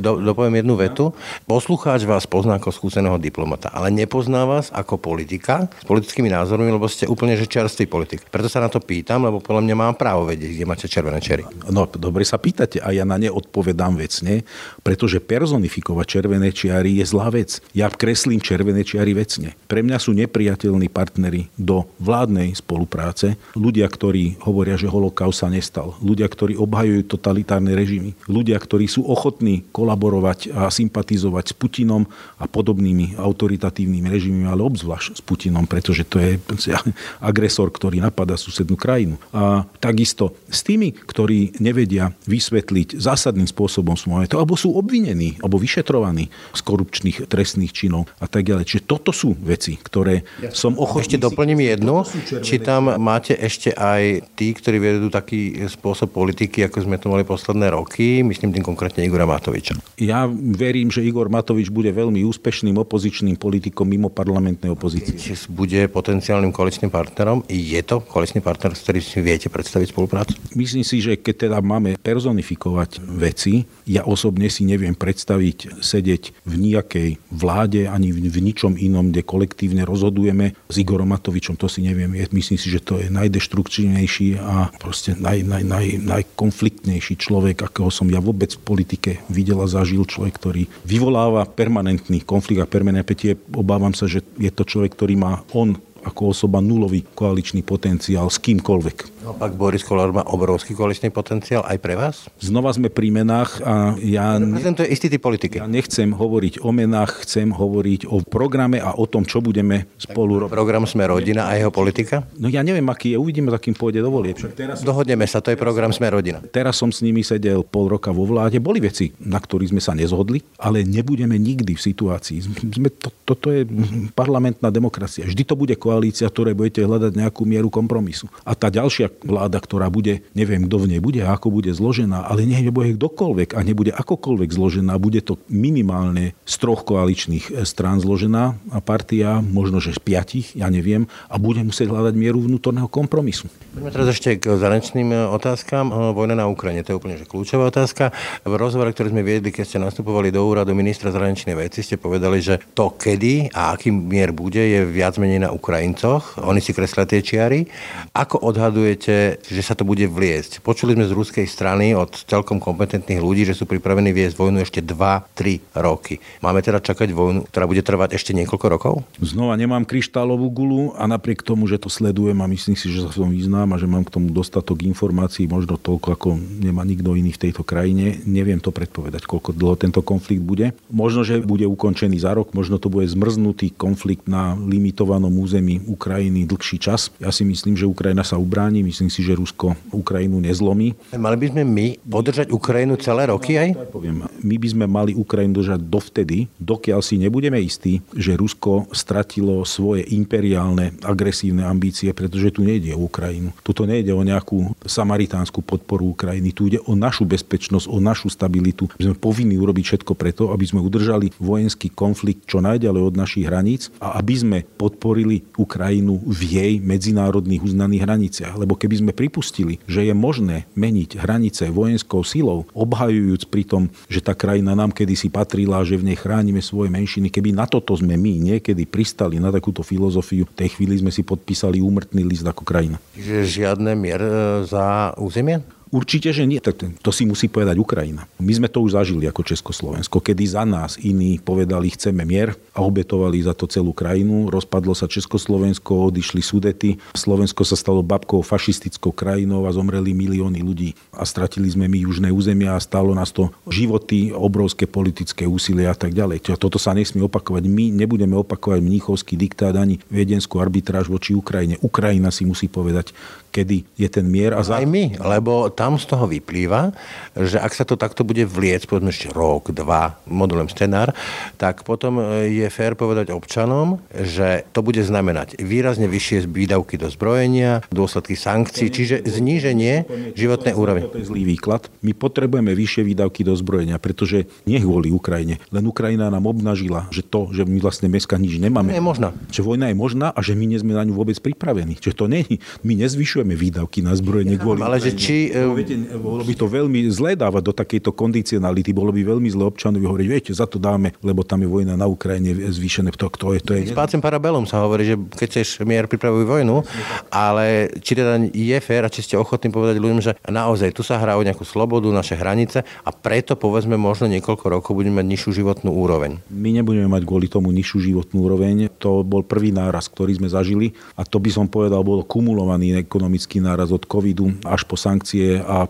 do, 0.00 0.10
dopoviem 0.20 0.62
jednu 0.62 0.74
vetu. 0.78 1.04
Poslucháč 1.44 2.06
vás 2.06 2.26
pozná 2.26 2.56
ako 2.58 2.70
skúseného 2.74 3.16
diplomata, 3.20 3.70
ale 3.72 3.90
nepozná 3.90 4.44
vás 4.44 4.70
ako 4.74 4.98
politika 4.98 5.70
s 5.80 5.84
politickými 5.86 6.30
názormi, 6.30 6.70
lebo 6.70 6.86
ste 6.90 7.08
úplne 7.08 7.38
že 7.38 7.48
čerstvý 7.48 7.86
politik. 7.86 8.26
Preto 8.28 8.48
sa 8.50 8.62
na 8.62 8.68
to 8.68 8.82
pýtam, 8.82 9.23
lebo 9.24 9.40
podľa 9.40 9.64
mňa 9.64 9.76
mám 9.76 9.94
právo 9.96 10.28
vedieť, 10.28 10.50
kde 10.54 10.68
máte 10.68 10.86
červené 10.86 11.20
čery. 11.20 11.44
No, 11.72 11.88
dobre 11.88 12.22
sa 12.28 12.36
pýtate 12.36 12.80
a 12.80 12.92
ja 12.92 13.08
na 13.08 13.16
ne 13.16 13.32
odpovedám 13.32 13.96
vecne, 13.96 14.44
pretože 14.84 15.22
personifikovať 15.22 16.06
červené 16.06 16.52
čiary 16.52 17.00
je 17.00 17.04
zlá 17.08 17.32
vec. 17.32 17.64
Ja 17.72 17.88
kreslím 17.92 18.40
červené 18.40 18.82
čiary 18.84 19.14
vecne. 19.14 19.56
Pre 19.68 19.80
mňa 19.80 19.96
sú 20.00 20.12
nepriateľní 20.16 20.90
partnery 20.90 21.48
do 21.54 21.86
vládnej 22.02 22.56
spolupráce, 22.58 23.38
ľudia, 23.54 23.86
ktorí 23.86 24.42
hovoria, 24.42 24.74
že 24.74 24.90
holokaust 24.90 25.44
sa 25.44 25.48
nestal, 25.52 25.94
ľudia, 26.02 26.26
ktorí 26.26 26.58
obhajujú 26.58 27.06
totalitárne 27.06 27.74
režimy, 27.78 28.18
ľudia, 28.26 28.58
ktorí 28.58 28.88
sú 28.90 29.06
ochotní 29.06 29.62
kolaborovať 29.70 30.50
a 30.50 30.72
sympatizovať 30.72 31.52
s 31.52 31.54
Putinom 31.54 32.08
a 32.40 32.48
podobnými 32.50 33.20
autoritatívnymi 33.20 34.08
režimmi, 34.10 34.44
ale 34.48 34.64
obzvlášť 34.66 35.18
s 35.18 35.22
Putinom, 35.22 35.68
pretože 35.68 36.02
to 36.08 36.18
je 36.18 36.40
agresor, 37.30 37.70
ktorý 37.70 38.00
napadá 38.00 38.34
susednú 38.40 38.74
krajinu. 38.74 39.03
A 39.36 39.68
takisto 39.78 40.32
s 40.48 40.64
tými, 40.64 40.94
ktorí 40.94 41.60
nevedia 41.60 42.16
vysvetliť 42.24 42.96
zásadným 42.96 43.46
spôsobom 43.46 43.98
svoje, 43.98 44.32
to, 44.32 44.40
alebo 44.40 44.56
sú 44.56 44.72
obvinení, 44.72 45.36
alebo 45.44 45.60
vyšetrovaní 45.60 46.32
z 46.54 46.60
korupčných 46.64 47.28
trestných 47.28 47.74
činov 47.74 48.08
a 48.22 48.26
tak 48.30 48.48
ďalej. 48.48 48.64
Čiže 48.64 48.82
toto 48.88 49.10
sú 49.12 49.36
veci, 49.36 49.76
ktoré 49.76 50.24
ja 50.40 50.54
som 50.54 50.78
ochotný... 50.80 51.04
Ešte 51.04 51.20
doplním 51.20 51.60
jednu, 51.60 52.06
či 52.40 52.62
tam 52.62 52.88
máte 52.96 53.36
ešte 53.36 53.76
aj 53.76 54.24
tí, 54.32 54.56
ktorí 54.56 54.80
vedú 54.80 55.12
taký 55.12 55.68
spôsob 55.68 56.14
politiky, 56.14 56.64
ako 56.64 56.86
sme 56.88 56.96
to 56.96 57.12
mali 57.12 57.26
posledné 57.26 57.74
roky, 57.74 58.24
myslím 58.24 58.56
tým 58.56 58.64
konkrétne 58.64 59.04
Igora 59.04 59.28
Matoviča. 59.28 59.76
Ja 60.00 60.24
verím, 60.30 60.88
že 60.88 61.04
Igor 61.04 61.28
Matovič 61.28 61.68
bude 61.68 61.92
veľmi 61.92 62.24
úspešným 62.24 62.78
opozičným 62.80 63.36
politikom 63.36 63.84
mimo 63.84 64.08
parlamentnej 64.08 64.72
opozície. 64.72 65.16
Bude 65.50 65.90
potenciálnym 65.90 66.54
koaličným 66.54 66.88
partnerom? 66.88 67.44
Je 67.50 67.80
to 67.84 68.00
koaličný 68.00 68.40
partner, 68.40 68.72
s 68.72 68.86
ktorým 68.94 69.10
si 69.10 69.26
viete 69.26 69.48
predstaviť 69.50 69.90
spoluprácu? 69.90 70.38
Myslím 70.54 70.86
si, 70.86 71.02
že 71.02 71.18
keď 71.18 71.50
teda 71.50 71.58
máme 71.58 71.98
personifikovať 71.98 73.02
veci, 73.02 73.66
ja 73.90 74.06
osobne 74.06 74.46
si 74.46 74.62
neviem 74.62 74.94
predstaviť 74.94 75.82
sedieť 75.82 76.46
v 76.46 76.54
nejakej 76.54 77.18
vláde 77.34 77.90
ani 77.90 78.14
v 78.14 78.38
ničom 78.38 78.78
inom, 78.78 79.10
kde 79.10 79.26
kolektívne 79.26 79.82
rozhodujeme 79.82 80.54
s 80.70 80.74
Igorom 80.78 81.10
Matovičom, 81.10 81.58
to 81.58 81.66
si 81.66 81.82
neviem. 81.82 82.14
Myslím 82.30 82.54
si, 82.54 82.70
že 82.70 82.78
to 82.78 83.02
je 83.02 83.10
najdeštruktívnejší 83.10 84.38
a 84.38 84.70
proste 84.78 85.18
naj, 85.18 85.42
naj, 85.42 85.64
naj, 85.66 85.86
najkonfliktnejší 86.06 87.18
človek, 87.18 87.66
akého 87.66 87.90
som 87.90 88.06
ja 88.06 88.22
vôbec 88.22 88.54
v 88.54 88.62
politike 88.62 89.10
videl 89.26 89.58
a 89.58 89.66
zažil. 89.66 90.06
Človek, 90.06 90.38
ktorý 90.38 90.62
vyvoláva 90.86 91.50
permanentný 91.50 92.22
konflikt 92.22 92.62
a 92.62 92.70
permanentné 92.70 93.02
napätie. 93.02 93.34
Obávam 93.50 93.90
sa, 93.90 94.06
že 94.06 94.22
je 94.38 94.52
to 94.54 94.62
človek, 94.62 94.94
ktorý 94.94 95.18
má 95.18 95.42
on 95.50 95.74
ako 96.04 96.36
osoba 96.36 96.60
nulový 96.60 97.02
koaličný 97.16 97.64
potenciál 97.64 98.28
s 98.28 98.38
kýmkoľvek. 98.38 99.13
Naopak 99.24 99.56
Boris 99.56 99.80
Kolár 99.80 100.12
má 100.12 100.20
obrovský 100.28 100.76
koaličný 100.76 101.08
potenciál 101.08 101.64
aj 101.64 101.80
pre 101.80 101.96
vás? 101.96 102.28
Znova 102.44 102.68
sme 102.76 102.92
pri 102.92 103.08
menách 103.08 103.56
a 103.64 103.96
ja... 103.96 104.36
to 104.36 104.84
je 104.84 104.92
istý 104.92 105.08
typ 105.08 105.24
politiky. 105.24 105.56
Ja 105.56 105.64
nechcem 105.64 106.12
hovoriť 106.12 106.60
o 106.60 106.68
menách, 106.76 107.24
chcem 107.24 107.48
hovoriť 107.48 108.04
o 108.04 108.20
programe 108.20 108.84
a 108.84 108.92
o 108.92 109.08
tom, 109.08 109.24
čo 109.24 109.40
budeme 109.40 109.88
spolu 109.96 110.44
robiť. 110.44 110.52
Program 110.52 110.84
Sme 110.84 111.08
rodina 111.08 111.48
a 111.48 111.56
jeho 111.56 111.72
politika? 111.72 112.28
No 112.36 112.52
ja 112.52 112.60
neviem, 112.60 112.84
aký 112.92 113.16
je, 113.16 113.18
uvidíme, 113.18 113.48
akým 113.48 113.72
pôjde 113.72 114.04
do 114.04 114.12
volieb. 114.12 114.36
Dohodneme 114.84 115.24
sa, 115.24 115.40
to 115.40 115.48
je 115.48 115.56
program 115.56 115.88
Sme 115.88 116.12
rodina. 116.12 116.44
Teraz 116.52 116.76
som 116.76 116.92
s 116.92 117.00
nimi 117.00 117.24
sedel 117.24 117.64
pol 117.64 117.88
roka 117.88 118.12
vo 118.12 118.28
vláde, 118.28 118.60
boli 118.60 118.84
veci, 118.84 119.08
na 119.24 119.40
ktorých 119.40 119.72
sme 119.72 119.80
sa 119.80 119.96
nezhodli, 119.96 120.44
ale 120.60 120.84
nebudeme 120.84 121.40
nikdy 121.40 121.72
v 121.72 121.80
situácii. 121.80 122.44
Sme 122.76 122.92
to, 122.92 123.08
toto 123.24 123.48
je 123.48 123.64
parlamentná 124.12 124.68
demokracia. 124.68 125.24
Vždy 125.24 125.48
to 125.48 125.56
bude 125.56 125.72
koalícia, 125.80 126.28
ktoré 126.28 126.52
budete 126.52 126.84
hľadať 126.84 127.16
nejakú 127.16 127.48
mieru 127.48 127.72
kompromisu. 127.72 128.28
A 128.44 128.52
tá 128.52 128.68
ďalšia 128.68 129.13
vláda, 129.22 129.62
ktorá 129.62 129.92
bude, 129.92 130.26
neviem 130.34 130.66
kto 130.66 130.76
v 130.82 130.96
nej 130.96 131.00
bude 131.00 131.20
a 131.22 131.34
ako 131.36 131.54
bude 131.54 131.70
zložená, 131.70 132.26
ale 132.26 132.48
nech 132.48 132.64
nebude 132.64 132.96
kdokoľvek 132.98 133.54
a 133.54 133.60
nebude 133.62 133.92
akokoľvek 133.94 134.50
zložená, 134.50 134.96
bude 134.98 135.22
to 135.22 135.38
minimálne 135.46 136.34
z 136.48 136.54
troch 136.58 136.82
koaličných 136.82 137.66
strán 137.68 138.00
zložená 138.00 138.56
a 138.72 138.78
partia, 138.80 139.44
možno 139.44 139.78
že 139.78 139.94
z 139.94 140.00
piatich, 140.00 140.46
ja 140.56 140.72
neviem, 140.72 141.06
a 141.28 141.36
bude 141.36 141.60
musieť 141.60 141.92
hľadať 141.92 142.14
mieru 142.16 142.40
vnútorného 142.40 142.88
kompromisu. 142.88 143.50
Poďme 143.74 143.90
teraz 143.90 144.08
ešte 144.14 144.38
k 144.40 144.54
zahraničným 144.56 145.08
e, 145.10 145.16
otázkam. 145.34 145.90
E, 145.90 145.94
vojna 146.14 146.38
na 146.38 146.46
Ukrajine, 146.46 146.86
to 146.86 146.94
je 146.94 146.98
úplne 146.98 147.18
že 147.18 147.28
kľúčová 147.28 147.68
otázka. 147.68 148.14
V 148.46 148.54
rozhovore, 148.54 148.94
ktorý 148.94 149.12
sme 149.12 149.26
viedli, 149.26 149.50
keď 149.50 149.64
ste 149.66 149.78
nastupovali 149.82 150.30
do 150.30 150.40
úradu 150.46 150.72
ministra 150.72 151.10
zahraničnej 151.10 151.58
veci, 151.58 151.82
ste 151.82 152.00
povedali, 152.00 152.38
že 152.40 152.62
to 152.72 152.94
kedy 152.94 153.50
a 153.50 153.74
aký 153.74 153.90
mier 153.90 154.30
bude, 154.30 154.62
je 154.62 154.86
viac 154.86 155.18
menej 155.18 155.44
na 155.44 155.50
Ukrajincoch. 155.50 156.40
Oni 156.46 156.62
si 156.62 156.70
kreslia 156.70 157.04
tie 157.04 157.20
čiary. 157.20 157.66
Ako 158.14 158.40
odhadujete, 158.46 159.03
že 159.44 159.62
sa 159.62 159.76
to 159.76 159.84
bude 159.84 160.04
vliesť? 160.08 160.64
Počuli 160.64 160.96
sme 160.96 161.04
z 161.04 161.12
ruskej 161.12 161.46
strany 161.46 161.92
od 161.92 162.10
celkom 162.24 162.58
kompetentných 162.58 163.20
ľudí, 163.20 163.44
že 163.44 163.56
sú 163.56 163.68
pripravení 163.68 164.10
viesť 164.14 164.34
vojnu 164.38 164.64
ešte 164.64 164.80
2-3 164.80 165.60
roky. 165.76 166.22
Máme 166.40 166.64
teda 166.64 166.80
čakať 166.80 167.12
vojnu, 167.12 167.46
ktorá 167.48 167.68
bude 167.68 167.84
trvať 167.84 168.16
ešte 168.16 168.32
niekoľko 168.32 168.66
rokov? 168.68 168.94
Znova 169.20 169.54
nemám 169.60 169.84
kryštálovú 169.84 170.48
gulu 170.48 170.96
a 170.96 171.04
napriek 171.04 171.44
tomu, 171.44 171.68
že 171.68 171.76
to 171.76 171.92
sledujem 171.92 172.40
a 172.40 172.48
myslím 172.48 172.76
si, 172.78 172.88
že 172.88 173.04
sa 173.04 173.10
v 173.12 173.26
tom 173.26 173.30
vyznám, 173.30 173.74
a 173.74 173.80
že 173.80 173.90
mám 173.90 174.06
k 174.06 174.14
tomu 174.14 174.32
dostatok 174.32 174.84
informácií, 174.86 175.44
možno 175.46 175.76
toľko, 175.76 176.08
ako 176.16 176.28
nemá 176.38 176.82
nikto 176.86 177.12
iný 177.14 177.34
v 177.34 177.42
tejto 177.48 177.66
krajine. 177.66 178.20
Neviem 178.24 178.62
to 178.62 178.72
predpovedať, 178.72 179.28
koľko 179.28 179.52
dlho 179.52 179.76
tento 179.76 180.00
konflikt 180.00 180.42
bude. 180.42 180.72
Možno, 180.88 181.26
že 181.26 181.42
bude 181.44 181.66
ukončený 181.68 182.20
za 182.22 182.32
rok, 182.32 182.54
možno 182.56 182.80
to 182.80 182.88
bude 182.88 183.06
zmrznutý 183.10 183.74
konflikt 183.74 184.30
na 184.30 184.56
limitovanom 184.56 185.32
území 185.36 185.84
Ukrajiny 185.84 186.46
dlhší 186.48 186.78
čas. 186.80 187.12
Ja 187.20 187.34
si 187.34 187.44
myslím, 187.44 187.76
že 187.76 187.90
Ukrajina 187.90 188.22
sa 188.22 188.40
ubráni, 188.40 188.80
myslím 188.94 189.10
si, 189.10 189.26
že 189.26 189.34
Rusko 189.34 189.74
Ukrajinu 189.90 190.38
nezlomí. 190.38 190.94
Mali 191.18 191.36
by 191.42 191.46
sme 191.50 191.62
my 191.66 191.86
podržať 192.06 192.54
Ukrajinu 192.54 192.94
celé 192.94 193.26
roky 193.26 193.58
aj? 193.58 193.90
Poviem, 193.90 194.22
my 194.38 194.54
by 194.54 194.68
sme 194.70 194.86
mali 194.86 195.18
Ukrajinu 195.18 195.58
držať 195.58 195.82
dovtedy, 195.82 196.46
dokiaľ 196.62 197.02
si 197.02 197.18
nebudeme 197.18 197.58
istí, 197.58 197.98
že 198.14 198.38
Rusko 198.38 198.86
stratilo 198.94 199.66
svoje 199.66 200.06
imperiálne 200.14 200.94
agresívne 201.02 201.66
ambície, 201.66 202.14
pretože 202.14 202.54
tu 202.54 202.62
nejde 202.62 202.94
o 202.94 203.10
Ukrajinu. 203.10 203.50
Tuto 203.66 203.82
nejde 203.82 204.14
o 204.14 204.22
nejakú 204.22 204.78
samaritánsku 204.86 205.58
podporu 205.66 206.14
Ukrajiny, 206.14 206.54
tu 206.54 206.70
ide 206.70 206.78
o 206.86 206.94
našu 206.94 207.26
bezpečnosť, 207.26 207.90
o 207.90 207.98
našu 207.98 208.30
stabilitu. 208.30 208.86
My 209.02 209.10
sme 209.10 209.16
povinni 209.18 209.58
urobiť 209.58 209.84
všetko 209.90 210.14
preto, 210.14 210.54
aby 210.54 210.62
sme 210.62 210.78
udržali 210.78 211.34
vojenský 211.42 211.90
konflikt 211.90 212.46
čo 212.46 212.62
najďalej 212.62 213.02
od 213.02 213.14
našich 213.18 213.50
hraníc 213.50 213.90
a 213.98 214.22
aby 214.22 214.34
sme 214.38 214.58
podporili 214.78 215.42
Ukrajinu 215.58 216.22
v 216.22 216.40
jej 216.46 216.72
medzinárodných 216.78 217.64
uznaných 217.64 218.04
hraniciach. 218.04 218.54
Lebo 218.54 218.76
keby 218.84 219.00
sme 219.00 219.16
pripustili, 219.16 219.80
že 219.88 220.04
je 220.04 220.12
možné 220.12 220.68
meniť 220.76 221.16
hranice 221.16 221.72
vojenskou 221.72 222.20
silou, 222.20 222.68
obhajujúc 222.76 223.48
pritom, 223.48 223.88
že 224.12 224.20
tá 224.20 224.36
krajina 224.36 224.76
nám 224.76 224.92
kedysi 224.92 225.32
patrila, 225.32 225.80
že 225.88 225.96
v 225.96 226.12
nej 226.12 226.18
chránime 226.20 226.60
svoje 226.60 226.92
menšiny, 226.92 227.32
keby 227.32 227.56
na 227.56 227.64
toto 227.64 227.96
sme 227.96 228.20
my 228.20 228.52
niekedy 228.52 228.84
pristali 228.84 229.40
na 229.40 229.48
takúto 229.48 229.80
filozofiu, 229.80 230.44
v 230.44 230.52
tej 230.60 230.76
chvíli 230.76 231.00
sme 231.00 231.08
si 231.08 231.24
podpísali 231.24 231.80
úmrtný 231.80 232.20
list 232.28 232.44
ako 232.44 232.60
krajina. 232.60 233.00
Čiže 233.16 233.64
žiadne 233.64 233.96
mier 233.96 234.20
e, 234.20 234.68
za 234.68 235.16
územie? 235.16 235.64
Určite, 235.94 236.34
že 236.34 236.42
nie. 236.42 236.58
To 236.58 237.14
si 237.14 237.22
musí 237.22 237.46
povedať 237.46 237.78
Ukrajina. 237.78 238.26
My 238.42 238.50
sme 238.50 238.66
to 238.66 238.82
už 238.82 238.98
zažili 238.98 239.30
ako 239.30 239.46
Československo, 239.46 240.18
kedy 240.18 240.42
za 240.42 240.66
nás 240.66 240.98
iní 240.98 241.38
povedali, 241.38 241.94
chceme 241.94 242.26
mier 242.26 242.58
a 242.74 242.82
obetovali 242.82 243.38
za 243.38 243.54
to 243.54 243.70
celú 243.70 243.94
krajinu. 243.94 244.50
Rozpadlo 244.50 244.90
sa 244.90 245.06
Československo, 245.06 246.10
odišli 246.10 246.42
Sudety. 246.42 246.98
Slovensko 247.14 247.62
sa 247.62 247.78
stalo 247.78 248.02
babkou 248.02 248.42
fašistickou 248.42 249.14
krajinou 249.14 249.70
a 249.70 249.74
zomreli 249.76 250.10
milióny 250.10 250.66
ľudí. 250.66 250.98
A 251.14 251.22
stratili 251.22 251.70
sme 251.70 251.86
my 251.86 252.10
južné 252.10 252.34
územia 252.34 252.74
a 252.74 252.82
stalo 252.82 253.14
nás 253.14 253.30
to 253.30 253.54
životy, 253.70 254.34
obrovské 254.34 254.90
politické 254.90 255.46
úsilie 255.46 255.86
a 255.86 255.94
tak 255.94 256.10
ďalej. 256.10 256.58
Toto 256.58 256.82
sa 256.82 256.90
nesmie 256.90 257.22
opakovať. 257.22 257.70
My 257.70 257.94
nebudeme 257.94 258.34
opakovať 258.34 258.82
mníchovský 258.82 259.38
diktát 259.38 259.78
ani 259.78 260.02
viedenskú 260.10 260.58
arbitráž 260.58 261.06
voči 261.06 261.38
Ukrajine. 261.38 261.78
Ukrajina 261.86 262.34
si 262.34 262.42
musí 262.42 262.66
povedať, 262.66 263.14
kedy 263.54 263.86
je 263.94 264.08
ten 264.10 264.26
mier. 264.26 264.58
A 264.58 264.66
za... 264.66 264.82
Aj 264.82 264.88
my, 264.88 265.14
lebo 265.22 265.70
tá 265.70 265.83
tam 265.84 266.00
z 266.00 266.08
toho 266.08 266.24
vyplýva, 266.24 266.96
že 267.36 267.60
ak 267.60 267.76
sa 267.76 267.84
to 267.84 268.00
takto 268.00 268.24
bude 268.24 268.40
vliec, 268.48 268.88
povedzme 268.88 269.12
ešte 269.12 269.28
rok, 269.36 269.68
dva, 269.68 270.16
modulem 270.24 270.64
scenár, 270.72 271.12
tak 271.60 271.84
potom 271.84 272.16
e, 272.16 272.48
je 272.64 272.68
fér 272.72 272.96
povedať 272.96 273.28
občanom, 273.36 274.00
že 274.16 274.64
to 274.72 274.80
bude 274.80 275.04
znamenať 275.04 275.60
výrazne 275.60 276.08
vyššie 276.08 276.48
výdavky 276.48 276.96
do 276.96 277.12
zbrojenia, 277.12 277.84
dôsledky 277.92 278.32
sankcií, 278.32 278.88
čiže 278.88 279.28
zníženie 279.28 280.08
životnej 280.32 280.72
úrovne. 280.72 281.04
To 281.12 281.20
je 281.20 281.28
zlý 281.28 281.44
výklad. 281.52 281.92
My 282.00 282.16
potrebujeme 282.16 282.72
vyššie 282.72 283.04
výdavky 283.04 283.44
do 283.44 283.52
zbrojenia, 283.52 284.00
pretože 284.00 284.48
nie 284.64 284.80
kvôli 284.80 285.12
Ukrajine. 285.12 285.60
Len 285.68 285.84
Ukrajina 285.84 286.32
nám 286.32 286.48
obnažila, 286.48 287.12
že 287.12 287.20
to, 287.20 287.52
že 287.52 287.68
my 287.68 287.76
vlastne 287.84 288.08
dneska 288.08 288.40
nič 288.40 288.56
nemáme. 288.56 288.88
Nie 288.88 289.04
je 289.04 289.08
možná. 289.12 289.28
Že 289.52 289.60
vojna 289.68 289.92
je 289.92 289.96
možná 290.00 290.32
a 290.32 290.40
že 290.40 290.56
my 290.56 290.64
nie 290.64 290.80
sme 290.80 290.96
na 290.96 291.04
ňu 291.04 291.12
vôbec 291.12 291.36
pripravení. 291.44 292.00
Čiže 292.00 292.16
to 292.16 292.24
nie, 292.32 292.48
my 292.80 292.92
nezvyšujeme 293.04 293.52
výdavky 293.52 294.00
na 294.00 294.16
zbrojenie 294.16 294.56
kvôli 294.56 294.80
Ale 294.80 294.96
že 295.02 295.12
či... 295.12 295.52
Viete, 295.74 295.94
bolo 296.16 296.42
by 296.46 296.54
to 296.54 296.66
veľmi 296.70 297.00
zlé 297.10 297.34
dávať 297.34 297.62
do 297.62 297.72
takejto 297.74 298.10
kondicionality, 298.14 298.94
bolo 298.94 299.10
by 299.10 299.22
veľmi 299.22 299.48
zlé 299.50 299.66
občanovi 299.66 300.06
hovoriť, 300.06 300.26
viete, 300.30 300.50
za 300.54 300.64
to 300.64 300.78
dáme, 300.78 301.12
lebo 301.20 301.42
tam 301.42 301.60
je 301.60 301.68
vojna 301.68 301.98
na 301.98 302.06
Ukrajine 302.06 302.54
zvýšené. 302.70 303.10
To, 303.18 303.28
to 303.30 303.54
je, 303.54 303.60
to 303.60 303.72
je... 303.76 303.90
Spácem 303.90 304.22
parabelum 304.22 304.64
sa 304.64 304.82
hovorí, 304.82 305.04
že 305.04 305.16
keď 305.18 305.46
chceš 305.50 305.68
mier, 305.82 306.06
pripravuj 306.10 306.46
vojnu, 306.46 306.86
ale 307.28 307.90
či 308.00 308.16
teda 308.16 308.38
je 308.50 308.78
fér 308.80 309.06
a 309.06 309.12
či 309.12 309.26
ste 309.26 309.34
ochotní 309.38 309.68
povedať 309.74 310.00
ľuďom, 310.00 310.20
že 310.22 310.38
naozaj 310.46 310.94
tu 310.94 311.02
sa 311.02 311.18
hrá 311.20 311.36
o 311.38 311.42
nejakú 311.44 311.62
slobodu, 311.66 312.06
naše 312.10 312.38
hranice 312.38 312.82
a 312.84 313.10
preto 313.10 313.58
povedzme 313.58 313.98
možno 313.98 314.30
niekoľko 314.30 314.66
rokov 314.70 314.92
budeme 314.94 315.22
mať 315.22 315.26
nižšiu 315.30 315.50
životnú 315.62 315.90
úroveň. 315.94 316.38
My 316.50 316.70
nebudeme 316.70 317.06
mať 317.10 317.22
kvôli 317.26 317.46
tomu 317.50 317.74
nižšiu 317.74 317.98
životnú 318.12 318.46
úroveň. 318.46 318.90
To 319.02 319.26
bol 319.26 319.42
prvý 319.42 319.74
náraz, 319.74 320.06
ktorý 320.10 320.38
sme 320.38 320.48
zažili 320.50 320.94
a 321.18 321.26
to 321.26 321.38
by 321.42 321.50
som 321.50 321.66
povedal, 321.66 322.02
bol 322.06 322.22
kumulovaný 322.22 322.98
ekonomický 323.02 323.62
náraz 323.62 323.90
od 323.90 324.06
covidu 324.06 324.54
až 324.66 324.82
po 324.86 324.98
sankcie 324.98 325.53
a 325.60 325.86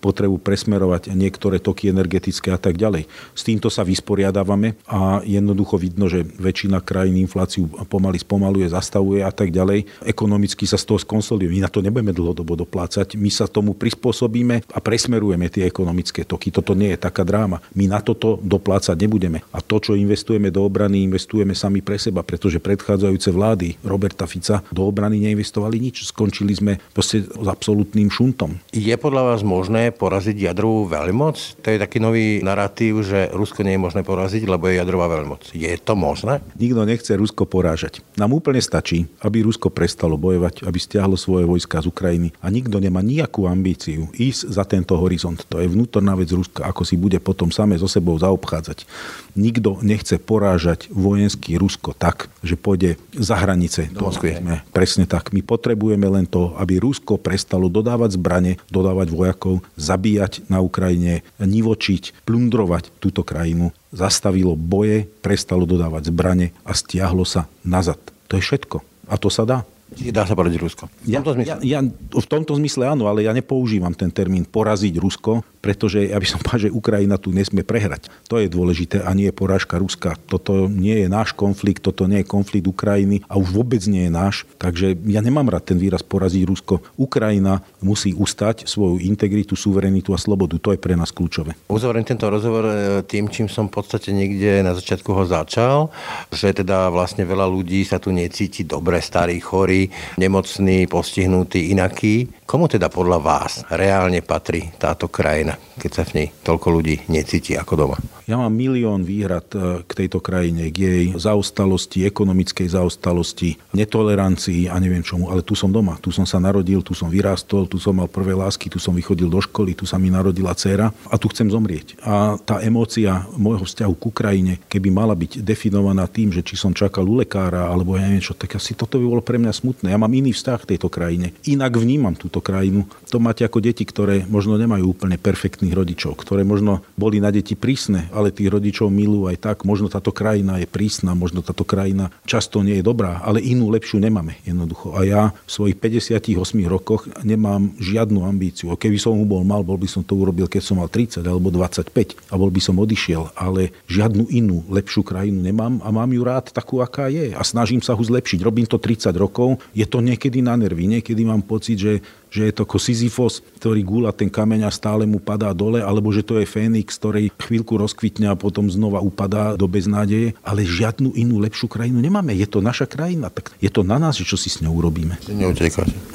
potrebu 0.00 0.38
presmerovať 0.40 1.12
niektoré 1.12 1.58
toky 1.58 1.90
energetické 1.90 2.54
a 2.54 2.60
tak 2.60 2.78
ďalej. 2.78 3.08
S 3.36 3.42
týmto 3.42 3.68
sa 3.68 3.84
vysporiadávame 3.84 4.78
a 4.88 5.20
jednoducho 5.26 5.76
vidno, 5.76 6.06
že 6.08 6.24
väčšina 6.24 6.80
krajín 6.84 7.20
infláciu 7.20 7.68
pomaly 7.88 8.22
spomaluje, 8.22 8.70
zastavuje 8.70 9.20
a 9.24 9.32
tak 9.34 9.50
ďalej. 9.50 10.06
Ekonomicky 10.06 10.64
sa 10.64 10.78
z 10.78 10.88
toho 10.88 10.98
skonsoliduje. 11.02 11.52
My 11.58 11.66
na 11.66 11.70
to 11.72 11.84
nebudeme 11.84 12.14
dlhodobo 12.14 12.54
doplácať. 12.54 13.18
My 13.18 13.28
sa 13.28 13.50
tomu 13.50 13.74
prispôsobíme 13.74 14.62
a 14.70 14.78
presmerujeme 14.78 15.50
tie 15.50 15.66
ekonomické 15.66 16.22
toky. 16.22 16.54
Toto 16.54 16.72
nie 16.72 16.94
je 16.94 17.02
taká 17.02 17.26
dráma. 17.26 17.58
My 17.74 17.90
na 17.90 17.98
toto 17.98 18.38
doplácať 18.40 18.96
nebudeme. 18.96 19.42
A 19.50 19.58
to, 19.58 19.82
čo 19.82 19.98
investujeme 19.98 20.52
do 20.52 20.62
obrany, 20.62 21.02
investujeme 21.04 21.56
sami 21.56 21.82
pre 21.82 21.98
seba, 21.98 22.22
pretože 22.22 22.62
predchádzajúce 22.62 23.30
vlády 23.34 23.76
Roberta 23.82 24.28
Fica 24.28 24.62
do 24.70 24.86
obrany 24.86 25.18
neinvestovali 25.20 25.80
nič. 25.82 26.06
Skončili 26.06 26.54
sme 26.54 26.78
s 26.94 27.48
absolútnym 27.48 28.08
šuntom. 28.08 28.56
Je 28.70 28.94
podľa 29.02 29.34
vás 29.34 29.42
možné 29.42 29.90
poraziť 29.90 30.54
jadrovú 30.54 30.86
veľmoc? 30.86 31.58
To 31.58 31.66
je 31.74 31.82
taký 31.82 31.98
nový 31.98 32.38
narratív, 32.38 33.02
že 33.02 33.34
Rusko 33.34 33.66
nie 33.66 33.74
je 33.74 33.82
možné 33.82 34.06
poraziť, 34.06 34.46
lebo 34.46 34.70
je 34.70 34.78
jadrová 34.78 35.10
veľmoc. 35.10 35.50
Je 35.50 35.74
to 35.74 35.98
možné? 35.98 36.38
Nikto 36.54 36.86
nechce 36.86 37.10
Rusko 37.18 37.42
porážať. 37.50 37.98
Nám 38.14 38.30
úplne 38.30 38.62
stačí, 38.62 39.10
aby 39.26 39.42
Rusko 39.42 39.74
prestalo 39.74 40.14
bojovať, 40.14 40.62
aby 40.62 40.78
stiahlo 40.78 41.18
svoje 41.18 41.50
vojska 41.50 41.82
z 41.82 41.90
Ukrajiny 41.90 42.30
a 42.38 42.46
nikto 42.46 42.78
nemá 42.78 43.02
nejakú 43.02 43.50
ambíciu 43.50 44.06
ísť 44.14 44.54
za 44.54 44.62
tento 44.62 44.94
horizont. 44.94 45.42
To 45.50 45.58
je 45.58 45.66
vnútorná 45.66 46.14
vec 46.14 46.30
Ruska, 46.30 46.62
ako 46.62 46.86
si 46.86 46.94
bude 46.94 47.18
potom 47.18 47.50
same 47.50 47.74
so 47.74 47.90
sebou 47.90 48.14
zaobchádzať. 48.14 48.86
Nikto 49.34 49.82
nechce 49.82 50.22
porážať 50.22 50.86
vojenský 50.94 51.58
Rusko 51.58 51.90
tak, 51.98 52.30
že 52.46 52.54
pôjde 52.54 52.94
za 53.10 53.34
hranice. 53.34 53.90
Do 53.90 54.06
Moskvy. 54.06 54.38
Presne 54.70 55.10
tak. 55.10 55.34
My 55.34 55.42
potrebujeme 55.42 56.06
len 56.06 56.28
to, 56.28 56.54
aby 56.60 56.78
Rusko 56.78 57.18
prestalo 57.18 57.66
dodávať 57.66 58.20
zbrane, 58.20 58.60
dodávať 58.68 58.91
vojakov, 58.92 59.64
zabíjať 59.80 60.46
na 60.52 60.60
Ukrajine, 60.60 61.24
nivočiť, 61.40 62.24
plundrovať 62.28 62.92
túto 63.00 63.24
krajinu, 63.24 63.72
zastavilo 63.90 64.52
boje, 64.54 65.08
prestalo 65.24 65.64
dodávať 65.64 66.12
zbrane 66.12 66.52
a 66.62 66.76
stiahlo 66.76 67.24
sa 67.24 67.48
nazad. 67.64 67.98
To 68.28 68.36
je 68.36 68.42
všetko. 68.44 68.76
A 69.08 69.14
to 69.16 69.28
sa 69.28 69.44
dá. 69.44 69.58
Čiže 69.92 70.12
dá 70.12 70.24
sa 70.24 70.32
poradiť 70.32 70.60
Rusko. 70.60 70.88
V 71.04 71.12
tomto, 71.12 71.36
ja, 71.44 71.60
ja, 71.60 71.78
ja, 71.78 71.80
v 71.84 72.26
tomto 72.28 72.56
zmysle 72.56 72.88
áno, 72.88 73.12
ale 73.12 73.28
ja 73.28 73.32
nepoužívam 73.36 73.92
ten 73.92 74.08
termín 74.08 74.48
poraziť 74.48 74.96
Rusko, 74.96 75.44
pretože 75.62 76.10
ja 76.10 76.18
by 76.18 76.26
som 76.26 76.42
povedal, 76.42 76.68
že 76.68 76.74
Ukrajina 76.74 77.16
tu 77.16 77.30
nesmie 77.30 77.62
prehrať. 77.62 78.10
To 78.26 78.42
je 78.42 78.50
dôležité 78.50 79.06
a 79.06 79.14
nie 79.14 79.30
je 79.30 79.38
porážka 79.38 79.78
Ruska. 79.78 80.18
Toto 80.26 80.66
nie 80.66 81.06
je 81.06 81.08
náš 81.08 81.32
konflikt, 81.32 81.86
toto 81.86 82.10
nie 82.10 82.20
je 82.20 82.28
konflikt 82.28 82.66
Ukrajiny 82.66 83.22
a 83.30 83.38
už 83.38 83.54
vôbec 83.54 83.80
nie 83.86 84.10
je 84.10 84.12
náš. 84.12 84.42
Takže 84.58 84.98
ja 85.06 85.22
nemám 85.22 85.46
rád 85.48 85.70
ten 85.70 85.78
výraz 85.78 86.02
poraziť 86.02 86.42
Rusko. 86.42 86.82
Ukrajina 86.98 87.62
musí 87.78 88.10
ustať 88.10 88.66
svoju 88.66 88.98
integritu, 89.06 89.54
suverenitu 89.54 90.10
a 90.10 90.18
slobodu. 90.18 90.58
To 90.58 90.74
je 90.74 90.82
pre 90.82 90.98
nás 90.98 91.14
kľúčové. 91.14 91.54
Uzavriem 91.70 92.02
tento 92.02 92.26
rozhovor 92.26 92.66
e, 92.66 92.74
tým, 93.06 93.30
čím 93.30 93.46
som 93.46 93.70
v 93.70 93.78
podstate 93.78 94.10
niekde 94.10 94.66
na 94.66 94.74
začiatku 94.74 95.14
ho 95.14 95.22
začal, 95.22 95.94
že 96.34 96.50
teda 96.50 96.90
vlastne 96.90 97.22
veľa 97.22 97.46
ľudí 97.46 97.86
sa 97.86 98.02
tu 98.02 98.10
necíti 98.10 98.66
dobre, 98.66 98.98
starí, 98.98 99.38
chorí, 99.38 99.86
nemocní, 100.18 100.90
postihnutí, 100.90 101.70
inakí. 101.70 102.42
Komu 102.42 102.68
teda 102.68 102.92
podľa 102.92 103.18
vás 103.22 103.52
reálne 103.72 104.20
patrí 104.20 104.68
táto 104.76 105.08
krajina, 105.08 105.51
keď 105.80 105.90
sa 105.90 106.02
v 106.06 106.12
nej 106.16 106.28
toľko 106.44 106.68
ľudí 106.68 106.96
necíti 107.08 107.56
ako 107.56 107.74
doma? 107.74 107.96
Ja 108.30 108.38
mám 108.38 108.54
milión 108.54 109.02
výhrad 109.02 109.50
e, 109.52 109.82
k 109.82 109.90
tejto 109.92 110.22
krajine, 110.22 110.70
k 110.70 110.76
jej 110.78 111.04
zaostalosti, 111.18 112.06
ekonomickej 112.06 112.70
zaostalosti, 112.70 113.58
netolerancii 113.74 114.70
a 114.70 114.78
neviem 114.78 115.02
čomu, 115.02 115.28
ale 115.28 115.42
tu 115.42 115.58
som 115.58 115.68
doma, 115.68 115.98
tu 115.98 116.14
som 116.14 116.22
sa 116.22 116.38
narodil, 116.38 116.80
tu 116.86 116.94
som 116.94 117.10
vyrástol, 117.10 117.66
tu 117.66 117.82
som 117.82 117.98
mal 117.98 118.06
prvé 118.06 118.32
lásky, 118.32 118.70
tu 118.70 118.78
som 118.78 118.94
vychodil 118.94 119.26
do 119.26 119.42
školy, 119.42 119.74
tu 119.74 119.84
sa 119.84 119.98
mi 119.98 120.08
narodila 120.08 120.54
dcéra 120.54 120.94
a 121.10 121.14
tu 121.18 121.26
chcem 121.34 121.50
zomrieť. 121.50 121.98
A 122.06 122.38
tá 122.38 122.62
emócia 122.62 123.26
môjho 123.34 123.66
vzťahu 123.66 123.94
k 123.98 124.04
Ukrajine, 124.06 124.52
keby 124.70 124.88
mala 124.94 125.18
byť 125.18 125.42
definovaná 125.42 126.06
tým, 126.06 126.30
že 126.30 126.46
či 126.46 126.54
som 126.54 126.70
čakal 126.70 127.04
u 127.04 127.18
lekára 127.18 127.66
alebo 127.66 127.98
ja 127.98 128.06
neviem 128.06 128.22
čo, 128.22 128.38
tak 128.38 128.54
asi 128.54 128.78
toto 128.78 129.02
by 129.02 129.04
bolo 129.04 129.22
pre 129.22 129.36
mňa 129.36 129.52
smutné. 129.52 129.90
Ja 129.90 129.98
mám 129.98 130.14
iný 130.14 130.30
vzťah 130.30 130.58
k 130.62 130.68
tejto 130.74 130.86
krajine. 130.86 131.34
Inak 131.44 131.74
vnímam 131.74 132.14
túto 132.14 132.38
krajinu. 132.38 132.86
To 133.12 133.20
máte 133.20 133.44
ako 133.44 133.60
deti, 133.60 133.84
ktoré 133.84 134.24
možno 134.24 134.56
nemajú 134.56 134.96
úplne 134.96 135.20
perfektných 135.20 135.76
rodičov, 135.76 136.16
ktoré 136.16 136.48
možno 136.48 136.80
boli 136.96 137.20
na 137.20 137.28
deti 137.28 137.52
prísne, 137.52 138.08
ale 138.08 138.32
tých 138.32 138.48
rodičov 138.48 138.88
milujú 138.88 139.28
aj 139.28 139.36
tak. 139.36 139.56
Možno 139.68 139.92
táto 139.92 140.16
krajina 140.16 140.56
je 140.56 140.64
prísna, 140.64 141.12
možno 141.12 141.44
táto 141.44 141.60
krajina 141.60 142.08
často 142.24 142.64
nie 142.64 142.80
je 142.80 142.88
dobrá, 142.88 143.20
ale 143.20 143.44
inú 143.44 143.68
lepšiu 143.68 144.00
nemáme 144.00 144.40
jednoducho. 144.48 144.96
A 144.96 145.04
ja 145.04 145.22
v 145.44 145.50
svojich 145.52 145.76
58 145.76 146.40
rokoch 146.64 147.04
nemám 147.20 147.76
žiadnu 147.76 148.24
ambíciu. 148.24 148.72
Keby 148.80 148.96
som 148.96 149.12
mu 149.12 149.28
bol 149.28 149.44
mal, 149.44 149.60
bol 149.60 149.76
by 149.76 149.92
som 149.92 150.00
to 150.00 150.16
urobil, 150.16 150.48
keď 150.48 150.64
som 150.64 150.80
mal 150.80 150.88
30 150.88 151.20
alebo 151.28 151.52
25 151.52 152.32
a 152.32 152.34
bol 152.40 152.48
by 152.48 152.64
som 152.64 152.80
odišiel, 152.80 153.36
ale 153.36 153.76
žiadnu 153.92 154.32
inú 154.32 154.64
lepšiu 154.72 155.04
krajinu 155.04 155.44
nemám 155.44 155.84
a 155.84 155.92
mám 155.92 156.08
ju 156.08 156.24
rád 156.24 156.48
takú, 156.48 156.80
aká 156.80 157.12
je 157.12 157.36
a 157.36 157.42
snažím 157.44 157.84
sa 157.84 157.92
ho 157.92 158.00
zlepšiť. 158.00 158.40
Robím 158.40 158.64
to 158.64 158.80
30 158.80 159.12
rokov, 159.20 159.60
je 159.76 159.84
to 159.84 160.00
niekedy 160.00 160.40
na 160.40 160.56
nervy, 160.56 160.88
niekedy 160.88 161.28
mám 161.28 161.44
pocit, 161.44 161.76
že 161.76 162.00
že 162.32 162.48
je 162.48 162.54
to 162.56 162.64
ako 162.64 162.80
Sisyfos, 162.80 163.44
ktorý 163.60 163.84
gúla 163.84 164.10
ten 164.16 164.32
kameň 164.32 164.64
a 164.64 164.72
stále 164.72 165.04
mu 165.04 165.20
padá 165.20 165.52
dole, 165.52 165.84
alebo 165.84 166.08
že 166.08 166.24
to 166.24 166.40
je 166.40 166.48
Fénix, 166.48 166.96
ktorý 166.96 167.28
chvíľku 167.36 167.76
rozkvitne 167.76 168.32
a 168.32 168.40
potom 168.40 168.72
znova 168.72 169.04
upadá 169.04 169.52
do 169.60 169.68
beznádeje, 169.68 170.32
ale 170.40 170.64
žiadnu 170.64 171.12
inú 171.12 171.36
lepšiu 171.44 171.68
krajinu 171.68 172.00
nemáme. 172.00 172.32
Je 172.32 172.48
to 172.48 172.64
naša 172.64 172.88
krajina, 172.88 173.28
tak 173.28 173.52
je 173.60 173.68
to 173.68 173.84
na 173.84 174.00
nás, 174.00 174.16
čo 174.16 174.40
si 174.40 174.48
s 174.48 174.64
ňou 174.64 174.80
urobíme. 174.80 175.20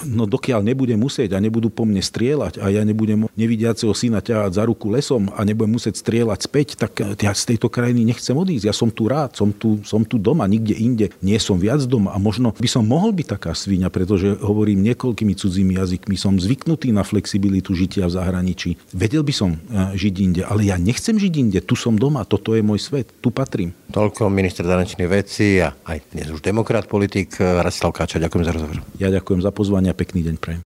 No 0.10 0.26
dokiaľ 0.26 0.66
nebude 0.66 0.98
musieť 0.98 1.38
a 1.38 1.44
nebudú 1.44 1.70
po 1.70 1.86
mne 1.86 2.02
strieľať 2.02 2.58
a 2.58 2.74
ja 2.74 2.82
nebudem 2.82 3.30
nevidiaceho 3.38 3.94
syna 3.94 4.24
ťahať 4.26 4.58
za 4.58 4.64
ruku 4.66 4.90
lesom 4.90 5.30
a 5.38 5.46
nebudem 5.46 5.78
musieť 5.78 6.02
strieľať 6.02 6.40
späť, 6.50 6.68
tak 6.82 6.98
ja 6.98 7.32
z 7.38 7.44
tejto 7.54 7.70
krajiny 7.70 8.02
nechcem 8.08 8.34
odísť. 8.34 8.66
Ja 8.66 8.74
som 8.74 8.90
tu 8.90 9.06
rád, 9.06 9.38
som 9.38 9.54
tu, 9.54 9.84
som 9.86 10.02
tu 10.02 10.18
doma, 10.18 10.50
nikde 10.50 10.74
inde. 10.74 11.06
Nie 11.22 11.38
som 11.38 11.62
viac 11.62 11.84
doma 11.86 12.16
a 12.16 12.18
možno 12.18 12.56
by 12.58 12.70
som 12.72 12.82
mohol 12.88 13.14
byť 13.14 13.28
taká 13.38 13.52
svíňa, 13.54 13.92
pretože 13.94 14.34
hovorím 14.42 14.82
niekoľkými 14.88 15.34
cudzími 15.38 15.78
jazykmi 15.78 16.07
jazykmi, 16.08 16.16
som 16.16 16.40
zvyknutý 16.40 16.96
na 16.96 17.04
flexibilitu 17.04 17.76
žitia 17.76 18.08
v 18.08 18.16
zahraničí. 18.16 18.70
Vedel 18.96 19.24
by 19.28 19.34
som 19.36 19.60
eh, 19.60 19.92
žiť 19.96 20.16
inde, 20.24 20.42
ale 20.48 20.72
ja 20.72 20.80
nechcem 20.80 21.20
žiť 21.20 21.34
inde. 21.36 21.60
Tu 21.60 21.76
som 21.76 22.00
doma, 22.00 22.24
toto 22.24 22.56
je 22.56 22.64
môj 22.64 22.80
svet, 22.80 23.12
tu 23.20 23.30
patrím. 23.30 23.76
Toľko 23.92 24.32
minister 24.32 24.64
zahraničných 24.64 25.10
vecí 25.12 25.60
a 25.60 25.76
aj 25.84 26.16
dnes 26.16 26.32
už 26.32 26.40
demokrat, 26.40 26.88
politik 26.88 27.36
eh, 27.44 27.60
Rastislav 27.60 27.92
Káča. 27.92 28.24
Ďakujem 28.24 28.44
za 28.48 28.52
rozhovor. 28.56 28.78
Ja 28.96 29.12
ďakujem 29.12 29.44
za 29.44 29.52
pozvanie 29.52 29.92
a 29.92 29.96
pekný 29.98 30.24
deň 30.24 30.36
prejem. 30.40 30.62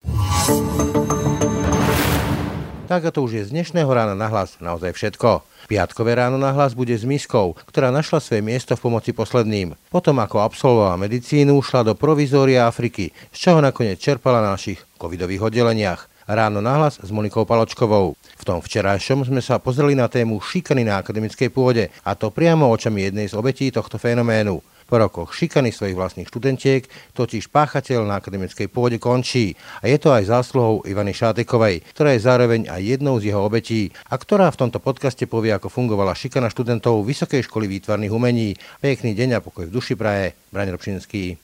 Tak 2.91 3.07
a 3.07 3.11
to 3.15 3.23
už 3.23 3.31
je 3.31 3.47
z 3.47 3.55
dnešného 3.55 3.87
rána 3.87 4.19
na 4.19 4.27
hlas 4.27 4.59
naozaj 4.59 4.91
všetko. 4.91 5.47
Piatkové 5.71 6.11
ráno 6.11 6.35
na 6.35 6.51
hlas 6.51 6.75
bude 6.75 6.91
s 6.91 7.07
Miskou, 7.07 7.55
ktorá 7.71 7.87
našla 7.87 8.19
svoje 8.19 8.43
miesto 8.43 8.75
v 8.75 8.83
pomoci 8.83 9.15
posledným. 9.15 9.79
Potom 9.87 10.19
ako 10.19 10.43
absolvovala 10.43 10.99
medicínu, 10.99 11.55
šla 11.63 11.87
do 11.87 11.95
provizória 11.95 12.67
Afriky, 12.67 13.15
z 13.31 13.37
čoho 13.47 13.63
nakoniec 13.63 13.95
čerpala 13.95 14.43
na 14.43 14.59
našich 14.59 14.83
covidových 14.99 15.39
oddeleniach. 15.39 16.11
Ráno 16.27 16.59
nahlas 16.59 16.99
s 16.99 17.07
Monikou 17.15 17.47
Paločkovou. 17.47 18.19
V 18.19 18.43
tom 18.43 18.59
včerajšom 18.59 19.23
sme 19.23 19.39
sa 19.39 19.55
pozreli 19.55 19.95
na 19.95 20.11
tému 20.11 20.43
šikany 20.43 20.83
na 20.83 20.99
akademickej 20.99 21.47
pôde, 21.47 21.87
a 22.03 22.11
to 22.19 22.27
priamo 22.27 22.67
očami 22.67 23.07
jednej 23.07 23.31
z 23.31 23.39
obetí 23.39 23.71
tohto 23.71 23.95
fenoménu. 24.03 24.59
Po 24.91 24.99
rokoch 24.99 25.31
šikany 25.31 25.71
svojich 25.71 25.95
vlastných 25.95 26.27
študentiek 26.27 26.83
totiž 27.15 27.47
páchateľ 27.47 28.03
na 28.03 28.19
akademickej 28.19 28.67
pôde 28.67 28.99
končí. 28.99 29.55
A 29.79 29.87
je 29.87 29.95
to 29.95 30.11
aj 30.11 30.27
zásluhou 30.27 30.83
Ivany 30.83 31.15
Šátekovej, 31.15 31.87
ktorá 31.95 32.11
je 32.11 32.27
zároveň 32.27 32.67
aj 32.67 32.99
jednou 32.99 33.15
z 33.23 33.31
jeho 33.31 33.39
obetí 33.39 33.95
a 34.11 34.19
ktorá 34.19 34.51
v 34.51 34.67
tomto 34.67 34.83
podcaste 34.83 35.23
povie, 35.31 35.55
ako 35.55 35.71
fungovala 35.71 36.11
šikana 36.11 36.51
študentov 36.51 37.07
Vysokej 37.07 37.47
školy 37.47 37.71
výtvarných 37.71 38.11
umení. 38.11 38.59
Pekný 38.83 39.15
deň 39.15 39.39
a 39.39 39.43
pokoj 39.43 39.63
v 39.63 39.71
duši 39.71 39.95
praje. 39.95 40.35
Braň 40.51 40.75
Robšinský. 40.75 41.39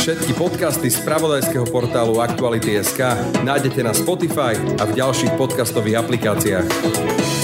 Všetky 0.00 0.32
podcasty 0.32 0.88
z 0.88 1.04
pravodajského 1.04 1.68
portálu 1.68 2.24
Aktuality.sk 2.24 3.00
nájdete 3.44 3.84
na 3.84 3.92
Spotify 3.92 4.56
a 4.80 4.88
v 4.88 4.96
ďalších 4.96 5.36
podcastových 5.36 6.00
aplikáciách. 6.00 7.41